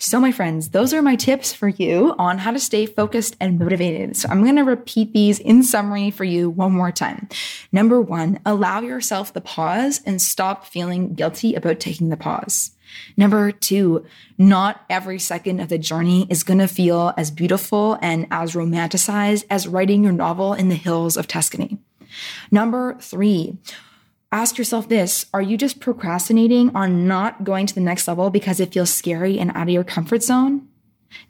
So, 0.00 0.20
my 0.20 0.30
friends, 0.30 0.68
those 0.68 0.94
are 0.94 1.02
my 1.02 1.16
tips 1.16 1.52
for 1.52 1.68
you 1.68 2.14
on 2.20 2.38
how 2.38 2.52
to 2.52 2.60
stay 2.60 2.86
focused 2.86 3.36
and 3.40 3.58
motivated. 3.58 4.16
So, 4.16 4.28
I'm 4.28 4.44
going 4.44 4.54
to 4.54 4.62
repeat 4.62 5.12
these 5.12 5.40
in 5.40 5.64
summary 5.64 6.12
for 6.12 6.22
you 6.22 6.48
one 6.48 6.70
more 6.70 6.92
time. 6.92 7.28
Number 7.72 8.00
one, 8.00 8.38
allow 8.46 8.80
yourself 8.80 9.32
the 9.32 9.40
pause 9.40 10.00
and 10.06 10.22
stop 10.22 10.64
feeling 10.66 11.14
guilty 11.14 11.56
about 11.56 11.80
taking 11.80 12.10
the 12.10 12.16
pause. 12.16 12.70
Number 13.16 13.50
two, 13.50 14.06
not 14.38 14.84
every 14.88 15.18
second 15.18 15.58
of 15.58 15.68
the 15.68 15.78
journey 15.78 16.28
is 16.30 16.44
going 16.44 16.60
to 16.60 16.68
feel 16.68 17.12
as 17.16 17.32
beautiful 17.32 17.98
and 18.00 18.28
as 18.30 18.54
romanticized 18.54 19.46
as 19.50 19.66
writing 19.66 20.04
your 20.04 20.12
novel 20.12 20.54
in 20.54 20.68
the 20.68 20.76
hills 20.76 21.16
of 21.16 21.26
Tuscany. 21.26 21.76
Number 22.52 22.96
three, 23.00 23.58
ask 24.30 24.58
yourself 24.58 24.88
this 24.88 25.26
Are 25.32 25.42
you 25.42 25.56
just 25.56 25.80
procrastinating 25.80 26.74
on 26.74 27.06
not 27.06 27.44
going 27.44 27.66
to 27.66 27.74
the 27.74 27.80
next 27.80 28.08
level 28.08 28.30
because 28.30 28.60
it 28.60 28.72
feels 28.72 28.92
scary 28.92 29.38
and 29.38 29.50
out 29.54 29.62
of 29.62 29.68
your 29.70 29.84
comfort 29.84 30.22
zone? 30.22 30.68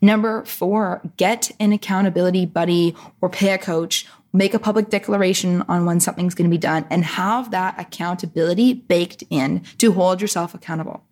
Number 0.00 0.44
four, 0.44 1.02
get 1.16 1.52
an 1.60 1.72
accountability 1.72 2.46
buddy 2.46 2.96
or 3.20 3.28
pay 3.28 3.52
a 3.52 3.58
coach 3.58 4.06
make 4.32 4.54
a 4.54 4.58
public 4.58 4.90
declaration 4.90 5.62
on 5.68 5.84
when 5.84 6.00
something's 6.00 6.34
going 6.34 6.48
to 6.48 6.54
be 6.54 6.58
done 6.58 6.86
and 6.90 7.04
have 7.04 7.50
that 7.50 7.78
accountability 7.78 8.74
baked 8.74 9.24
in 9.30 9.62
to 9.78 9.92
hold 9.92 10.20
yourself 10.20 10.54
accountable. 10.54 11.02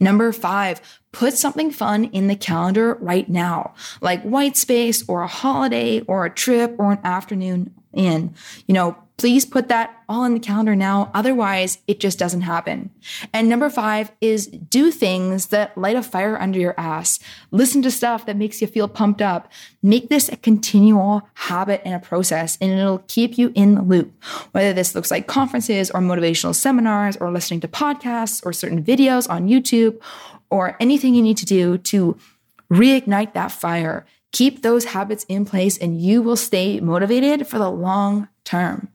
Number 0.00 0.32
five, 0.32 0.80
put 1.12 1.34
something 1.34 1.70
fun 1.70 2.04
in 2.06 2.26
the 2.26 2.36
calendar 2.36 2.94
right 3.00 3.28
now, 3.28 3.74
like 4.00 4.22
white 4.22 4.56
space 4.56 5.06
or 5.08 5.22
a 5.22 5.28
holiday 5.28 6.00
or 6.02 6.24
a 6.24 6.30
trip 6.30 6.74
or 6.78 6.92
an 6.92 6.98
afternoon 7.04 7.74
in. 7.92 8.34
You 8.66 8.74
know, 8.74 8.96
please 9.18 9.44
put 9.44 9.68
that 9.68 10.02
all 10.08 10.24
in 10.24 10.34
the 10.34 10.40
calendar 10.40 10.74
now. 10.74 11.10
Otherwise, 11.14 11.78
it 11.86 12.00
just 12.00 12.18
doesn't 12.18 12.40
happen. 12.40 12.90
And 13.32 13.48
number 13.48 13.70
five 13.70 14.10
is 14.20 14.48
do 14.48 14.90
things 14.90 15.46
that 15.48 15.76
light 15.78 15.94
a 15.94 16.02
fire 16.02 16.40
under 16.40 16.58
your 16.58 16.74
ass. 16.78 17.20
Listen 17.52 17.82
to 17.82 17.90
stuff 17.90 18.26
that 18.26 18.36
makes 18.36 18.60
you 18.60 18.66
feel 18.66 18.88
pumped 18.88 19.22
up. 19.22 19.50
Make 19.82 20.08
this 20.08 20.28
a 20.28 20.36
continual 20.36 21.28
habit 21.34 21.82
and 21.84 21.94
a 21.94 22.00
process, 22.00 22.58
and 22.60 22.72
it'll 22.72 23.04
keep 23.06 23.38
you 23.38 23.52
in 23.54 23.76
the 23.76 23.82
loop. 23.82 24.12
Whether 24.52 24.72
this 24.72 24.94
looks 24.94 25.10
like 25.10 25.28
conferences 25.28 25.90
or 25.90 26.00
motivational 26.00 26.54
seminars 26.54 27.16
or 27.18 27.30
listening 27.30 27.60
to 27.60 27.68
podcasts 27.68 28.44
or 28.44 28.52
certain 28.52 28.82
videos 28.82 29.30
on 29.30 29.46
YouTube 29.46 30.00
or 30.50 30.76
anything 30.80 31.14
you 31.14 31.22
need 31.22 31.36
to 31.36 31.46
do 31.46 31.78
to 31.78 32.18
reignite 32.72 33.34
that 33.34 33.52
fire. 33.52 34.04
Keep 34.32 34.62
those 34.62 34.86
habits 34.86 35.24
in 35.28 35.44
place 35.44 35.76
and 35.78 36.00
you 36.00 36.22
will 36.22 36.36
stay 36.36 36.80
motivated 36.80 37.46
for 37.46 37.58
the 37.58 37.70
long 37.70 38.28
term. 38.44 38.88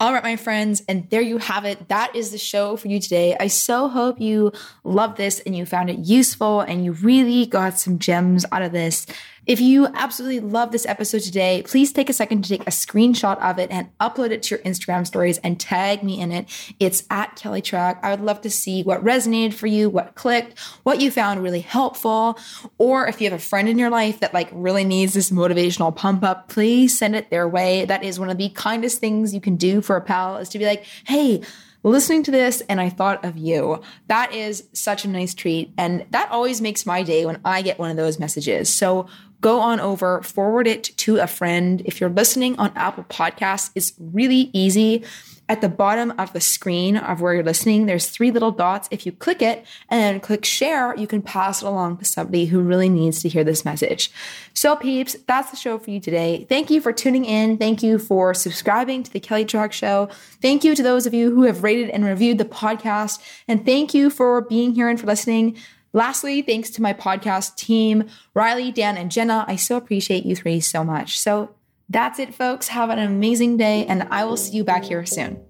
All 0.00 0.12
right, 0.12 0.24
my 0.24 0.34
friends, 0.34 0.82
and 0.88 1.08
there 1.10 1.20
you 1.20 1.38
have 1.38 1.64
it. 1.64 1.88
That 1.88 2.16
is 2.16 2.32
the 2.32 2.38
show 2.38 2.76
for 2.76 2.88
you 2.88 2.98
today. 2.98 3.36
I 3.38 3.46
so 3.46 3.88
hope 3.88 4.20
you 4.20 4.50
loved 4.82 5.16
this 5.16 5.38
and 5.40 5.56
you 5.56 5.64
found 5.64 5.88
it 5.88 6.00
useful 6.00 6.62
and 6.62 6.84
you 6.84 6.92
really 6.92 7.46
got 7.46 7.78
some 7.78 8.00
gems 8.00 8.44
out 8.50 8.62
of 8.62 8.72
this. 8.72 9.06
If 9.46 9.60
you 9.60 9.86
absolutely 9.88 10.40
love 10.40 10.72
this 10.72 10.86
episode 10.86 11.20
today, 11.20 11.62
please 11.66 11.92
take 11.92 12.08
a 12.08 12.14
second 12.14 12.44
to 12.44 12.48
take 12.48 12.62
a 12.62 12.70
screenshot 12.70 13.38
of 13.40 13.58
it 13.58 13.70
and 13.70 13.88
upload 13.98 14.30
it 14.30 14.42
to 14.44 14.54
your 14.54 14.64
Instagram 14.64 15.06
stories 15.06 15.36
and 15.38 15.60
tag 15.60 16.02
me 16.02 16.18
in 16.18 16.32
it. 16.32 16.74
It's 16.80 17.04
at 17.10 17.36
Kelly 17.36 17.60
Trach. 17.60 17.98
I 18.02 18.10
would 18.10 18.22
love 18.22 18.40
to 18.42 18.50
see 18.50 18.82
what 18.82 19.04
resonated 19.04 19.52
for 19.52 19.66
you, 19.66 19.90
what 19.90 20.14
clicked, 20.14 20.58
what 20.84 21.00
you 21.00 21.10
found 21.10 21.42
really 21.42 21.60
helpful, 21.60 22.38
or 22.78 23.06
if 23.06 23.20
you 23.20 23.28
have 23.28 23.38
a 23.38 23.42
friend 23.42 23.68
in 23.68 23.78
your 23.78 23.90
life 23.90 24.20
that 24.20 24.32
like 24.32 24.48
really 24.52 24.84
needs 24.84 25.12
this 25.12 25.30
motivational 25.30 25.94
pump 25.94 26.24
up, 26.24 26.48
please 26.48 26.96
send 26.96 27.14
it 27.14 27.28
their 27.28 27.46
way. 27.46 27.84
That 27.84 28.02
is 28.02 28.18
one 28.18 28.30
of 28.30 28.38
the 28.38 28.48
kindest 28.50 28.98
things 28.98 29.34
you 29.34 29.42
can 29.42 29.56
do 29.56 29.82
for 29.82 29.96
a 29.96 30.00
pal 30.00 30.38
is 30.38 30.48
to 30.50 30.58
be 30.58 30.64
like, 30.64 30.84
hey, 31.06 31.42
listening 31.82 32.22
to 32.22 32.30
this 32.30 32.62
and 32.62 32.80
I 32.80 32.88
thought 32.88 33.24
of 33.24 33.36
you. 33.36 33.82
That 34.06 34.32
is 34.32 34.64
such 34.72 35.04
a 35.04 35.08
nice 35.08 35.34
treat. 35.34 35.72
And 35.76 36.06
that 36.10 36.30
always 36.30 36.60
makes 36.62 36.86
my 36.86 37.02
day 37.02 37.26
when 37.26 37.40
I 37.44 37.60
get 37.60 37.78
one 37.78 37.90
of 37.90 37.96
those 37.96 38.18
messages. 38.18 38.72
So 38.72 39.06
go 39.44 39.60
on 39.60 39.78
over, 39.78 40.22
forward 40.22 40.66
it 40.66 40.84
to 40.96 41.18
a 41.18 41.26
friend. 41.26 41.82
If 41.84 42.00
you're 42.00 42.08
listening 42.08 42.58
on 42.58 42.72
Apple 42.74 43.04
Podcasts, 43.04 43.70
it's 43.74 43.92
really 43.98 44.48
easy. 44.54 45.04
At 45.50 45.60
the 45.60 45.68
bottom 45.68 46.14
of 46.18 46.32
the 46.32 46.40
screen 46.40 46.96
of 46.96 47.20
where 47.20 47.34
you're 47.34 47.44
listening, 47.44 47.84
there's 47.84 48.08
three 48.08 48.30
little 48.30 48.50
dots. 48.50 48.88
If 48.90 49.04
you 49.04 49.12
click 49.12 49.42
it 49.42 49.66
and 49.90 50.00
then 50.00 50.20
click 50.20 50.46
share, 50.46 50.96
you 50.96 51.06
can 51.06 51.20
pass 51.20 51.60
it 51.60 51.66
along 51.66 51.98
to 51.98 52.06
somebody 52.06 52.46
who 52.46 52.62
really 52.62 52.88
needs 52.88 53.20
to 53.20 53.28
hear 53.28 53.44
this 53.44 53.66
message. 53.66 54.10
So, 54.54 54.76
peeps, 54.76 55.14
that's 55.26 55.50
the 55.50 55.58
show 55.58 55.76
for 55.76 55.90
you 55.90 56.00
today. 56.00 56.46
Thank 56.48 56.70
you 56.70 56.80
for 56.80 56.94
tuning 56.94 57.26
in. 57.26 57.58
Thank 57.58 57.82
you 57.82 57.98
for 57.98 58.32
subscribing 58.32 59.02
to 59.02 59.12
the 59.12 59.20
Kelly 59.20 59.44
Trach 59.44 59.72
Show. 59.72 60.08
Thank 60.40 60.64
you 60.64 60.74
to 60.74 60.82
those 60.82 61.04
of 61.04 61.12
you 61.12 61.34
who 61.34 61.42
have 61.42 61.62
rated 61.62 61.90
and 61.90 62.06
reviewed 62.06 62.38
the 62.38 62.46
podcast. 62.46 63.20
And 63.46 63.66
thank 63.66 63.92
you 63.92 64.08
for 64.08 64.40
being 64.40 64.74
here 64.74 64.88
and 64.88 64.98
for 64.98 65.06
listening. 65.06 65.58
Lastly, 65.94 66.42
thanks 66.42 66.70
to 66.70 66.82
my 66.82 66.92
podcast 66.92 67.56
team, 67.56 68.08
Riley, 68.34 68.72
Dan, 68.72 68.96
and 68.96 69.12
Jenna. 69.12 69.44
I 69.46 69.54
so 69.54 69.76
appreciate 69.76 70.26
you 70.26 70.34
three 70.34 70.58
so 70.58 70.82
much. 70.82 71.20
So 71.20 71.54
that's 71.88 72.18
it, 72.18 72.34
folks. 72.34 72.68
Have 72.68 72.90
an 72.90 72.98
amazing 72.98 73.56
day, 73.56 73.86
and 73.86 74.02
I 74.10 74.24
will 74.24 74.36
see 74.36 74.56
you 74.56 74.64
back 74.64 74.82
here 74.82 75.06
soon. 75.06 75.40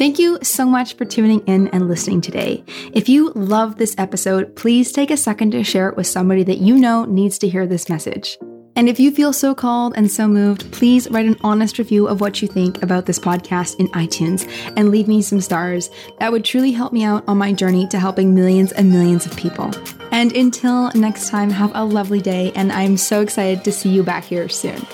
Thank 0.00 0.18
you 0.18 0.40
so 0.42 0.66
much 0.66 0.94
for 0.94 1.04
tuning 1.04 1.40
in 1.46 1.68
and 1.68 1.86
listening 1.86 2.20
today. 2.20 2.64
If 2.92 3.08
you 3.08 3.30
love 3.36 3.76
this 3.76 3.94
episode, 3.96 4.56
please 4.56 4.90
take 4.90 5.12
a 5.12 5.16
second 5.16 5.52
to 5.52 5.62
share 5.62 5.88
it 5.88 5.96
with 5.96 6.08
somebody 6.08 6.42
that 6.42 6.58
you 6.58 6.76
know 6.76 7.04
needs 7.04 7.38
to 7.38 7.48
hear 7.48 7.68
this 7.68 7.88
message. 7.88 8.36
And 8.76 8.88
if 8.88 8.98
you 8.98 9.10
feel 9.10 9.32
so 9.32 9.54
called 9.54 9.94
and 9.96 10.10
so 10.10 10.26
moved, 10.26 10.70
please 10.72 11.08
write 11.10 11.26
an 11.26 11.36
honest 11.42 11.78
review 11.78 12.08
of 12.08 12.20
what 12.20 12.42
you 12.42 12.48
think 12.48 12.82
about 12.82 13.06
this 13.06 13.18
podcast 13.18 13.78
in 13.78 13.88
iTunes 13.88 14.48
and 14.76 14.90
leave 14.90 15.06
me 15.06 15.22
some 15.22 15.40
stars. 15.40 15.90
That 16.18 16.32
would 16.32 16.44
truly 16.44 16.72
help 16.72 16.92
me 16.92 17.04
out 17.04 17.24
on 17.28 17.38
my 17.38 17.52
journey 17.52 17.86
to 17.88 17.98
helping 17.98 18.34
millions 18.34 18.72
and 18.72 18.90
millions 18.90 19.26
of 19.26 19.36
people. 19.36 19.70
And 20.10 20.34
until 20.36 20.90
next 20.92 21.28
time, 21.28 21.50
have 21.50 21.72
a 21.74 21.84
lovely 21.84 22.20
day, 22.20 22.52
and 22.54 22.72
I'm 22.72 22.96
so 22.96 23.20
excited 23.20 23.64
to 23.64 23.72
see 23.72 23.90
you 23.90 24.02
back 24.02 24.24
here 24.24 24.48
soon. 24.48 24.86